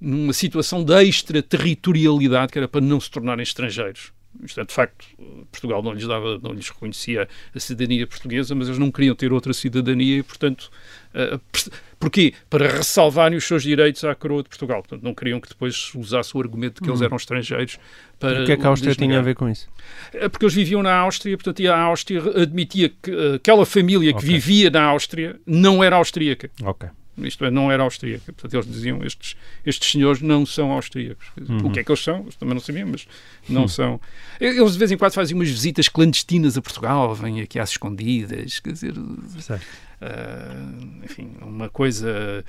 numa 0.00 0.32
situação 0.32 0.84
de 0.84 0.94
extraterritorialidade 1.02 2.52
que 2.52 2.58
era 2.58 2.68
para 2.68 2.80
não 2.80 3.00
se 3.00 3.10
tornarem 3.10 3.42
estrangeiros. 3.42 4.12
Isto 4.42 4.60
é, 4.60 4.64
de 4.64 4.74
facto, 4.74 5.06
Portugal 5.50 5.82
não 5.82 5.92
lhes, 5.92 6.06
dava, 6.06 6.38
não 6.42 6.52
lhes 6.52 6.68
reconhecia 6.68 7.28
a 7.54 7.60
cidadania 7.60 8.06
portuguesa, 8.06 8.54
mas 8.54 8.68
eles 8.68 8.78
não 8.78 8.90
queriam 8.90 9.14
ter 9.14 9.32
outra 9.32 9.52
cidadania 9.52 10.18
e, 10.18 10.22
portanto, 10.22 10.70
uh, 11.14 11.40
porquê? 11.98 12.34
Para 12.50 12.68
ressalvarem 12.68 13.38
os 13.38 13.44
seus 13.44 13.62
direitos 13.62 14.02
à 14.04 14.14
coroa 14.14 14.42
de 14.42 14.48
Portugal. 14.48 14.82
Portanto, 14.82 15.02
não 15.02 15.14
queriam 15.14 15.40
que 15.40 15.48
depois 15.48 15.92
usasse 15.94 16.36
o 16.36 16.40
argumento 16.40 16.74
de 16.76 16.80
que 16.82 16.88
eles 16.90 17.00
Uhum. 17.00 17.06
eram 17.06 17.16
estrangeiros 17.16 17.78
para. 18.18 18.40
E 18.40 18.42
o 18.42 18.46
que 18.46 18.52
é 18.52 18.56
que 18.56 18.66
a 18.66 18.68
Áustria 18.68 18.94
tinha 18.94 19.18
a 19.18 19.22
ver 19.22 19.34
com 19.34 19.48
isso? 19.48 19.68
É 20.12 20.28
Porque 20.28 20.44
eles 20.44 20.54
viviam 20.54 20.82
na 20.82 20.94
Áustria, 20.94 21.36
portanto, 21.36 21.60
e 21.60 21.68
a 21.68 21.78
Áustria 21.78 22.20
admitia 22.42 22.90
que 23.02 23.10
uh, 23.10 23.34
aquela 23.34 23.64
família 23.64 24.12
que 24.12 24.18
Ok. 24.18 24.28
vivia 24.28 24.68
na 24.70 24.82
Áustria 24.82 25.38
não 25.46 25.82
era 25.82 25.96
austríaca. 25.96 26.50
Ok. 26.62 26.88
Isto 27.18 27.44
é, 27.44 27.50
não 27.50 27.70
era 27.70 27.82
austríaca. 27.82 28.32
Portanto, 28.32 28.54
eles 28.54 28.66
diziam 28.66 29.02
estes, 29.04 29.36
estes 29.64 29.92
senhores 29.92 30.20
não 30.20 30.44
são 30.44 30.72
austríacos. 30.72 31.26
Uhum. 31.48 31.66
O 31.66 31.70
que 31.70 31.80
é 31.80 31.84
que 31.84 31.90
eles 31.90 32.02
são? 32.02 32.20
Eles 32.22 32.34
também 32.36 32.54
não 32.54 32.60
sabiam, 32.60 32.88
mas 32.88 33.06
não 33.48 33.68
são. 33.68 34.00
Eles 34.40 34.72
de 34.72 34.78
vez 34.78 34.90
em 34.90 34.96
quando 34.96 35.12
fazem 35.12 35.36
umas 35.36 35.48
visitas 35.48 35.88
clandestinas 35.88 36.56
a 36.58 36.62
Portugal, 36.62 37.14
vêm 37.14 37.40
aqui 37.40 37.58
às 37.58 37.70
escondidas, 37.70 38.58
quer 38.60 38.72
dizer, 38.72 38.94
ah, 40.00 40.72
enfim, 41.04 41.30
uma 41.42 41.68
coisa. 41.68 42.44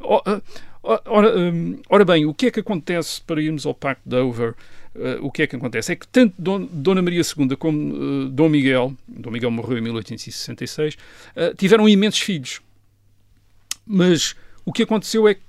Ah, 0.00 0.40
Ora, 0.84 1.38
hum, 1.38 1.78
ora 1.88 2.04
bem, 2.04 2.26
o 2.26 2.34
que 2.34 2.46
é 2.46 2.50
que 2.50 2.58
acontece 2.58 3.20
para 3.22 3.40
irmos 3.40 3.64
ao 3.64 3.72
Pacto 3.72 4.02
de 4.04 4.16
Dover? 4.16 4.54
ah, 4.96 5.18
o 5.20 5.30
que 5.30 5.42
é 5.42 5.46
que 5.46 5.54
acontece? 5.54 5.92
É 5.92 5.96
que 5.96 6.08
tanto 6.08 6.34
Dom- 6.36 6.68
Dona 6.72 7.00
Maria 7.00 7.22
II 7.22 7.56
como 7.56 7.94
ah, 7.94 8.28
Dom 8.28 8.48
Miguel, 8.48 8.92
Dom 9.06 9.30
Miguel 9.30 9.50
morreu 9.52 9.78
em 9.78 9.80
1866, 9.80 10.96
ah, 11.36 11.54
tiveram 11.56 11.88
imensos 11.88 12.18
filhos. 12.20 12.60
Mas 13.86 14.34
o 14.64 14.72
que 14.72 14.82
aconteceu 14.82 15.26
é 15.28 15.34
que 15.34 15.42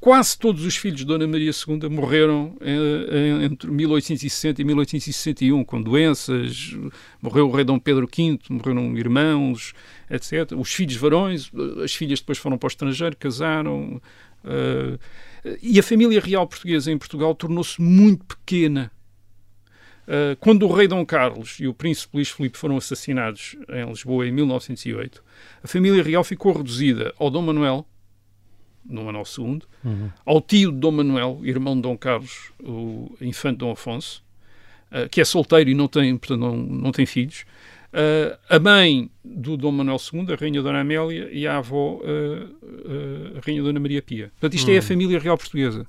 quase 0.00 0.38
todos 0.38 0.64
os 0.66 0.76
filhos 0.76 0.98
de 0.98 1.06
Dona 1.06 1.26
Maria 1.26 1.50
II 1.50 1.88
morreram 1.88 2.56
eh, 2.60 3.38
em- 3.40 3.44
entre 3.44 3.70
1860 3.70 4.60
e 4.60 4.64
1861, 4.64 5.64
com 5.64 5.80
doenças. 5.80 6.76
Morreu 7.22 7.48
o 7.48 7.50
rei 7.50 7.64
Dom 7.64 7.78
Pedro 7.78 8.06
V, 8.06 8.38
morreram 8.50 8.96
irmãos, 8.96 9.72
etc. 10.10 10.52
Os 10.58 10.72
filhos 10.72 10.96
varões, 10.96 11.50
eh, 11.54 11.84
as 11.84 11.94
filhas 11.94 12.20
depois 12.20 12.38
foram 12.38 12.58
para 12.58 12.66
o 12.66 12.68
estrangeiro, 12.68 13.16
casaram. 13.16 14.00
eh, 14.44 14.98
e 15.62 15.78
a 15.78 15.82
família 15.82 16.20
real 16.20 16.46
portuguesa 16.46 16.90
em 16.92 16.96
Portugal 16.98 17.34
tornou-se 17.34 17.80
muito 17.80 18.24
pequena. 18.24 18.90
Uh, 20.06 20.36
quando 20.38 20.66
o 20.68 20.72
rei 20.72 20.86
Dom 20.86 21.04
Carlos 21.06 21.56
e 21.60 21.66
o 21.66 21.72
príncipe 21.72 22.16
Luís 22.16 22.28
Filipe 22.30 22.58
foram 22.58 22.76
assassinados 22.76 23.56
em 23.70 23.86
Lisboa 23.88 24.26
em 24.26 24.32
1908, 24.32 25.24
a 25.62 25.66
família 25.66 26.02
real 26.02 26.22
ficou 26.22 26.52
reduzida 26.52 27.14
ao 27.18 27.30
Dom 27.30 27.40
Manuel, 27.42 27.86
Dom 28.84 29.04
Manuel 29.04 29.24
II, 29.38 29.62
ao 30.26 30.40
tio 30.42 30.70
de 30.70 30.78
Dom 30.78 30.90
Manuel, 30.90 31.40
irmão 31.42 31.74
de 31.74 31.80
Dom 31.82 31.96
Carlos, 31.96 32.52
o 32.62 33.16
infante 33.20 33.58
Dom 33.58 33.70
Afonso, 33.70 34.22
uh, 34.92 35.08
que 35.08 35.22
é 35.22 35.24
solteiro 35.24 35.70
e 35.70 35.74
não 35.74 35.88
tem, 35.88 36.14
portanto, 36.18 36.40
não, 36.40 36.54
não 36.54 36.92
tem 36.92 37.06
filhos, 37.06 37.46
uh, 37.94 38.38
a 38.50 38.58
mãe 38.58 39.10
do 39.24 39.56
Dom 39.56 39.72
Manuel 39.72 39.96
II, 40.12 40.26
a 40.34 40.36
Rainha 40.36 40.60
Dona 40.60 40.80
Amélia, 40.80 41.30
e 41.32 41.46
a 41.46 41.56
avó, 41.56 42.00
a 43.36 43.40
Rainha 43.40 43.62
Dona 43.62 43.80
Maria 43.80 44.02
Pia. 44.02 44.28
Portanto, 44.32 44.54
isto 44.54 44.70
é 44.70 44.76
a 44.76 44.82
família 44.82 45.18
real 45.18 45.38
portuguesa. 45.38 45.86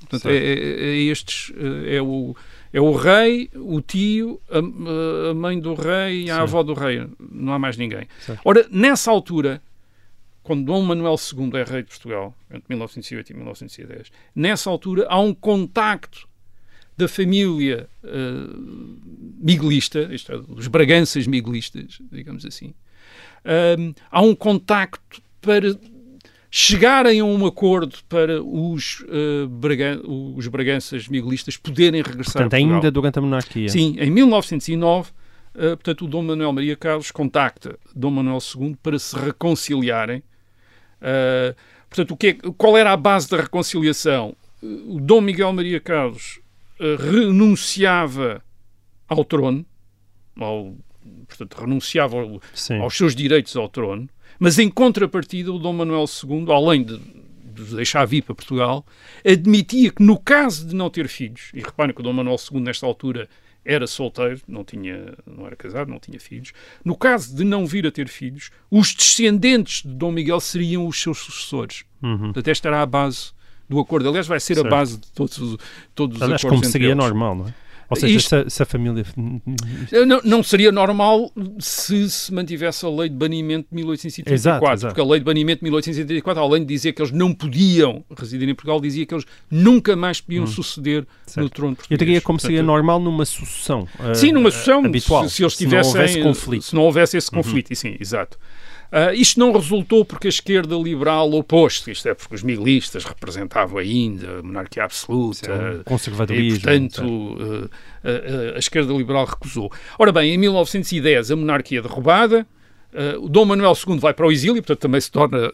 Portanto, 0.00 0.28
é, 0.30 0.36
é- 0.36 0.84
é 0.90 0.96
estes, 1.04 1.52
eh, 1.56 1.96
é 1.96 2.02
o, 2.02 2.34
é 2.72 2.80
o 2.80 2.92
rei, 2.92 3.50
o 3.54 3.80
tio, 3.80 4.40
a, 4.50 5.30
a 5.30 5.34
mãe 5.34 5.60
do 5.60 5.74
rei 5.74 6.24
e 6.24 6.30
a 6.30 6.36
Sim. 6.36 6.40
avó 6.40 6.62
do 6.62 6.72
rei. 6.72 7.06
Não 7.18 7.52
há 7.52 7.58
mais 7.58 7.76
ninguém. 7.76 8.06
Certo. 8.20 8.40
Ora, 8.44 8.66
nessa 8.70 9.10
altura, 9.10 9.62
quando 10.42 10.64
Dom 10.64 10.82
Manuel 10.82 11.16
II 11.16 11.50
é 11.60 11.64
rei 11.64 11.82
de 11.82 11.88
Portugal, 11.88 12.34
entre 12.50 12.64
1908 12.68 13.30
e 13.30 13.34
1910, 13.34 14.12
nessa 14.34 14.70
altura 14.70 15.06
há 15.08 15.20
um 15.20 15.34
contacto 15.34 16.26
da 16.96 17.08
família 17.08 17.88
eh, 18.04 18.08
miguelista, 19.38 20.02
isto 20.12 20.32
é, 20.32 20.38
dos 20.38 20.68
Braganças 20.68 21.26
miguelistas, 21.26 22.00
digamos 22.10 22.44
assim. 22.44 22.74
Ahm, 23.44 23.94
há 24.10 24.20
um 24.20 24.34
contacto 24.34 25.22
para 25.40 25.74
chegarem 26.54 27.18
a 27.20 27.24
um 27.24 27.46
acordo 27.46 27.96
para 28.10 28.42
os, 28.42 29.02
eh, 29.08 29.46
Bragan- 29.48 30.02
os 30.04 30.46
Braganças 30.48 31.08
miguelistas 31.08 31.56
poderem 31.56 32.02
regressar 32.02 32.42
Portanto, 32.42 32.52
a 32.52 32.56
Portugal. 32.58 32.74
ainda 32.76 32.90
durante 32.90 33.18
a 33.18 33.22
monarquia. 33.22 33.68
Sim, 33.70 33.96
em 33.98 34.10
1909, 34.10 35.10
eh, 35.54 35.70
portanto, 35.70 36.04
o 36.04 36.08
Dom 36.08 36.22
Manuel 36.22 36.52
Maria 36.52 36.76
Carlos 36.76 37.10
contacta 37.10 37.78
Dom 37.96 38.10
Manuel 38.10 38.38
II 38.54 38.76
para 38.82 38.98
se 38.98 39.16
reconciliarem. 39.16 40.22
Eh, 41.00 41.54
portanto, 41.88 42.10
o 42.10 42.16
que 42.18 42.26
é- 42.26 42.34
qual 42.58 42.76
era 42.76 42.92
a 42.92 42.96
base 42.98 43.30
da 43.30 43.38
reconciliação? 43.38 44.36
O 44.62 45.00
Dom 45.00 45.22
Miguel 45.22 45.54
Maria 45.54 45.80
Carlos 45.80 46.38
renunciava 46.98 48.42
ao 49.08 49.24
trono, 49.24 49.64
ao- 50.38 50.74
portanto, 51.26 51.54
renunciava 51.58 52.16
ao, 52.20 52.40
aos 52.82 52.94
seus 52.96 53.14
direitos 53.14 53.56
ao 53.56 53.68
trono, 53.68 54.08
mas 54.42 54.58
em 54.58 54.68
contrapartida 54.68 55.52
o 55.52 55.58
Dom 55.58 55.72
Manuel 55.72 56.04
II, 56.24 56.46
além 56.52 56.82
de, 56.82 56.98
de 56.98 57.76
deixar 57.76 58.04
vir 58.06 58.22
para 58.22 58.34
Portugal, 58.34 58.84
admitia 59.24 59.90
que 59.92 60.02
no 60.02 60.18
caso 60.18 60.66
de 60.66 60.74
não 60.74 60.90
ter 60.90 61.08
filhos, 61.08 61.50
e 61.54 61.60
reparem 61.60 61.94
que 61.94 62.00
o 62.00 62.04
Dom 62.04 62.12
Manuel 62.12 62.36
II 62.52 62.60
nesta 62.60 62.84
altura 62.86 63.28
era 63.64 63.86
solteiro, 63.86 64.40
não, 64.48 64.64
tinha, 64.64 65.14
não 65.24 65.46
era 65.46 65.54
casado, 65.54 65.88
não 65.88 66.00
tinha 66.00 66.18
filhos, 66.18 66.52
no 66.84 66.96
caso 66.96 67.34
de 67.36 67.44
não 67.44 67.64
vir 67.64 67.86
a 67.86 67.92
ter 67.92 68.08
filhos, 68.08 68.50
os 68.70 68.92
descendentes 68.92 69.82
de 69.82 69.94
Dom 69.94 70.10
Miguel 70.10 70.40
seriam 70.40 70.86
os 70.86 71.00
seus 71.00 71.18
sucessores. 71.18 71.84
Uhum. 72.02 72.18
Portanto, 72.18 72.48
esta 72.48 72.68
era 72.68 72.82
a 72.82 72.86
base 72.86 73.30
do 73.68 73.78
acordo. 73.78 74.08
Aliás, 74.08 74.26
vai 74.26 74.40
ser 74.40 74.56
Certo. 74.56 74.66
a 74.66 74.70
base 74.70 74.98
de 74.98 75.06
todos, 75.12 75.38
os- 75.38 75.56
todos 75.94 76.16
os 76.16 76.22
Aliás, 76.22 76.40
acordos 76.40 76.56
como 76.58 76.58
entre 76.58 76.72
seria 76.72 76.88
eles. 76.88 76.96
normal, 76.98 77.34
não 77.36 77.46
é? 77.48 77.54
Ou 77.92 77.96
seja, 77.96 78.16
Isto- 78.16 78.28
se, 78.28 78.34
a- 78.36 78.50
se 78.50 78.62
a 78.62 78.66
família. 78.66 79.04
Não, 80.06 80.20
não 80.24 80.42
seria 80.42 80.72
normal 80.72 81.30
se 81.58 82.08
se 82.10 82.32
mantivesse 82.32 82.84
a 82.84 82.88
lei 82.88 83.08
de 83.08 83.14
banimento 83.16 83.68
de 83.70 83.76
1834, 83.76 84.32
Exato, 84.34 84.64
exato. 84.72 84.94
porque 84.94 85.00
a 85.00 85.10
lei 85.10 85.20
de 85.20 85.24
banimento 85.24 85.58
de 85.60 85.64
1834, 85.64 86.42
além 86.42 86.62
de 86.62 86.68
dizer 86.68 86.92
que 86.92 87.02
eles 87.02 87.12
não 87.12 87.32
podiam 87.34 88.04
residir 88.18 88.48
em 88.48 88.54
Portugal, 88.54 88.80
dizia 88.80 89.04
que 89.06 89.14
eles 89.14 89.24
nunca 89.50 89.94
mais 89.94 90.20
podiam 90.20 90.46
suceder 90.46 91.02
no 91.02 91.06
Hum. 91.06 91.24
Certo. 91.26 91.50
trono 91.50 91.72
Eu 91.72 91.76
português. 91.76 91.98
diria 91.98 92.20
como 92.20 92.38
seria 92.40 92.58
Portanto, 92.58 92.66
normal 92.74 93.00
numa 93.00 93.24
sucessão. 93.24 93.86
eh, 94.00 94.14
Sim, 94.14 94.32
numa 94.32 94.50
sucessão, 94.50 94.84
habitual. 94.84 95.28
se, 95.28 95.36
se 95.36 95.42
eles 95.42 95.54
se 95.54 95.64
não 95.64 95.70
tivessem, 95.70 95.92
houvesse 96.00 96.22
conflito. 96.22 96.62
Uhum. 96.62 96.68
se 96.68 96.74
não 96.74 96.82
houvesse 96.82 97.16
esse 97.16 97.30
conflito, 97.30 97.72
e 97.72 97.76
sim, 97.76 97.96
exato. 98.00 98.38
Ah, 98.94 99.14
isto 99.14 99.40
não 99.40 99.52
resultou 99.52 100.04
porque 100.04 100.26
a 100.26 100.30
esquerda 100.30 100.76
liberal 100.76 101.32
opôs-se, 101.32 101.90
isto 101.90 102.06
é 102.06 102.14
porque 102.14 102.34
os 102.34 102.42
miguelistas 102.42 103.04
representavam 103.04 103.78
ainda 103.78 104.40
a 104.40 104.42
monarquia 104.42 104.84
absoluta, 104.84 105.50
É 105.50 105.70
um 105.70 105.80
e, 105.80 105.84
conservadorismo. 105.84 106.60
portanto, 106.60 107.70
eh, 108.04 108.50
eh, 108.52 108.52
a 108.54 108.58
esquerda 108.58 108.92
liberal 108.92 109.24
recusou. 109.24 109.72
Ora 109.98 110.12
bem, 110.12 110.34
em 110.34 110.36
1910, 110.36 111.30
a 111.30 111.36
monarquia 111.36 111.78
é 111.78 111.82
derrubada, 111.82 112.46
o 113.22 113.28
Dom 113.28 113.46
Manuel 113.46 113.72
II 113.88 113.98
vai 113.98 114.12
para 114.12 114.26
o 114.26 114.30
exílio, 114.30 114.62
portanto, 114.62 114.80
também 114.80 115.00
se 115.00 115.10
torna 115.10 115.38
eh, 115.38 115.50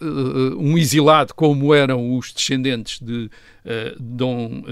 um 0.57 0.77
exilado, 0.77 1.33
como 1.33 1.73
eram 1.73 2.17
os 2.17 2.33
descendentes 2.33 2.99
de 3.01 3.31
eh, 3.65 3.95
Dom. 4.01 4.65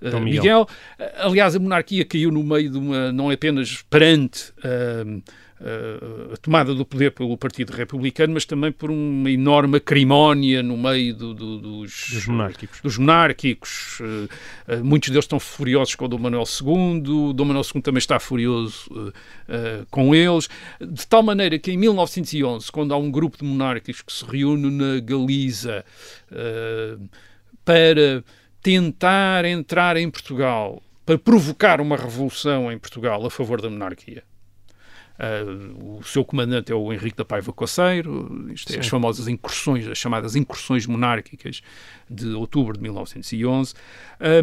Dom 0.00 0.20
Miguel. 0.20 0.22
Miguel. 0.22 0.68
Aliás, 1.18 1.56
a 1.56 1.58
monarquia 1.58 2.04
caiu 2.04 2.30
no 2.30 2.44
meio 2.44 2.70
de 2.70 2.78
uma. 2.78 3.12
não 3.12 3.28
apenas 3.28 3.82
perante 3.90 4.52
a 6.32 6.36
tomada 6.38 6.74
do 6.74 6.86
poder 6.86 7.10
pelo 7.10 7.36
Partido 7.36 7.70
Republicano, 7.72 8.32
mas 8.32 8.46
também 8.46 8.72
por 8.72 8.90
uma 8.90 9.30
enorme 9.30 9.76
acrimónia 9.76 10.62
no 10.62 10.76
meio 10.76 11.14
do- 11.14 11.34
do- 11.34 11.58
dos, 11.58 12.10
Dos 12.12 12.26
monárquicos. 12.26 12.80
dos 12.80 12.96
monárquicos. 12.98 13.98
eh, 14.00 14.28
eh, 14.68 14.76
muitos 14.82 15.10
deles 15.10 15.24
estão 15.24 15.38
furiosos 15.38 15.94
com 15.94 16.06
o 16.06 16.08
Dom 16.08 16.18
Manuel 16.18 16.44
II, 16.44 17.10
o 17.10 17.32
Dom 17.34 17.44
Manuel 17.44 17.64
II 17.74 17.82
também 17.82 17.98
está 17.98 18.18
furioso 18.18 18.88
eh, 18.90 19.12
eh, 19.48 19.84
com 19.90 20.14
eles, 20.14 20.48
de 20.80 21.06
tal 21.06 21.22
maneira 21.22 21.58
que 21.58 21.70
em 21.72 21.76
1911, 21.76 22.72
quando 22.72 22.94
há 22.94 22.96
um 22.96 23.10
grupo 23.10 23.36
de 23.36 23.44
monárquicos 23.44 24.00
que 24.00 24.12
se 24.12 24.24
reúne 24.24 24.70
na 24.70 24.98
Galiza 25.00 25.84
eh, 26.32 26.96
para 27.64 28.24
tentar 28.62 29.44
entrar 29.44 29.96
em 29.96 30.10
Portugal, 30.10 30.82
para 31.04 31.18
provocar 31.18 31.80
uma 31.80 31.96
revolução 31.96 32.70
em 32.72 32.78
Portugal 32.78 33.24
a 33.26 33.30
favor 33.30 33.60
da 33.60 33.68
monarquia. 33.68 34.22
Uh, 35.20 35.98
o 35.98 36.02
seu 36.02 36.24
comandante 36.24 36.72
é 36.72 36.74
o 36.74 36.90
Henrique 36.90 37.18
da 37.18 37.26
Paiva 37.26 37.52
Coceiro, 37.52 38.48
isto 38.54 38.74
é, 38.74 38.78
as 38.78 38.88
famosas 38.88 39.28
incursões, 39.28 39.86
as 39.86 39.98
chamadas 39.98 40.34
incursões 40.34 40.86
monárquicas 40.86 41.60
de 42.08 42.28
outubro 42.28 42.72
de 42.72 42.82
1911. 42.82 43.74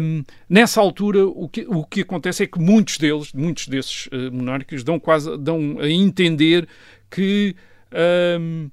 Um, 0.00 0.22
nessa 0.48 0.80
altura, 0.80 1.26
o 1.26 1.48
que, 1.48 1.66
o 1.68 1.84
que 1.84 2.02
acontece 2.02 2.44
é 2.44 2.46
que 2.46 2.60
muitos 2.60 2.96
deles, 2.96 3.32
muitos 3.32 3.66
desses 3.66 4.06
uh, 4.06 4.30
monárquicos, 4.32 4.84
dão 4.84 5.00
quase 5.00 5.36
dão 5.36 5.78
a 5.80 5.90
entender 5.90 6.68
que 7.10 7.56
um, 8.40 8.70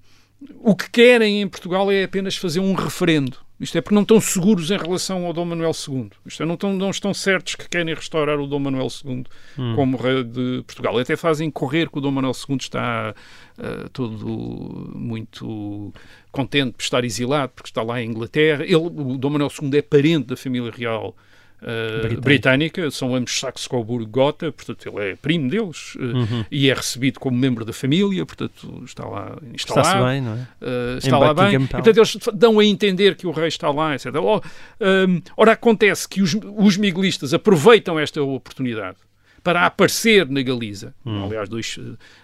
o 0.59 0.75
que 0.75 0.91
querem 0.91 1.41
em 1.41 1.47
Portugal 1.47 1.91
é 1.91 2.03
apenas 2.03 2.37
fazer 2.37 2.59
um 2.59 2.73
referendo. 2.73 3.44
Isto 3.59 3.77
é 3.77 3.81
porque 3.81 3.95
não 3.95 4.01
estão 4.01 4.19
seguros 4.19 4.69
em 4.69 4.77
relação 4.77 5.25
ao 5.25 5.31
Dom 5.31 5.45
Manuel 5.45 5.71
II. 5.87 6.09
Isto 6.25 6.43
é, 6.43 6.45
não 6.45 6.55
estão, 6.55 6.73
não 6.73 6.89
estão 6.89 7.13
certos 7.13 7.55
que 7.55 7.69
querem 7.69 7.93
restaurar 7.93 8.37
o 8.37 8.47
Dom 8.47 8.59
Manuel 8.59 8.87
II 8.87 9.23
como 9.75 9.95
rei 9.95 10.23
de 10.23 10.61
Portugal. 10.67 10.97
Até 10.99 11.15
fazem 11.15 11.49
correr 11.49 11.89
que 11.89 11.97
o 11.97 12.01
Dom 12.01 12.11
Manuel 12.11 12.33
II 12.49 12.57
está 12.57 13.15
uh, 13.57 13.89
todo 13.91 14.91
muito 14.93 15.93
contente 16.33 16.73
por 16.73 16.83
estar 16.83 17.05
exilado, 17.05 17.53
porque 17.55 17.69
está 17.69 17.81
lá 17.81 18.01
em 18.01 18.09
Inglaterra. 18.09 18.63
Ele, 18.63 18.75
o 18.75 19.17
Dom 19.17 19.29
Manuel 19.29 19.51
II 19.61 19.77
é 19.77 19.81
parente 19.81 20.27
da 20.27 20.35
família 20.35 20.71
real 20.71 21.15
Uh, 21.61 22.21
Britânica. 22.21 22.91
são 22.91 23.15
ambos 23.15 23.39
Saxe-Coburgo-Gotha, 23.39 24.51
portanto 24.51 24.87
ele 24.87 25.11
é 25.11 25.15
primo 25.15 25.49
deles 25.49 25.95
uh, 25.95 26.01
Uhum. 26.03 26.45
e 26.51 26.69
é 26.69 26.73
recebido 26.73 27.19
como 27.19 27.37
membro 27.37 27.65
da 27.65 27.73
família, 27.73 28.25
portanto 28.25 28.83
está 28.85 29.05
lá 29.07 29.37
instalado. 29.53 29.87
Está-se 29.87 30.03
bem, 30.05 30.21
não 30.21 30.33
é? 30.33 30.47
Uh, 30.61 30.97
está 30.97 31.17
lá 31.17 31.33
bem. 31.33 31.45
Buckingham 31.45 31.67
Palace. 31.67 31.91
portanto, 31.93 31.97
eles 31.97 32.39
dão 32.39 32.59
a 32.59 32.65
entender 32.65 33.15
que 33.15 33.25
o 33.25 33.31
rei 33.31 33.47
está 33.47 33.71
lá, 33.71 33.95
etc. 33.95 34.07
Oh, 34.15 34.41
um, 34.81 35.21
ora, 35.37 35.53
acontece 35.53 36.07
que 36.07 36.21
os, 36.21 36.35
os 36.57 36.77
miguelistas 36.77 37.33
aproveitam 37.33 37.97
esta 37.97 38.21
oportunidade 38.21 38.97
para 39.43 39.65
aparecer 39.65 40.27
na 40.29 40.41
Galiza. 40.41 40.93
Hum. 41.05 41.25
Aliás, 41.25 41.47
dois, 41.47 41.79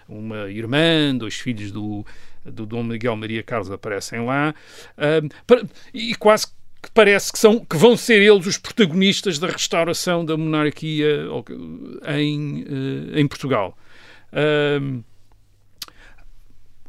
uma 0.08 0.48
irmã, 0.50 1.14
dois 1.16 1.34
filhos 1.34 1.70
do, 1.70 2.04
do 2.44 2.66
Dom 2.66 2.82
Miguel 2.82 3.16
Maria 3.16 3.42
Carlos 3.42 3.70
aparecem 3.70 4.24
lá. 4.24 4.54
Um, 4.98 5.28
para- 5.46 5.62
e 5.94 6.14
quase 6.16 6.48
que 6.82 6.90
parece 6.90 7.32
que, 7.32 7.38
são, 7.38 7.64
que 7.64 7.76
vão 7.76 7.96
ser 7.96 8.20
eles 8.20 8.46
os 8.46 8.58
protagonistas 8.58 9.38
da 9.38 9.46
restauração 9.46 10.24
da 10.24 10.36
monarquia 10.36 11.26
em, 12.18 12.64
eh, 12.66 13.20
em 13.20 13.28
Portugal. 13.28 13.78
Um, 14.32 15.04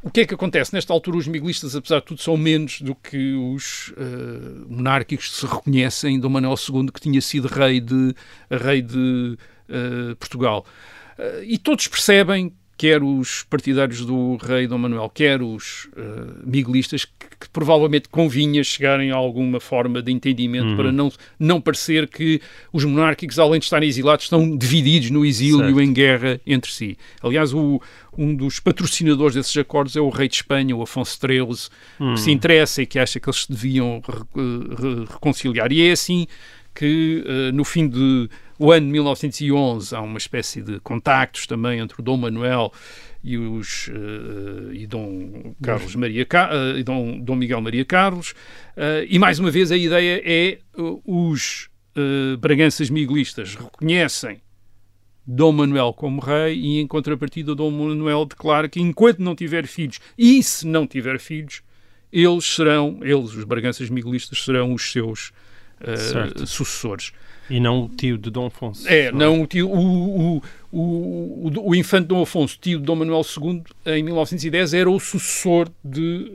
o 0.04 0.12
que 0.12 0.22
é 0.22 0.26
que 0.26 0.34
acontece? 0.34 0.74
Nesta 0.74 0.92
altura, 0.92 1.16
os 1.16 1.28
miguelistas, 1.28 1.78
apesar 1.78 2.00
de 2.02 2.08
tudo, 2.08 2.22
são 2.22 2.36
menos 2.36 2.82
do 2.82 2.94
que 2.94 3.36
os 3.36 3.94
eh, 3.96 4.66
monárquicos 4.68 5.30
que 5.30 5.36
se 5.36 5.46
reconhecem 5.46 6.20
Dom 6.20 6.28
Manuel 6.28 6.56
II, 6.58 6.92
que 6.92 7.00
tinha 7.00 7.22
sido 7.22 7.48
rei 7.48 7.80
de, 7.80 8.14
rei 8.52 8.82
de 8.82 9.38
eh, 9.70 10.14
Portugal. 10.20 10.66
Eh, 11.18 11.44
e 11.46 11.58
todos 11.58 11.88
percebem, 11.88 12.54
quer 12.78 13.04
os 13.04 13.44
partidários 13.44 14.04
do 14.06 14.36
rei 14.38 14.68
Dom 14.68 14.78
Manuel, 14.80 15.10
quer 15.14 15.42
os 15.42 15.88
eh, 15.96 16.02
miguelistas, 16.44 17.06
que, 17.06 17.12
que 17.40 17.50
provavelmente 17.50 18.10
convinha 18.10 18.64
chegarem 18.64 19.12
a 19.12 19.16
alguma 19.16 19.60
forma 19.60 20.02
de 20.02 20.12
entendimento 20.12 20.76
para 20.76 20.92
não, 20.92 21.12
não 21.40 21.62
parecer 21.62 22.08
que 22.08 22.42
os 22.72 22.84
monárquicos, 22.84 23.38
além 23.38 23.60
de 23.60 23.66
estarem 23.66 23.88
exilados, 23.88 24.26
estão 24.26 24.58
divididos 24.58 25.10
no 25.12 25.26
exílio, 25.26 25.80
em 25.80 25.94
guerra 25.94 26.42
entre 26.48 26.72
si. 26.72 26.98
Aliás, 27.22 27.54
o, 27.54 27.82
um 28.18 28.36
dos 28.36 28.60
patrocinadores 28.60 29.36
desses 29.36 29.56
acordos 29.56 29.96
é 29.96 30.02
o 30.02 30.10
rei 30.10 30.28
de 30.28 30.36
Espanha, 30.36 30.76
o 30.76 30.82
Afonso 30.82 31.18
XIII, 31.20 31.70
que 32.16 32.20
se 32.20 32.32
interessa 32.32 32.82
e 32.82 32.86
que 32.86 32.98
acha 33.00 33.20
que 33.20 33.30
eles 33.30 33.42
se 33.44 33.52
deviam 33.52 34.02
re- 34.06 34.76
re- 34.76 35.06
reconciliar. 35.12 35.72
E 35.72 35.88
é 35.88 35.92
assim 35.92 36.26
que, 36.76 37.24
eh, 37.28 37.52
no 37.52 37.64
fim 37.64 37.88
de 37.88 38.28
o 38.60 38.72
ano 38.72 38.86
de 38.86 38.92
1911, 38.92 39.96
há 39.96 40.02
uma 40.02 40.18
espécie 40.18 40.62
de 40.62 40.80
contactos 40.80 41.48
também 41.48 41.80
entre 41.80 42.00
o 42.00 42.04
Dom 42.04 42.18
Manuel 42.18 42.72
e, 43.24 43.38
os, 43.38 43.90
eh, 43.90 44.74
e 44.74 44.88
Dom 44.88 45.56
Carlos 45.64 45.96
Maria 45.96 46.28
eh, 46.32 46.80
e 46.80 46.84
Dom, 46.84 47.20
Dom 47.20 47.36
Miguel 47.36 47.62
Maria 47.62 47.86
Carlos. 47.86 48.36
Eh, 48.76 49.08
e 49.10 49.18
mais 49.18 49.40
uma 49.40 49.50
vez 49.50 49.72
a 49.72 49.78
ideia 49.78 50.22
é 50.24 50.60
os 51.06 51.70
Braganças 52.40 52.90
miguelistas 52.90 53.54
reconhecem 53.54 54.42
Dom 55.28 55.52
Manuel 55.52 55.94
como 55.94 56.20
rei 56.20 56.58
e, 56.58 56.80
em 56.80 56.88
contrapartida, 56.88 57.54
Dom 57.54 57.70
Manuel 57.70 58.26
declara 58.26 58.68
que, 58.68 58.82
enquanto 58.82 59.20
não 59.20 59.36
tiver 59.36 59.68
filhos, 59.68 60.00
e 60.18 60.42
se 60.42 60.66
não 60.66 60.88
tiver 60.88 61.20
filhos, 61.20 61.62
eles 62.12 62.46
serão, 62.46 62.98
eles, 63.04 63.36
os 63.36 63.44
Braganças 63.44 63.92
miguelistas, 63.92 64.44
serão 64.44 64.74
os 64.74 64.92
seus 64.92 65.32
Certo. 65.96 66.48
sucessores. 66.48 67.12
E 67.50 67.60
não 67.60 67.84
o 67.84 67.90
tio 67.90 68.18
de 68.18 68.30
Dom 68.30 68.46
Afonso. 68.46 68.88
É, 68.88 69.12
não 69.12 69.42
o, 69.42 69.48
tio, 69.48 69.70
o, 69.70 70.38
o, 70.38 70.42
o, 70.72 70.80
o, 71.50 71.70
o 71.70 71.76
infante 71.76 72.08
Dom 72.08 72.22
Afonso, 72.22 72.58
tio 72.60 72.80
de 72.80 72.86
Dom 72.86 72.96
Manuel 72.96 73.22
II, 73.22 73.64
em 73.86 74.02
1910 74.04 74.74
era 74.74 74.90
o 74.90 75.00
sucessor 75.00 75.68
de 75.84 76.32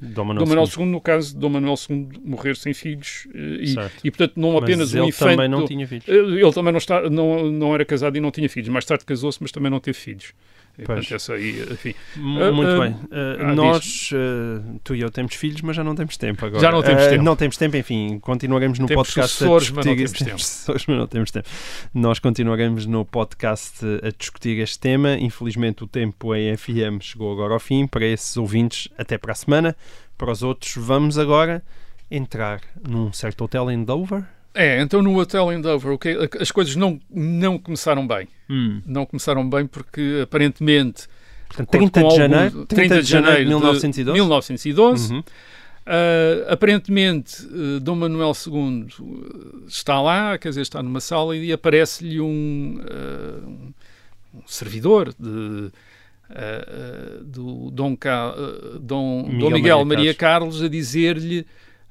eh, 0.00 0.06
Dom 0.06 0.24
Manuel 0.24 0.44
Dom 0.44 0.48
Manuel 0.50 0.66
II. 0.68 0.84
II, 0.84 0.90
no 0.90 1.00
caso 1.00 1.34
de 1.34 1.38
Dom 1.40 1.48
Manuel 1.50 1.74
II 1.88 2.08
morrer 2.24 2.56
sem 2.56 2.72
filhos, 2.72 3.28
eh, 3.34 3.38
e, 3.60 3.74
e 4.04 4.10
portanto 4.10 4.32
não 4.36 4.52
Mas 4.54 4.62
apenas 4.62 4.94
ele 4.94 5.02
o 5.02 5.08
infante... 5.08 5.30
também 5.36 5.48
não 5.48 5.60
do- 5.60 5.66
tinha 5.66 5.86
filhos. 5.86 6.08
eh, 6.08 6.12
Ele 6.12 6.52
também 6.52 6.72
não, 6.72 6.78
está, 6.78 7.08
não, 7.10 7.50
não 7.50 7.74
era 7.74 7.84
casado 7.84 8.16
e 8.16 8.20
não 8.20 8.30
tinha 8.30 8.48
filhos. 8.48 8.68
Mais 8.68 8.84
tarde 8.84 9.04
casou-se, 9.04 9.38
mas 9.42 9.52
também 9.52 9.70
não 9.70 9.80
teve 9.80 9.98
filhos. 9.98 10.32
E, 10.78 11.14
essa 11.14 11.34
aí, 11.34 11.60
enfim. 11.70 11.94
Ah, 12.16 12.52
Muito 12.52 12.70
ah, 12.70 12.78
bem. 12.78 12.96
Ah, 13.10 13.52
nós, 13.52 14.10
ah, 14.14 14.78
tu 14.84 14.94
e 14.94 15.00
eu 15.00 15.10
temos 15.10 15.34
filhos, 15.34 15.60
mas 15.62 15.74
já 15.74 15.82
não 15.82 15.94
temos 15.94 16.16
tempo 16.16 16.46
agora. 16.46 16.60
Já 16.60 16.70
não 16.70 16.82
temos 16.82 17.06
tempo. 17.06 17.24
Não 17.24 17.36
temos 17.36 17.56
tempo, 17.56 17.76
enfim, 17.76 18.18
continuaremos 18.20 18.78
no 18.78 18.86
Temos 18.86 19.08
podcast 19.08 19.32
sucessores, 19.32 19.70
a 19.70 19.74
mas 19.74 19.86
não 19.86 19.96
discutir 19.96 20.24
temos 20.26 20.64
tempo. 20.64 20.78
mas 20.88 20.98
não 20.98 21.06
temos 21.06 21.30
tempo. 21.32 21.48
Nós 21.92 22.18
continuaremos 22.20 22.86
no 22.86 23.04
podcast 23.04 23.84
a 24.02 24.10
discutir 24.16 24.60
este 24.60 24.78
tema. 24.78 25.14
Infelizmente 25.18 25.82
o 25.82 25.86
tempo 25.86 26.34
em 26.34 26.56
FM 26.56 27.02
chegou 27.02 27.32
agora 27.32 27.54
ao 27.54 27.60
fim. 27.60 27.86
Para 27.86 28.06
esses 28.06 28.36
ouvintes, 28.36 28.88
até 28.96 29.18
para 29.18 29.32
a 29.32 29.34
semana. 29.34 29.76
Para 30.16 30.30
os 30.30 30.42
outros, 30.42 30.74
vamos 30.76 31.18
agora 31.18 31.62
entrar 32.10 32.60
num 32.88 33.12
certo 33.12 33.44
hotel 33.44 33.70
em 33.70 33.82
Dover. 33.82 34.37
É, 34.60 34.80
então 34.82 35.00
no 35.02 35.16
hotel 35.18 35.52
em 35.52 35.60
Dover, 35.60 35.92
o 35.92 35.98
que- 35.98 36.18
as 36.40 36.50
coisas 36.50 36.74
não, 36.74 37.00
não 37.10 37.58
começaram 37.58 38.06
bem. 38.06 38.26
Não 38.86 39.06
começaram 39.06 39.48
bem 39.48 39.66
porque 39.66 40.20
aparentemente. 40.22 41.06
Portanto, 41.46 41.70
de 41.70 41.76
acordo 41.76 41.88
30 41.88 42.00
de 42.08 42.16
janeiro, 42.16 42.44
alguns- 42.54 42.66
30 42.66 43.02
de 43.02 43.08
janeiro 43.10 43.38
de 43.38 43.46
1912. 43.48 44.12
1912. 44.14 45.14
Uhum. 45.14 45.22
Ah, 45.86 46.52
aparentemente, 46.52 47.46
eh, 47.46 47.80
Dom 47.80 47.94
Manuel 47.96 48.32
II 48.46 48.86
eh, 49.00 49.66
está 49.68 50.02
lá, 50.02 50.36
quer 50.36 50.50
dizer, 50.50 50.60
está 50.62 50.82
numa 50.82 51.00
sala 51.00 51.34
e 51.36 51.50
aparece-lhe 51.52 52.20
um, 52.20 52.78
ah, 52.82 53.46
um- 53.48 53.72
servidor 54.46 55.14
de, 55.18 55.70
do 57.24 57.70
Dom, 57.70 57.96
Ca- 57.96 58.34
Dom, 58.80 59.22
Miguel 59.28 59.38
Dom 59.38 59.50
Miguel 59.50 59.78
Maria 59.78 59.96
Maria 59.98 60.14
Carlos 60.14 60.62
a 60.62 60.68
dizer-lhe, 60.68 61.46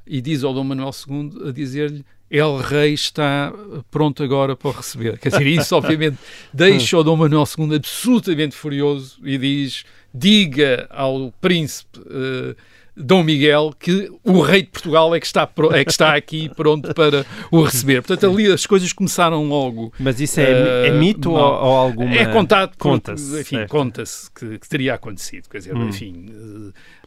e 0.06 0.22
diz 0.22 0.44
ao 0.44 0.54
Dom 0.54 0.64
Manuel 0.64 0.92
II 1.08 1.50
a 1.50 1.52
dizer-lhe 1.52 2.06
El 2.30 2.62
Rei 2.62 2.94
está 2.94 3.54
pronto 3.90 4.22
agora 4.22 4.56
para 4.56 4.70
o 4.70 4.74
receber. 4.74 5.18
Quer 5.18 5.30
dizer, 5.30 5.48
isso 5.48 5.76
obviamente 5.76 6.18
deixa 6.54 6.98
o 6.98 7.04
Dom 7.04 7.16
Manuel 7.16 7.46
II 7.58 7.76
absolutamente 7.76 8.56
furioso 8.56 9.18
e 9.24 9.38
diz: 9.38 9.86
diga 10.14 10.88
ao 10.90 11.32
príncipe 11.40 12.00
eh, 12.10 12.56
Dom 13.00 13.24
Miguel 13.24 13.74
que 13.80 14.10
o 14.24 14.42
rei 14.42 14.64
de 14.64 14.70
Portugal 14.70 15.14
é 15.16 15.20
que, 15.20 15.26
está, 15.26 15.48
é 15.74 15.86
que 15.86 15.92
está 15.92 16.16
aqui 16.16 16.50
pronto 16.56 16.94
para 16.94 17.26
o 17.52 17.62
receber. 17.62 18.02
Portanto, 18.02 18.32
ali 18.34 18.52
as 18.52 18.66
coisas 18.66 18.92
começaram 18.92 19.44
logo. 19.48 19.94
Mas 20.00 20.20
isso 20.20 20.40
é, 20.40 20.44
é 20.44 20.88
Eh, 20.88 20.92
mito 20.92 21.32
ou, 21.32 21.38
ou 21.38 21.76
alguma... 21.78 22.16
É 22.16 22.26
contado, 22.26 22.76
Conta-se, 22.78 23.40
enfim, 23.42 23.66
conta-se 23.68 24.30
que, 24.32 24.58
que 24.60 24.68
teria 24.68 24.96
acontecido. 24.96 25.48
Quer 25.50 25.60
dizer, 25.60 25.76
Hum. 25.76 25.90
enfim. 25.90 26.26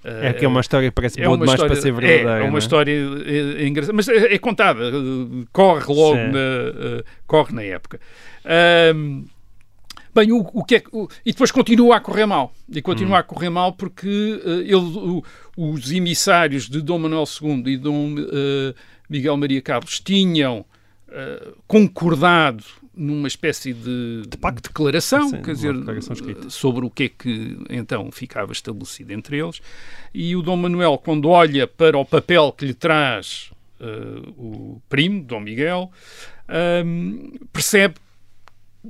eh, 0.05 0.29
É 0.29 0.33
que 0.33 0.45
é 0.45 0.49
uma 0.49 0.61
história 0.61 0.89
que 0.89 0.95
parece 0.95 1.21
é 1.21 1.25
boa 1.25 1.37
demais 1.37 1.53
história, 1.53 1.73
para 1.75 1.83
ser 1.83 1.89
é, 1.89 1.93
verdadeira. 1.93 2.31
é 2.31 2.43
uma 2.43 2.51
não 2.51 2.59
história 2.59 2.93
é, 3.27 3.63
é 3.63 3.67
engraçada, 3.67 3.93
mas 3.97 4.09
é, 4.09 4.35
é 4.35 4.39
contada, 4.39 4.81
corre 5.53 5.93
logo 5.93 6.17
Sim. 6.17 6.33
na, 6.33 6.39
eh, 6.99 7.05
corre 7.27 7.53
na 7.55 7.63
época. 7.63 7.99
Bem, 10.15 10.33
o, 10.33 10.39
o 10.53 10.65
que 10.65 10.77
é 10.77 10.83
o- 10.93 11.09
e 11.25 11.33
depois 11.33 11.51
continua 11.51 11.97
a 11.97 12.01
correr 12.01 12.27
mal. 12.27 12.53
E 12.69 12.81
continua 12.83 13.17
Hum. 13.17 13.21
a 13.21 13.23
correr 13.23 13.51
mal 13.51 13.73
porque 13.73 14.41
eh, 14.45 14.51
ele, 14.63 14.75
o- 14.77 15.23
os 15.57 15.91
emissários 15.93 16.69
de 16.69 16.81
Dom 16.81 16.99
Manuel 16.99 17.25
II 17.41 17.63
e 17.67 17.77
Dom 17.77 18.15
eh, 18.19 18.75
Miguel 19.09 19.37
Maria 19.37 19.61
Carlos 19.63 20.01
tinham 20.01 20.65
eh, 21.09 21.49
concordado 21.67 22.63
numa 22.95 23.29
espécie 23.29 23.73
de, 23.73 24.23
pacto. 24.41 24.69
declaração, 24.69 25.29
Sim, 25.31 25.43
quer 25.43 25.55
dizer, 25.55 25.75
sobre 26.51 26.85
o 26.85 26.91
que 26.91 27.05
é 27.05 27.09
que 27.09 27.57
então 27.71 28.11
ficava 28.13 28.53
estabelecido 28.53 29.13
entre 29.13 29.39
eles. 29.39 29.61
E 30.13 30.37
o 30.37 30.43
Dom 30.43 30.57
Manuel, 30.57 30.99
quando 30.99 31.29
olha 31.29 31.67
para 31.67 31.97
o 31.97 32.05
papel 32.05 32.53
que 32.53 32.67
lhe 32.67 32.75
traz 32.75 33.51
o 34.37 34.81
primo, 34.89 35.23
Dom 35.25 35.41
Miguel, 35.41 35.91
ahm, 36.49 37.31
percebe 37.53 37.95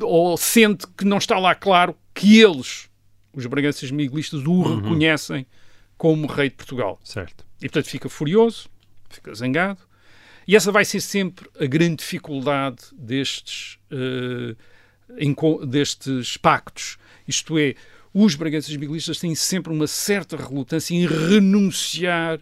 ou 0.00 0.36
sente 0.36 0.86
que 0.96 1.04
não 1.04 1.18
está 1.18 1.38
lá 1.38 1.54
claro 1.54 1.96
que 2.14 2.40
eles, 2.40 2.88
os 3.32 3.46
Braganças 3.46 3.90
Miguelistas, 3.90 4.40
o 4.44 4.50
Uhum. 4.52 4.76
reconhecem 4.80 5.46
como 5.96 6.26
rei 6.26 6.48
de 6.48 6.56
Portugal. 6.56 6.98
Certo. 7.04 7.44
E 7.58 7.68
portanto 7.68 7.86
fica 7.90 8.08
furioso, 8.08 8.68
fica 9.08 9.34
zangado. 9.34 9.80
E 10.46 10.56
essa 10.56 10.72
vai 10.72 10.84
ser 10.84 11.00
sempre 11.00 11.48
a 11.60 11.66
grande 11.66 11.96
dificuldade 11.96 12.78
destes, 12.92 13.78
enco- 15.18 15.64
destes 15.66 16.36
pactos. 16.36 16.96
Isto 17.26 17.58
é, 17.58 17.74
os 18.12 18.34
Braganças 18.34 18.74
Miguelistas 18.76 19.18
têm 19.20 19.34
sempre 19.34 19.72
uma 19.72 19.86
certa 19.86 20.36
relutância 20.36 20.94
em 20.94 21.06
renunciar 21.06 22.40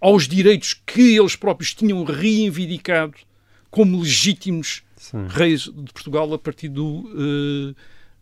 aos 0.00 0.26
direitos 0.28 0.74
que 0.74 1.16
eles 1.16 1.36
próprios 1.36 1.74
tinham 1.74 2.04
reivindicado 2.04 3.14
como 3.70 4.00
legítimos 4.00 4.82
Sim. 5.02 5.26
reis 5.28 5.62
de 5.62 5.92
Portugal 5.92 6.32
a 6.32 6.38
partir 6.38 6.68
do, 6.68 7.74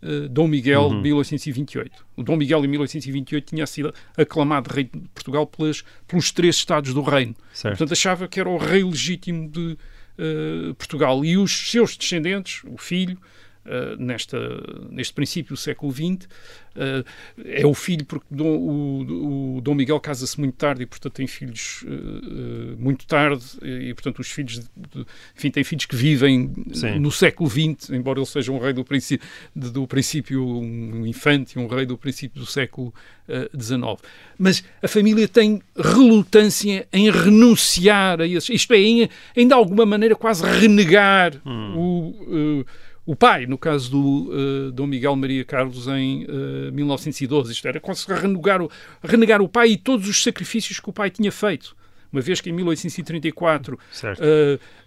eh, 0.02 0.24
uh, 0.24 0.28
Dom 0.30 0.48
Miguel 0.48 0.88
de 0.88 0.96
1828. 0.96 2.06
O 2.16 2.22
Dom 2.22 2.36
Miguel 2.36 2.64
em 2.64 2.68
1828 2.68 3.44
tinha 3.50 3.66
sido 3.66 3.94
aclamado 4.16 4.72
rei 4.72 4.84
de 4.84 4.98
Portugal 5.14 5.46
pelas, 5.46 5.84
pelos 6.08 6.32
três 6.32 6.56
estados 6.56 6.94
do 6.94 7.02
reino. 7.02 7.36
Certo. 7.52 7.76
Portanto, 7.76 7.92
achava 7.92 8.26
que 8.26 8.40
era 8.40 8.48
o 8.48 8.56
rei 8.56 8.82
legítimo 8.82 9.46
de 9.46 9.76
uh, 10.18 10.74
Portugal. 10.76 11.22
E 11.22 11.36
os 11.36 11.70
seus 11.70 11.98
descendentes, 11.98 12.62
o 12.64 12.78
filho, 12.78 13.18
Uh, 13.60 13.94
nesta, 14.02 14.38
neste 14.90 15.12
princípio 15.12 15.54
do 15.54 15.56
século 15.56 15.92
XX. 15.92 16.26
Uh, 16.74 17.04
é 17.44 17.66
o 17.66 17.74
filho, 17.74 18.06
porque 18.06 18.24
Dom, 18.30 18.56
o, 18.56 19.56
o 19.56 19.60
Dom 19.60 19.74
Miguel 19.74 20.00
casa-se 20.00 20.40
muito 20.40 20.54
tarde 20.54 20.82
e, 20.82 20.86
portanto, 20.86 21.12
tem 21.12 21.26
filhos 21.26 21.82
uh, 21.82 22.76
muito 22.78 23.06
tarde, 23.06 23.44
e, 23.62 23.92
portanto, 23.92 24.20
os 24.20 24.30
filhos, 24.30 24.60
de, 24.60 24.64
de, 24.64 25.06
enfim, 25.36 25.50
tem 25.50 25.62
filhos 25.62 25.84
que 25.84 25.94
vivem 25.94 26.50
Sim. 26.72 26.98
no 27.00 27.12
século 27.12 27.50
XX, 27.50 27.90
embora 27.90 28.18
ele 28.18 28.26
seja 28.26 28.50
um 28.50 28.58
rei 28.58 28.72
do 28.72 28.82
princípio, 28.82 29.28
de, 29.54 29.70
do 29.70 29.86
princípio 29.86 30.42
um 30.42 31.06
infante, 31.06 31.58
um 31.58 31.66
rei 31.66 31.84
do 31.84 31.98
princípio 31.98 32.40
do 32.40 32.46
século 32.46 32.94
XIX. 33.54 34.00
Mas 34.38 34.64
a 34.82 34.88
família 34.88 35.28
tem 35.28 35.60
relutância 35.76 36.88
em 36.90 37.10
renunciar 37.10 38.22
a 38.22 38.26
esses, 38.26 38.48
isto 38.48 38.72
é, 38.72 38.78
em, 38.78 39.10
em 39.36 39.46
de 39.46 39.52
alguma 39.52 39.84
maneira 39.84 40.16
quase 40.16 40.42
renegar 40.44 41.40
Hum. 41.44 41.74
o 41.76 42.64
o 43.06 43.16
pai, 43.16 43.46
no 43.46 43.58
caso 43.58 43.90
do 43.90 44.30
uh, 44.30 44.72
Dom 44.72 44.86
Miguel 44.86 45.16
Maria 45.16 45.44
Carlos 45.44 45.88
em 45.88 46.24
uh, 46.24 46.72
1912. 46.72 47.52
Isto 47.52 47.68
era 47.68 47.80
renegar 48.20 48.62
o, 48.62 48.70
renegar 49.02 49.40
o 49.40 49.48
pai 49.48 49.70
e 49.70 49.76
todos 49.76 50.08
os 50.08 50.22
sacrifícios 50.22 50.78
que 50.78 50.88
o 50.88 50.92
pai 50.92 51.10
tinha 51.10 51.32
feito. 51.32 51.76
Uma 52.12 52.20
vez 52.20 52.40
que 52.40 52.50
em 52.50 52.52
1834 52.52 53.74
uh, 53.74 53.78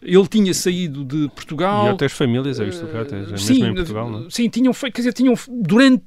ele 0.01 0.27
tinha 0.27 0.53
saído 0.53 1.05
de 1.05 1.29
Portugal. 1.29 1.87
E 1.87 1.89
outras 1.91 2.11
famílias 2.11 2.59
aristocratas, 2.59 3.31
mesmo 3.31 3.37
sim, 3.37 3.65
em 3.65 3.73
Portugal, 3.73 4.09
não? 4.09 4.27
é? 4.27 4.29
Sim, 4.29 4.49
tinham 4.49 4.73
feito, 4.73 4.93
quer 4.93 5.01
dizer, 5.01 5.13
tinham 5.13 5.33
durante 5.47 6.03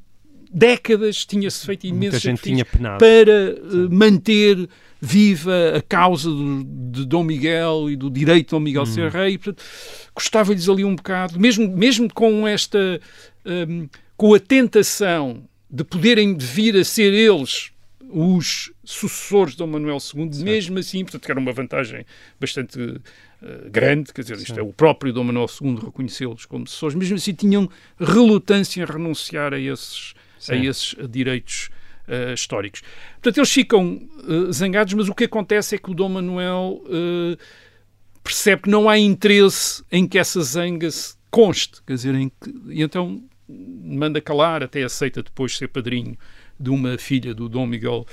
décadas 0.53 1.27
tinha-se 1.27 1.67
feito 1.67 1.87
imenso 1.87 2.13
Muita 2.13 2.19
gente 2.19 2.41
tinha 2.41 2.65
penado. 2.65 2.99
para 2.99 3.89
manter 3.91 4.69
viva 5.07 5.77
a 5.77 5.81
causa 5.81 6.29
do, 6.29 6.65
de 6.65 7.05
Dom 7.07 7.23
Miguel 7.23 7.89
e 7.91 7.97
do 7.97 8.11
direito 8.11 8.47
de 8.47 8.51
Dom 8.51 8.61
Miguel 8.61 8.83
hum. 8.83 8.87
ser 8.87 9.11
rei. 9.11 9.39
Portanto, 9.39 9.63
custava-lhes 10.13 10.69
ali 10.69 10.85
um 10.85 10.97
bocado, 10.97 11.39
mesmo, 11.39 11.69
mesmo 11.69 12.13
com 12.13 12.47
esta, 12.47 13.01
um, 13.45 13.89
com 14.17 14.35
a 14.35 14.41
tentação 14.41 15.45
de 15.71 15.85
poderem 15.85 16.37
vir 16.37 16.77
a 16.77 16.85
ser 16.85 17.13
eles 17.13 17.71
os 18.09 18.73
sucessores 18.85 19.53
de 19.53 19.59
Dom 19.59 19.67
Manuel 19.67 19.99
II, 19.99 20.33
certo. 20.33 20.45
mesmo 20.45 20.79
assim, 20.79 21.03
portanto, 21.05 21.25
que 21.25 21.31
era 21.31 21.41
uma 21.41 21.53
vantagem 21.53 22.07
bastante 22.41 22.81
uh, 22.81 23.01
grande, 23.71 24.13
quer 24.13 24.23
dizer, 24.23 24.37
isto 24.37 24.59
é 24.59 24.63
o 24.63 24.73
próprio 24.73 25.13
Dom 25.13 25.25
Manuel 25.25 25.47
II 25.61 25.77
reconhecê-los 25.77 26.47
como 26.47 26.67
sucessores, 26.67 26.95
mesmo 26.95 27.17
assim 27.17 27.35
tinham 27.35 27.69
relutância 27.99 28.81
em 28.81 28.85
renunciar 28.85 29.53
a 29.53 29.59
esses, 29.59 30.15
a 30.49 30.55
esses 30.55 30.95
direitos 31.11 31.69
Uh, 32.09 32.33
históricos. 32.33 32.83
Portanto, 33.15 33.39
eles 33.39 33.51
ficam 33.51 34.09
uh, 34.29 34.53
zangados, 34.53 34.95
mas 34.95 35.09
o 35.09 35.15
que 35.15 35.25
acontece 35.25 35.75
é 35.75 35.79
que 35.79 35.91
o 35.91 35.95
Dom 35.95 36.11
Manuel 36.11 36.81
uh, 36.85 37.37
percebe 38.23 38.63
que 38.63 38.71
não 38.71 38.89
há 38.89 38.97
interesse 38.97 39.83
em 39.91 40.07
que 40.07 40.17
essa 40.17 40.41
zanga 40.41 40.89
se 40.89 41.17
conste, 41.33 41.83
quer 41.85 41.95
dizer, 41.95 42.15
em 42.15 42.29
que, 42.29 42.55
e 42.69 42.81
então 42.81 43.23
manda 43.49 44.21
calar, 44.21 44.63
até 44.63 44.83
aceita 44.83 45.23
depois 45.23 45.57
ser 45.57 45.69
padrinho 45.69 46.17
de 46.59 46.71
uma 46.71 46.97
filha 46.97 47.35
do 47.35 47.49
Dom 47.49 47.67
Miguel 47.67 48.07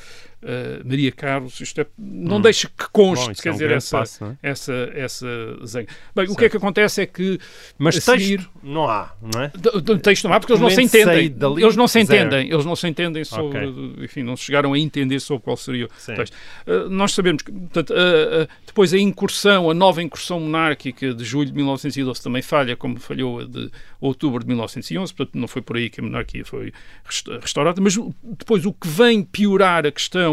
Maria 0.84 1.12
Carlos. 1.12 1.60
Isto 1.60 1.82
é, 1.82 1.88
não 1.98 2.38
hum. 2.38 2.42
deixa 2.42 2.68
que 2.68 2.90
conste, 2.92 3.28
Bom, 3.28 3.34
quer 3.34 3.50
é 3.50 3.52
um 3.52 3.56
dizer, 3.56 3.72
essa, 3.72 3.98
passo, 4.00 4.26
é? 4.26 4.38
essa, 4.44 4.74
essa 4.94 5.28
zanga. 5.66 5.88
Bem, 6.16 6.26
certo. 6.26 6.32
o 6.32 6.36
que 6.36 6.46
é 6.46 6.50
que 6.50 6.58
acontece 6.58 7.02
é 7.02 7.06
que. 7.06 7.40
Mas 7.78 7.96
a 7.96 8.00
texto 8.00 8.12
seguir, 8.12 8.50
não 8.62 8.90
há, 8.90 9.14
não 9.22 9.42
é? 9.42 9.52
texto 10.00 10.28
não 10.28 10.34
há 10.34 10.40
porque 10.40 10.54
eles 10.54 10.62
não 10.62 10.70
se 10.70 10.82
entendem. 10.82 11.36
Eles 11.58 11.76
não 11.76 11.88
se 11.88 12.00
entendem. 12.00 12.50
Eles 12.50 12.66
não 12.66 12.76
se 12.76 12.88
entendem 12.88 13.24
sobre. 13.24 13.66
Enfim, 14.04 14.24
não 14.24 14.36
se 14.36 14.44
chegaram 14.44 14.74
a 14.74 14.80
entender 14.80 15.20
sobre 15.20 15.44
qual 15.44 15.58
seria 15.58 15.86
o 15.86 15.90
Sim. 15.98 16.16
texto. 16.16 16.34
Uh, 16.68 16.90
nós 16.90 17.14
sabemos 17.14 17.44
que, 17.44 17.52
portanto, 17.52 17.92
uh, 17.92 18.44
uh, 18.44 18.48
depois 18.66 18.94
a 18.94 18.98
incursão, 18.98 19.70
a 19.70 19.74
nova 19.74 20.02
incursão 20.02 20.40
monárquica 20.40 21.14
de 21.14 21.24
julho 21.24 21.48
de 21.48 21.54
1912 21.54 22.22
também 22.22 22.42
falha, 22.42 22.76
como 22.76 23.00
falhou 23.00 23.40
a 23.40 23.46
de 23.46 23.70
outubro 24.00 24.40
de 24.40 24.48
1911, 24.48 25.14
portanto, 25.14 25.38
não 25.38 25.48
foi 25.48 25.62
por 25.62 25.78
aí 25.78 25.90
que 25.90 26.00
a 26.00 26.04
monarquia 26.04 26.44
foi 26.46 26.74
rest- 27.04 27.28
restaurada. 27.42 27.82
Mas 27.82 27.98
o- 27.98 28.14
depois 28.24 28.66
o 28.66 28.74
que 28.74 28.88
vem 28.88 29.24
piorar 29.24 29.86
a 29.86 29.92
questão 29.92 30.33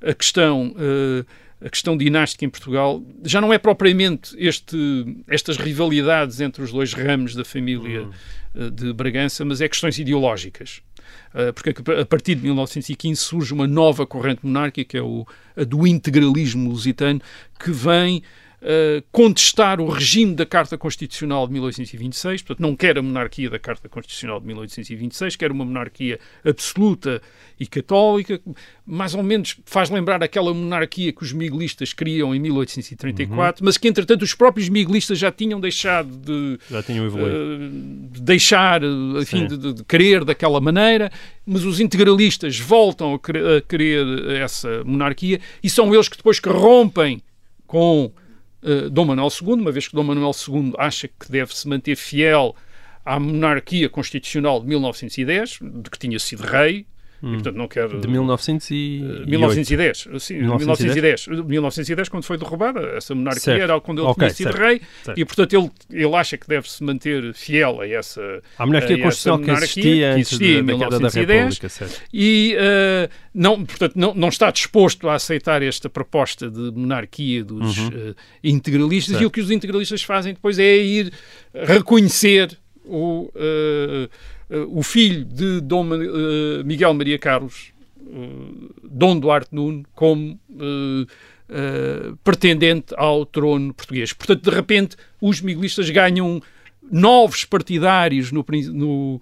a 0.00 0.12
questão, 0.12 0.74
eh, 0.76 1.24
a 1.64 1.70
questão 1.70 1.96
dinástica 1.96 2.44
em 2.44 2.50
Portugal 2.50 3.02
já 3.24 3.40
não 3.40 3.52
é 3.52 3.58
propriamente 3.58 4.34
este, 4.36 4.76
estas 5.28 5.56
rivalidades 5.56 6.40
entre 6.40 6.62
os 6.62 6.72
dois 6.72 6.92
ramos 6.92 7.34
da 7.34 7.44
família 7.44 8.08
eh, 8.54 8.70
de 8.70 8.92
Bragança, 8.92 9.44
mas 9.44 9.60
é 9.60 9.68
questões 9.68 9.98
ideológicas. 9.98 10.82
Eh, 11.34 11.52
porque 11.52 11.70
a 11.70 12.04
partir 12.04 12.34
de 12.34 12.42
1915 12.42 13.20
surge 13.20 13.54
uma 13.54 13.66
nova 13.66 14.06
corrente 14.06 14.40
monárquica, 14.44 14.90
que 14.90 14.96
é 14.96 15.02
o, 15.02 15.26
a 15.56 15.64
do 15.64 15.86
integralismo 15.86 16.68
lusitano, 16.68 17.20
que 17.58 17.70
vem 17.70 18.22
eh, 18.64 19.02
contestar 19.10 19.80
o 19.80 19.88
regime 19.88 20.34
da 20.34 20.46
Carta 20.46 20.78
Constitucional 20.78 21.46
de 21.46 21.52
1826, 21.54 22.42
portanto, 22.42 22.60
não 22.62 22.76
quer 22.76 22.96
a 22.96 23.02
monarquia 23.02 23.50
da 23.50 23.58
Carta 23.58 23.88
Constitucional 23.88 24.38
de 24.40 24.46
1826, 24.46 25.34
quer 25.36 25.50
uma 25.50 25.64
monarquia 25.64 26.20
absoluta 26.44 27.20
e 27.58 27.66
católica, 27.66 28.40
mais 28.86 29.14
ou 29.14 29.22
menos 29.22 29.56
faz 29.64 29.90
lembrar 29.90 30.22
aquela 30.22 30.54
monarquia 30.54 31.12
que 31.12 31.22
os 31.22 31.32
miguelistas 31.32 31.92
criam 31.92 32.34
em 32.34 32.38
1834, 32.40 33.64
mas 33.64 33.76
que, 33.76 33.88
entretanto, 33.88 34.22
os 34.22 34.34
próprios 34.34 34.68
miguelistas 34.68 35.18
já 35.18 35.30
tinham 35.32 35.60
deixado 35.60 36.16
de, 36.16 36.58
Já 36.70 36.82
tinham 36.82 37.04
evoluído. 37.04 37.36
eh, 37.36 38.12
de 38.12 38.20
deixar, 38.22 38.82
eh, 38.82 38.86
enfim, 39.20 39.46
de, 39.46 39.56
de- 39.56 39.72
de 39.74 39.84
querer 39.84 40.24
daquela 40.24 40.60
maneira, 40.60 41.10
mas 41.46 41.64
os 41.64 41.80
integralistas 41.80 42.58
voltam 42.58 43.14
a 43.14 43.18
querer, 43.18 43.56
a 43.58 43.60
querer 43.60 44.06
essa 44.40 44.82
monarquia 44.84 45.40
e 45.62 45.68
são 45.70 45.92
eles 45.94 46.08
que 46.08 46.16
depois 46.16 46.38
que 46.38 46.48
rompem 46.48 47.22
com 47.66 48.12
eh, 48.62 48.88
Dom 48.88 49.06
Manuel 49.06 49.28
II, 49.28 49.54
uma 49.54 49.72
vez 49.72 49.88
que 49.88 49.94
Dom 49.94 50.04
Manuel 50.04 50.32
II 50.48 50.72
acha 50.78 51.08
que 51.08 51.30
deve 51.30 51.54
se 51.54 51.68
manter 51.68 51.96
fiel 51.96 52.54
à 53.04 53.18
monarquia 53.18 53.88
constitucional 53.88 54.60
de 54.60 54.68
1910, 54.68 55.58
de 55.60 55.90
que 55.90 55.98
tinha 55.98 56.18
sido 56.18 56.42
rei, 56.42 56.86
e 57.22 57.32
portanto 57.34 57.56
não 57.56 57.68
quer... 57.68 57.88
De 57.88 58.08
1908. 58.08 59.22
Eh, 59.22 59.26
1910, 59.30 60.08
sim, 60.18 60.34
1910. 60.38 61.26
1910, 61.28 62.08
quando 62.08 62.24
foi 62.24 62.36
derrubada 62.36 62.80
essa 62.96 63.14
monarquia, 63.14 63.40
Certo. 63.42 63.62
era 63.62 63.80
quando 63.80 64.00
ele 64.02 64.08
Ok, 64.08 64.26
tinha 64.26 64.34
sido 64.34 64.52
certo, 64.52 64.58
rei, 64.60 64.80
certo. 65.04 65.18
e 65.20 65.24
portanto 65.24 65.52
ele, 65.54 65.70
ele 65.90 66.14
acha 66.16 66.36
que 66.36 66.48
deve 66.48 66.68
se 66.70 66.82
manter 66.82 67.32
fiel 67.34 67.80
a 67.80 67.88
essa, 67.88 68.42
A 68.58 68.66
monarquia 68.66 68.96
a 68.96 69.00
constitucional 69.02 69.38
que 69.38 69.46
monarquia, 69.46 69.66
existia 69.68 69.82
que 69.92 70.04
antes 70.04 70.32
existia 70.32 70.58
em 70.58 70.64
da 70.66 70.72
queda 70.72 70.90
da 70.90 70.96
1910, 70.96 71.38
República, 71.42 71.68
certo? 71.68 72.00
e 72.12 72.56
eh, 72.58 73.08
não, 73.34 73.64
portanto, 73.64 73.92
não, 73.96 74.14
não 74.14 74.28
está 74.28 74.50
disposto 74.50 75.08
a 75.08 75.14
aceitar 75.14 75.62
esta 75.62 75.88
proposta 75.88 76.50
de 76.50 76.70
monarquia 76.74 77.44
dos 77.44 77.76
integralistas 78.42 78.82
Uhum. 79.12 79.12
Certo. 79.12 79.22
e 79.22 79.26
o 79.26 79.30
que 79.30 79.40
os 79.40 79.50
integralistas 79.50 80.02
fazem 80.02 80.34
depois 80.34 80.58
é 80.58 80.76
ir 80.76 81.12
reconhecer 81.54 82.58
o, 82.84 83.30
eh, 83.34 84.08
eh, 84.50 84.66
o 84.68 84.82
filho 84.82 85.24
de 85.24 85.60
Dom 85.60 85.88
eh, 85.94 86.62
Miguel 86.64 86.94
Maria 86.94 87.18
Carlos, 87.18 87.72
Dom 88.82 89.18
Duarte 89.18 89.54
Nuno, 89.54 89.84
como 89.94 90.38
pretendente 92.22 92.94
ao 92.96 93.24
trono 93.24 93.72
português. 93.72 94.12
Portanto, 94.12 94.50
de 94.50 94.54
repente, 94.54 94.96
os 95.20 95.40
miguelistas 95.40 95.88
ganham 95.88 96.42
novos 96.90 97.44
partidários 97.44 98.30
no, 98.32 98.44
no, 98.72 99.20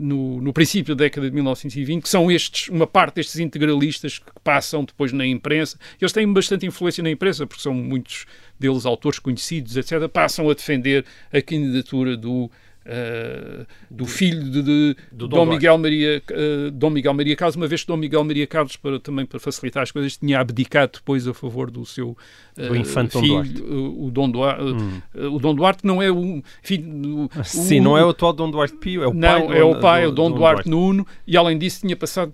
no, 0.00 0.40
no 0.40 0.52
princípio 0.52 0.96
da 0.96 1.04
década 1.04 1.28
de 1.28 1.34
1920, 1.34 2.02
que 2.02 2.08
são 2.08 2.30
estes, 2.30 2.68
uma 2.68 2.86
parte 2.86 3.16
destes 3.16 3.38
integralistas 3.38 4.18
que 4.18 4.32
passam 4.42 4.84
depois 4.84 5.12
na 5.12 5.26
imprensa. 5.26 5.78
Eles 6.00 6.12
têm 6.12 6.32
bastante 6.32 6.66
influência 6.66 7.02
na 7.02 7.10
imprensa, 7.10 7.46
porque 7.46 7.62
são 7.62 7.74
muitos 7.74 8.26
deles 8.58 8.84
autores 8.84 9.20
conhecidos, 9.20 9.76
etc. 9.76 10.08
Passam 10.08 10.50
a 10.50 10.54
defender 10.54 11.04
a 11.32 11.40
candidatura 11.40 12.16
do, 12.16 12.50
eh, 12.90 13.66
do 13.90 14.06
filho 14.06 14.42
de, 14.44 14.62
de 14.62 14.96
Do 15.12 15.28
Dom 15.28 15.28
Dom, 15.28 15.44
Duarte. 15.44 15.50
Miguel 15.56 15.78
Maria, 15.78 16.22
eh, 16.30 16.70
Dom 16.72 16.90
Miguel 16.90 17.12
Maria 17.14 17.36
Carlos, 17.36 17.54
uma 17.56 17.66
vez 17.68 17.82
que 17.82 17.86
Dom 17.88 17.96
Miguel 17.98 18.24
Maria 18.24 18.46
Carlos, 18.46 18.76
para, 18.76 18.98
também 18.98 19.26
para 19.26 19.38
facilitar 19.38 19.82
as 19.82 19.90
coisas, 19.92 20.16
tinha 20.16 20.40
abdicado 20.40 20.92
depois 20.94 21.28
a 21.28 21.34
favor 21.34 21.70
do 21.70 21.84
seu 21.84 22.16
Do 22.56 22.74
eh, 22.74 22.78
infante 22.78 23.12
Dom 23.12 23.20
filho, 23.20 23.34
Duarte. 23.42 23.62
Hum. 23.62 23.92
eh, 23.94 24.06
o 24.06 24.10
Dom 24.10 24.30
Duarte. 24.30 24.62
eh, 25.14 25.26
o 25.26 25.38
Dom 25.38 25.54
Duarte 25.54 25.86
não 25.86 26.02
é 26.02 26.10
o. 26.10 26.42
Enfim, 26.64 27.02
o- 27.04 27.44
Sim, 27.44 27.80
o- 27.80 27.82
não 27.84 27.98
é 27.98 28.04
o 28.04 28.08
atual 28.08 28.32
Dom 28.32 28.50
Duarte 28.50 28.76
Pio, 28.78 29.02
é 29.02 29.06
o 29.06 29.12
pai 29.12 29.20
não, 29.20 29.46
do- 29.48 29.52
é 29.52 29.62
o 29.62 29.78
pai, 29.80 30.02
do- 30.04 30.08
o 30.08 30.12
Dom 30.12 30.30
do 30.30 30.36
Duarte 30.38 30.68
Nuno, 30.68 31.06
e 31.26 31.36
além 31.36 31.58
disso 31.58 31.80
tinha 31.82 31.96
passado 31.96 32.32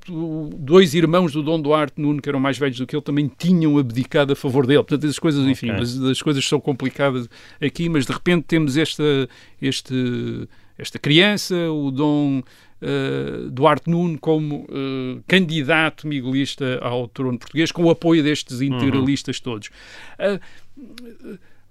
dois 0.57 0.94
irmãos 0.94 1.32
do 1.32 1.42
Dom 1.42 1.61
Duarte 1.61 2.00
Nuno, 2.00 2.22
que 2.22 2.28
eram 2.28 2.38
mais 2.40 2.57
velhos 2.57 2.78
do 2.78 2.86
que 2.86 2.94
ele, 2.94 3.02
também 3.02 3.30
tinham 3.36 3.76
abdicado 3.76 4.32
a 4.32 4.36
favor 4.36 4.66
dele. 4.66 4.82
Portanto, 4.84 5.07
as 5.09 5.18
coisas, 5.18 5.44
enfim, 5.46 5.70
Ok. 5.70 5.80
mas 5.80 6.02
as 6.05 6.22
coisas 6.22 6.46
são 6.46 6.61
complicadas 6.61 7.28
aqui, 7.61 7.88
mas 7.88 8.07
de 8.07 8.12
repente 8.12 8.44
temos 8.46 8.76
esta, 8.76 9.28
este, 9.61 10.43
esta 10.76 10.98
criança, 10.98 11.54
o 11.70 11.90
Dom 11.90 12.42
eh, 12.80 13.48
Duarte 13.50 13.88
Nuno, 13.88 14.18
como 14.18 14.66
eh, 14.68 15.20
candidato 15.26 16.06
miguelista 16.06 16.78
ao 16.82 17.08
trono 17.08 17.38
português, 17.38 17.72
com 17.72 17.84
o 17.84 17.90
apoio 17.90 18.22
destes 18.22 18.60
integralistas 18.60 19.40
todos. 19.40 19.70
Ah, 20.18 20.38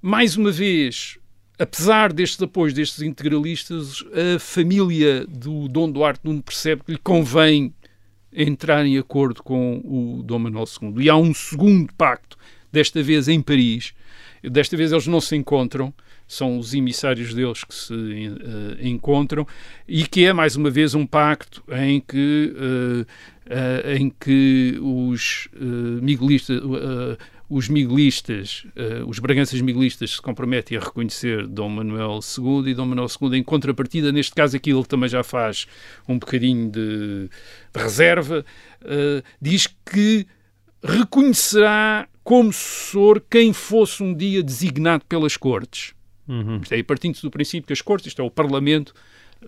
mais 0.02 0.36
uma 0.36 0.52
vez, 0.52 1.18
apesar 1.60 2.12
destes 2.12 2.42
apoios 2.42 2.74
destes 2.74 3.02
integralistas, 3.02 4.04
a 4.36 4.40
família 4.40 5.26
do 5.28 5.68
Dom 5.68 5.92
Duarte 5.92 6.22
Nuno 6.24 6.42
percebe 6.42 6.84
que 6.84 6.92
lhe 6.94 6.98
convém 6.98 7.74
entrar 8.32 8.86
em 8.86 8.98
acordo 8.98 9.44
com 9.44 9.82
o 9.84 10.24
Dom 10.24 10.40
Manuel 10.40 10.66
II. 10.82 10.96
E 10.98 11.10
há 11.10 11.16
um 11.16 11.34
segundo 11.34 11.94
pacto, 11.94 12.38
desta 12.72 13.04
vez 13.04 13.28
em 13.28 13.40
Paris. 13.40 13.94
Desta 14.44 14.76
vez 14.76 14.92
eles 14.92 15.08
não 15.08 15.22
se 15.22 15.36
encontram, 15.36 15.94
são 16.28 16.58
os 16.58 16.74
emissários 16.74 17.34
deles 17.34 17.64
que 17.64 17.76
se 17.76 17.94
uh, 17.94 18.78
encontram, 18.82 19.46
e 19.88 20.04
que 20.04 20.26
é, 20.26 20.34
mais 20.34 20.56
uma 20.56 20.70
vez, 20.70 20.96
um 20.96 21.06
pacto 21.06 21.64
em 21.72 22.00
que, 22.00 22.54
uh, 22.56 23.02
uh, 23.02 23.92
em 23.98 24.10
que 24.10 24.78
os 24.82 25.48
miguelistas 26.02 26.62
os 27.50 27.70
miguelistas, 27.70 28.66
os 29.06 29.20
braganças 29.20 29.62
miguelistas 29.62 30.12
se 30.12 30.22
comprometem 30.22 30.76
a 30.76 30.82
reconhecer 30.82 31.46
Dom 31.46 31.70
Manuel 31.70 32.20
II 32.36 32.72
e 32.72 32.74
Dom 32.74 32.88
Manuel 32.88 33.08
II, 33.22 33.38
em 33.38 33.44
contrapartida, 33.44 34.12
neste 34.12 34.34
caso 34.34 34.56
aqui 34.58 34.72
ele 34.72 34.86
também 34.86 35.08
já 35.08 35.24
faz 35.24 35.68
um 36.08 36.18
bocadinho 36.18 36.72
de, 36.72 37.30
de 37.76 37.80
reserva, 37.80 38.44
diz 39.40 39.68
que 39.86 40.26
reconhecerá 40.84 42.08
como 42.24 42.52
sucessor 42.52 43.22
quem 43.30 43.54
fosse 43.54 44.02
um 44.02 44.16
dia 44.16 44.42
designado 44.42 45.04
pelas 45.06 45.38
cortes. 45.38 45.94
Uhum. 46.28 46.60
Isto 46.62 46.74
é, 46.74 46.84
partindo 46.84 47.20
do 47.22 47.32
princípio 47.32 47.68
que 47.68 47.74
as 47.74 47.82
cortes, 47.82 48.08
isto 48.08 48.22
é, 48.22 48.26
o 48.26 48.32
Parlamento, 48.32 48.94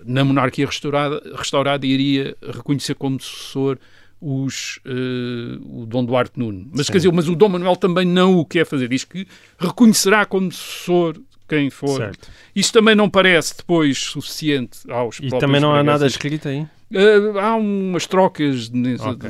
na 0.06 0.24
monarquia 0.24 0.66
restaurada, 0.66 1.22
restaurada 1.36 1.86
iria 1.86 2.36
reconhecer 2.42 2.96
como 2.96 3.20
sucessor 3.20 3.78
os, 4.20 4.80
uh, 4.86 5.82
o 5.82 5.86
Dom 5.86 6.04
Duarte 6.04 6.40
Nuno. 6.40 6.68
Mas, 6.74 6.90
quer 6.90 6.98
dizer, 6.98 7.12
mas 7.12 7.28
o 7.28 7.36
Dom 7.36 7.50
Manuel 7.50 7.76
também 7.76 8.06
não 8.06 8.38
o 8.38 8.46
quer 8.46 8.66
fazer. 8.66 8.88
Diz 8.88 9.04
que 9.04 9.28
reconhecerá 9.60 10.26
como 10.26 10.52
sucessor 10.52 11.22
quem 11.48 11.70
for. 11.70 11.98
Certo. 11.98 12.30
Isso 12.56 12.74
também 12.74 12.96
não 12.96 13.10
parece 13.10 13.58
depois 13.58 13.98
suficiente 14.00 14.80
aos 14.90 15.20
E 15.20 15.30
também 15.30 15.62
não 15.62 15.74
há 15.76 15.84
nada 15.84 16.08
escrito 16.08 16.48
aí? 16.48 16.66
Uh, 16.92 17.38
há 17.40 17.56
umas 17.56 18.08
trocas. 18.08 18.70
Okay. 18.70 19.30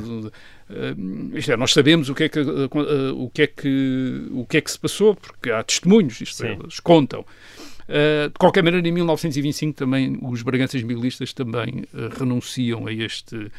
Uh, 0.70 1.38
isto 1.38 1.52
é, 1.52 1.58
nós 1.58 1.72
sabemos 1.74 2.10
o 2.10 2.16
que 2.16 2.24
é 2.24 2.30
que, 2.30 2.40
uh, 2.40 2.70
o, 3.16 3.30
que 3.30 3.44
é 3.44 3.48
que, 3.48 4.28
o 4.32 4.46
que 4.46 4.58
é 4.58 4.62
que 4.62 4.72
se 4.72 4.80
passou, 4.80 5.16
porque 5.16 5.52
há 5.52 5.64
testemunhos, 5.64 6.20
isto 6.22 6.44
é, 6.44 6.54
eles 6.54 6.80
contam. 6.80 7.26
de 7.88 8.40
qualquer 8.40 8.64
maneira, 8.64 8.88
em 8.88 8.92
1925 8.92 9.78
também 9.78 10.18
os 10.22 10.42
Braganças 10.42 10.82
Milistas 10.82 11.34
também 11.34 11.86
renunciam 12.18 12.88
a 12.88 12.94
este 12.94 13.52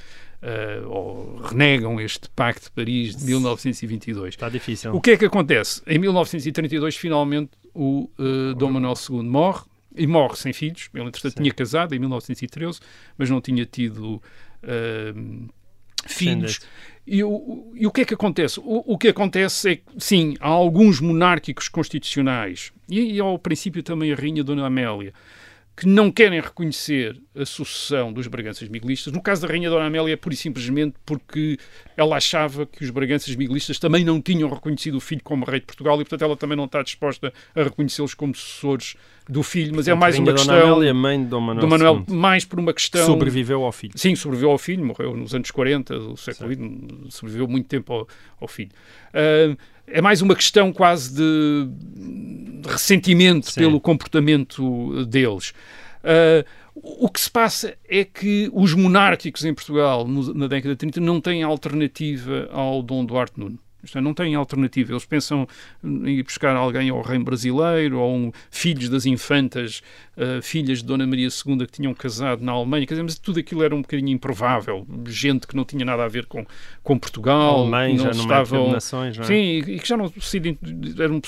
uh, 0.43 0.89
ou 0.89 1.37
renegam 1.43 2.01
este 2.01 2.29
Pacto 2.31 2.65
de 2.65 2.71
Paris 2.71 3.17
de 3.17 3.25
1922. 3.25 4.35
Está 4.35 4.49
difícil. 4.49 4.95
O 4.95 5.01
que 5.01 5.13
é 5.13 5.17
que 5.17 5.25
acontece? 5.25 5.83
Em 5.87 5.99
1932, 5.99 6.97
finalmente, 6.97 7.51
o 7.75 8.11
uh, 8.19 8.55
Dom 8.55 8.73
Manuel 8.73 8.95
II 9.09 9.23
morre 9.23 9.65
e 9.95 10.07
morre 10.07 10.37
sem 10.37 10.53
filhos. 10.53 10.89
Ele, 10.95 11.05
entretanto, 11.05 11.33
Sim. 11.33 11.43
tinha 11.43 11.55
casado 11.55 11.95
em 11.95 11.99
1913, 11.99 12.81
mas 13.17 13.31
não 13.31 13.41
tinha 13.41 13.65
tido 13.65 14.15
uh, 14.15 15.49
filhos. 16.07 16.61
E 17.07 17.23
o, 17.23 17.73
e 17.75 17.87
o 17.87 17.91
que 17.93 18.01
é 18.01 18.05
que 18.05 18.15
acontece? 18.15 18.59
O, 18.59 18.95
o, 18.95 18.99
que 18.99 19.09
acontece 19.09 19.71
é 19.71 19.77
que, 19.77 19.83
sim, 19.97 20.35
há 20.41 20.49
alguns 20.49 21.01
monárquicos 21.01 21.69
constitucionais, 21.69 22.73
e, 22.89 23.15
e 23.15 23.21
ao 23.21 23.39
princípio 23.39 23.83
também 23.83 24.13
a 24.13 24.17
Rainha 24.17 24.43
Dona 24.43 24.67
Amélia, 24.67 25.13
que 25.77 25.87
não 25.87 26.11
querem 26.11 26.41
reconhecer 26.41 27.21
a 27.35 27.45
sucessão 27.45 28.11
dos 28.11 28.27
Braganças 28.27 28.67
Miguelistas. 28.67 29.13
No 29.13 29.21
caso 29.21 29.43
da 29.43 29.49
Rainha 29.49 29.69
Dona 29.69 29.85
Amélia, 29.85 30.15
é 30.15 30.17
pura 30.17 30.35
e 30.35 30.37
simplesmente 30.37 30.95
porque 31.05 31.59
ela 31.95 32.17
achava 32.17 32.65
que 32.65 32.83
os 32.83 32.89
Braganças 32.89 33.37
Miguelistas 33.37 33.79
também 33.79 34.03
não 34.03 34.21
tinham 34.21 34.49
reconhecido 34.49 34.95
o 34.95 35.01
filho 35.01 35.21
como 35.23 35.45
rei 35.45 35.61
de 35.61 35.67
Portugal 35.67 35.97
e, 36.01 36.05
portanto, 36.05 36.23
ela 36.23 36.35
também 36.35 36.57
não 36.57 36.65
está 36.65 36.83
disposta 36.83 37.31
a 37.55 37.63
reconhecê-los 37.63 38.15
como 38.15 38.35
sucessores 38.35 38.97
do 39.29 39.43
filho. 39.43 39.73
Mas 39.77 39.87
é 39.87 39.91
portanto, 39.91 39.97
é 39.97 40.01
mais 40.01 40.19
uma 40.19 40.25
Dona 40.25 40.37
questão. 40.39 40.73
Amélia, 40.73 40.95
mãe 40.95 41.23
de 41.23 41.29
Dom 41.29 41.41
Manuel, 41.41 41.61
do 41.61 41.69
Manuel 41.69 42.05
mais 42.09 42.47
por 42.47 42.59
uma 42.59 42.73
questão. 42.73 43.05
Sobreviveu 43.05 43.63
ao 43.63 43.73
filho. 43.73 43.93
Sim, 43.97 44.15
sobreviveu 44.15 44.53
ao 44.53 44.59
filho, 44.59 44.83
morreu 44.83 45.15
nos 45.15 45.35
anos 45.35 45.51
40 45.51 45.99
do 45.99 46.17
século 46.17 46.51
XX, 46.53 47.15
sobreviveu 47.15 47.47
muito 47.47 47.69
tempo 47.69 47.93
ao, 47.93 48.09
ao 48.41 48.49
filho. 48.49 48.71
Uh, 49.11 49.57
é 49.87 50.01
mais 50.01 50.23
uma 50.23 50.35
questão 50.35 50.73
quase 50.73 51.15
de, 51.15 51.69
de 52.61 52.69
ressentimento 52.69 53.51
Sim. 53.51 53.61
pelo 53.61 53.81
comportamento 53.81 55.05
deles. 55.07 55.53
Uh, 56.03 56.45
o 56.75 57.09
que 57.09 57.21
se 57.21 57.31
passa 57.31 57.75
é 57.89 58.05
que 58.05 58.51
os 58.53 58.75
monárquicos 58.75 59.45
em 59.45 59.55
Portugal, 59.55 60.07
no, 60.07 60.35
na 60.35 60.47
década 60.47 60.75
de 60.75 60.79
30, 60.79 61.01
não 61.01 61.21
têm 61.21 61.43
alternativa 61.43 62.49
ao 62.53 62.83
Dom 62.83 63.05
Duarte 63.05 63.41
Nuno. 63.41 63.59
Isto 63.87 63.99
é, 63.99 64.01
não 64.01 64.13
têm 64.13 64.35
alternativa. 64.35 64.93
Eles 64.93 65.07
pensam 65.07 65.47
em 65.83 66.19
ir 66.19 66.23
buscar 66.23 66.55
alguém 66.55 66.91
ao 66.91 67.01
reino 67.01 67.25
brasileiro, 67.25 67.99
ou 67.99 68.15
um, 68.15 68.33
filhos 68.51 68.89
das 68.89 69.07
infantas, 69.07 69.83
uh, 70.17 70.43
filhas 70.43 70.79
de 70.79 70.85
Dona 70.85 71.07
Maria 71.07 71.29
II 71.29 71.59
que 71.59 71.73
tinham 71.73 71.95
casado 71.95 72.45
na 72.45 72.53
Alemanha. 72.53 72.87
Quer 72.87 72.95
dizer, 72.95 73.03
mas 73.05 73.19
tudo 73.19 73.41
aquilo 73.41 73.63
era 73.63 73.75
um 73.75 73.83
bocadinho 73.83 74.11
improvável. 74.11 74.87
Gente 75.07 75.47
que 75.47 75.57
não 75.57 75.65
tinha 75.65 75.85
nada 75.85 76.05
a 76.05 76.09
ver 76.09 76.27
com, 76.27 76.45
com 76.83 76.99
Portugal. 76.99 77.61
Alemães, 77.61 78.03
não 78.03 78.13
já 78.13 78.21
estavam... 78.21 78.73
nações, 78.73 79.17
não 79.17 79.25
é? 79.25 79.27
Sim, 79.27 79.59
e 79.59 79.79
que 79.79 79.89
já 79.89 79.97
não 79.97 80.13
se... 80.21 80.37
Eram, 80.99 81.23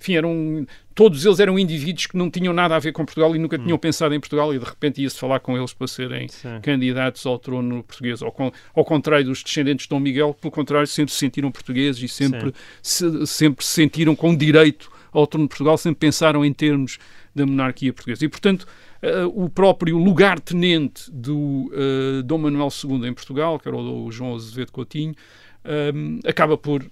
enfim, 0.00 0.14
eram 0.14 0.66
todos 0.94 1.24
eles 1.24 1.40
eram 1.40 1.58
indivíduos 1.58 2.06
que 2.06 2.16
não 2.16 2.30
tinham 2.30 2.52
nada 2.52 2.76
a 2.76 2.78
ver 2.78 2.92
com 2.92 3.04
Portugal 3.04 3.34
e 3.34 3.38
nunca 3.38 3.58
tinham 3.58 3.76
hum. 3.76 3.78
pensado 3.78 4.14
em 4.14 4.20
Portugal 4.20 4.54
e 4.54 4.58
de 4.58 4.64
repente 4.64 5.02
ia-se 5.02 5.18
falar 5.18 5.40
com 5.40 5.56
eles 5.56 5.72
para 5.72 5.86
serem 5.86 6.28
Sim. 6.28 6.60
candidatos 6.62 7.26
ao 7.26 7.38
trono 7.38 7.82
português. 7.82 8.22
Ao, 8.22 8.34
ao, 8.74 8.84
contrário 8.84 9.26
dos 9.26 9.42
descendentes 9.42 9.86
de 9.86 9.90
Dom 9.90 10.00
Miguel, 10.00 10.34
pelo 10.40 10.52
contrário, 10.52 10.86
sempre 10.86 11.12
se 11.12 11.18
sentiram 11.18 11.50
portugueses 11.50 12.02
e 12.02 12.08
sempre 12.08 12.54
se, 12.80 13.26
sempre 13.26 13.64
se 13.64 13.72
sentiram 13.72 14.14
com 14.14 14.34
direito 14.34 14.90
ao 15.12 15.26
trono 15.26 15.46
de 15.46 15.50
Portugal, 15.50 15.76
sempre 15.76 16.00
pensaram 16.00 16.44
em 16.44 16.52
termos 16.52 16.98
da 17.34 17.44
monarquia 17.44 17.92
portuguesa. 17.92 18.24
E, 18.24 18.28
portanto, 18.28 18.66
uh, 19.02 19.44
o 19.44 19.48
próprio 19.48 19.98
lugar-tenente 19.98 21.10
do 21.10 21.70
uh, 21.72 22.22
Dom 22.22 22.38
Manuel 22.38 22.68
II 22.84 23.08
em 23.08 23.12
Portugal, 23.12 23.58
que 23.58 23.68
era 23.68 23.76
o 23.76 24.10
João 24.10 24.34
Azevedo 24.34 24.72
Coutinho, 24.72 25.14
um, 25.64 26.20
acaba 26.26 26.56
por 26.56 26.84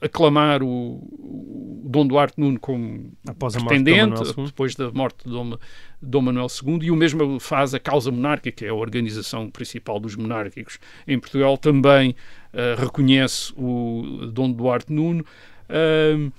aclamar 0.00 0.62
o, 0.62 0.68
o 0.68 1.82
Dom 1.88 2.06
Duarte 2.06 2.38
Nuno 2.38 2.58
como 2.58 3.12
Após 3.26 3.54
pretendente, 3.54 4.22
depois 4.44 4.74
da 4.74 4.90
morte 4.90 5.24
de 5.24 5.30
Dom, 5.30 5.56
Dom 6.02 6.20
Manuel 6.22 6.46
II, 6.62 6.78
e 6.82 6.90
o 6.90 6.96
mesmo 6.96 7.38
faz 7.40 7.74
a 7.74 7.80
causa 7.80 8.10
monárquica, 8.10 8.56
que 8.56 8.64
é 8.64 8.68
a 8.68 8.74
organização 8.74 9.50
principal 9.50 9.98
dos 10.00 10.16
monárquicos 10.16 10.78
em 11.06 11.18
Portugal, 11.18 11.56
também 11.56 12.10
uh, 12.52 12.80
reconhece 12.80 13.52
o 13.56 14.26
Dom 14.32 14.52
Duarte 14.52 14.92
Nuno. 14.92 15.24
Uh, 15.68 16.32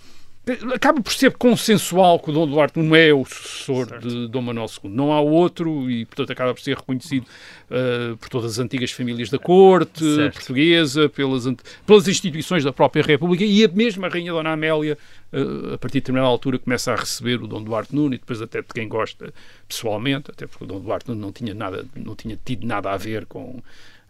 acaba 0.74 1.02
por 1.02 1.12
ser 1.12 1.36
consensual 1.36 2.20
que 2.20 2.30
o 2.30 2.34
Dom 2.34 2.48
Duarte 2.48 2.80
não 2.80 2.96
é 2.96 3.14
o 3.14 3.26
sucessor 3.26 3.88
certo. 3.88 4.08
de 4.08 4.28
Dom 4.28 4.42
Manuel 4.42 4.68
II. 4.84 4.90
Não 4.90 5.12
há 5.12 5.20
outro 5.20 5.90
e, 5.90 6.06
portanto, 6.06 6.32
acaba 6.32 6.54
por 6.54 6.62
ser 6.62 6.78
reconhecido 6.78 7.26
uh, 7.70 8.16
por 8.18 8.30
todas 8.30 8.54
as 8.54 8.60
antigas 8.60 8.92
famílias 8.92 9.30
da 9.30 9.38
corte 9.38 10.04
certo. 10.04 10.36
portuguesa, 10.36 11.10
pelas, 11.10 11.44
pelas 11.86 12.08
instituições 12.08 12.64
da 12.64 12.72
própria 12.72 13.04
República 13.04 13.44
e 13.44 13.64
a 13.64 13.68
mesma 13.68 14.08
Rainha 14.08 14.32
Dona 14.32 14.52
Amélia, 14.52 14.98
uh, 15.34 15.74
a 15.74 15.78
partir 15.78 15.96
de 15.96 16.02
determinada 16.02 16.30
altura, 16.30 16.58
começa 16.60 16.94
a 16.94 16.96
receber 16.96 17.42
o 17.42 17.48
Dom 17.48 17.64
Duarte 17.64 17.94
Nuno 17.94 18.16
e 18.16 18.18
depois 18.18 18.42
até 18.42 18.62
de 18.62 18.68
quem 18.74 18.88
gosta 18.88 19.34
pessoalmente, 19.68 20.32
até 20.32 20.48
porque 20.48 20.64
o 20.64 20.68
Dom 20.68 20.80
Duarte 20.80 21.10
Nuno 21.10 21.22
não 21.22 21.32
tinha, 21.32 21.54
nada, 21.54 21.86
não 21.96 22.16
tinha 22.16 22.40
tido 22.44 22.66
nada 22.66 22.92
a 22.92 22.98
ver 22.98 23.26
com 23.26 23.62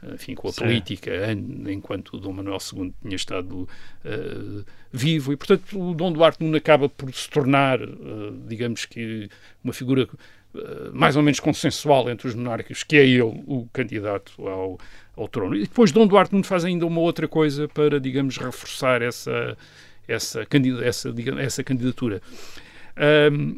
enfim, 0.03 0.35
com 0.35 0.47
a 0.47 0.51
Sim. 0.51 0.61
política, 0.61 1.11
enquanto 1.67 2.15
o 2.15 2.19
Dom 2.19 2.33
Manuel 2.33 2.59
II 2.73 2.93
tinha 3.01 3.15
estado 3.15 3.67
uh, 4.05 4.65
vivo, 4.91 5.33
e 5.33 5.35
portanto 5.35 5.79
o 5.79 5.93
Dom 5.93 6.11
Duarte 6.11 6.43
Nuno 6.43 6.55
acaba 6.55 6.87
por 6.87 7.13
se 7.13 7.29
tornar, 7.29 7.81
uh, 7.81 8.31
digamos 8.47 8.85
que, 8.85 9.29
uma 9.63 9.73
figura 9.73 10.07
uh, 10.53 10.93
mais 10.93 11.15
ou 11.15 11.23
menos 11.23 11.39
consensual 11.39 12.09
entre 12.09 12.27
os 12.27 12.35
monárquicos, 12.35 12.83
que 12.83 12.95
é 12.95 13.05
ele 13.05 13.21
o 13.21 13.67
candidato 13.73 14.33
ao, 14.47 14.79
ao 15.15 15.27
trono. 15.27 15.55
E 15.55 15.61
depois 15.63 15.91
Dom 15.91 16.05
Duarte 16.05 16.31
Nuno 16.31 16.45
faz 16.45 16.63
ainda 16.63 16.85
uma 16.85 17.01
outra 17.01 17.27
coisa 17.27 17.67
para, 17.67 17.99
digamos, 17.99 18.37
reforçar 18.37 19.01
essa, 19.01 19.57
essa, 20.07 20.45
essa, 20.83 21.11
digamos, 21.11 21.41
essa 21.41 21.63
candidatura. 21.63 22.21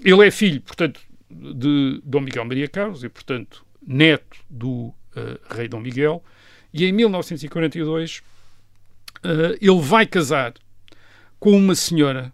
ele 0.05 0.25
é 0.25 0.31
filho, 0.31 0.61
portanto, 0.61 1.01
de 1.29 2.01
Dom 2.03 2.21
Miguel 2.21 2.45
Maria 2.45 2.67
Carlos 2.67 3.03
e, 3.03 3.09
portanto, 3.09 3.65
neto 3.85 4.37
do 4.49 4.93
rei 5.49 5.67
Dom 5.67 5.79
Miguel, 5.79 6.23
e 6.73 6.85
em 6.85 6.91
1942 6.91 8.21
uh, 9.23 9.57
ele 9.61 9.81
vai 9.81 10.05
casar 10.05 10.53
com 11.39 11.51
uma 11.51 11.75
senhora, 11.75 12.31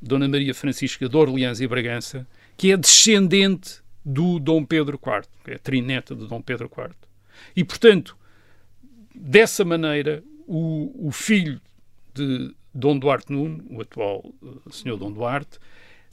Dona 0.00 0.28
Maria 0.28 0.54
Francisca 0.54 1.08
de 1.08 1.16
Orleans 1.16 1.60
e 1.60 1.66
Bragança, 1.66 2.26
que 2.56 2.72
é 2.72 2.76
descendente 2.76 3.80
do 4.04 4.38
Dom 4.38 4.64
Pedro 4.64 4.98
IV, 5.04 5.28
que 5.44 5.50
é 5.52 5.58
trineta 5.58 6.14
de 6.14 6.26
Dom 6.26 6.40
Pedro 6.40 6.70
IV. 6.76 6.94
E, 7.54 7.62
portanto, 7.62 8.16
dessa 9.14 9.64
maneira, 9.64 10.22
o, 10.46 11.08
o 11.08 11.12
filho 11.12 11.60
de 12.14 12.54
Dom 12.74 12.98
Duarte 12.98 13.32
Nuno, 13.32 13.64
o 13.70 13.80
atual 13.80 14.24
uh, 14.42 14.72
senhor 14.72 14.96
Dom 14.96 15.12
Duarte, 15.12 15.58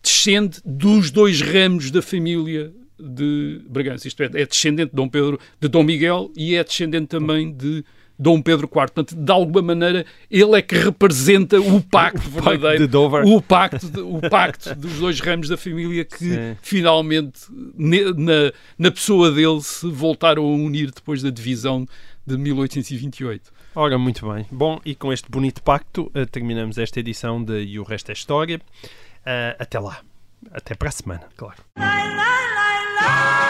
descende 0.02 0.60
dos 0.64 1.10
dois 1.10 1.42
ramos 1.42 1.90
da 1.90 2.02
família 2.02 2.74
de 3.00 3.62
Bragança, 3.70 4.08
isto 4.08 4.22
é, 4.24 4.26
é 4.34 4.46
descendente 4.46 4.90
de 4.92 4.96
Dom 4.96 5.10
Pedro, 5.10 5.40
de 5.60 5.68
Dom 5.68 5.84
Miguel 5.84 6.32
e 6.36 6.56
é 6.56 6.64
descendente 6.64 7.08
também 7.08 7.52
de 7.52 7.84
Dom 8.18 8.42
Pedro 8.42 8.66
IV. 8.68 8.72
Portanto, 8.72 9.14
de 9.16 9.32
alguma 9.32 9.62
maneira, 9.62 10.06
ele 10.32 10.58
é 10.58 10.62
que 10.62 10.76
representa 10.76 11.60
o 11.60 11.82
pacto 11.82 12.22
pacto 12.22 12.30
verdadeiro, 12.30 12.78
de 12.80 12.88
Dover. 12.88 13.26
o 13.26 13.42
pacto, 13.42 13.90
de- 13.90 14.00
o 14.00 14.22
pacto 14.22 14.74
dos 14.76 14.94
dois 15.00 15.20
ramos 15.20 15.50
da 15.50 15.58
família 15.58 16.06
que 16.06 16.18
Sim. 16.18 16.56
finalmente, 16.62 17.42
ne- 17.78 18.14
na, 18.14 18.54
na 18.78 18.92
pessoa 18.92 19.30
dele, 19.32 19.60
se 19.62 19.90
voltaram 19.92 20.44
a 20.44 20.48
unir 20.56 20.92
depois 20.92 21.22
da 21.22 21.30
divisão 21.30 21.86
de 22.26 22.38
1828. 22.38 23.52
Ora, 23.76 23.98
muito 23.98 24.26
bem. 24.32 24.46
Bom, 24.50 24.80
e 24.86 24.96
com 24.96 25.12
este 25.12 25.30
bonito 25.30 25.62
pacto 25.62 26.10
eh, 26.14 26.26
terminamos 26.26 26.78
esta 26.78 26.98
edição 27.02 27.44
de 27.44 27.62
E 27.66 27.78
o 27.78 27.84
Resto 27.84 28.12
é 28.12 28.14
História. 28.14 28.62
Eh, 29.26 29.56
até 29.60 29.78
lá. 29.78 30.00
Até 30.52 30.74
para 30.76 30.88
a 30.88 30.92
semana, 30.92 31.24
claro. 31.36 31.58
la 31.76 31.84
la 32.06 32.75
Ah! 33.08 33.45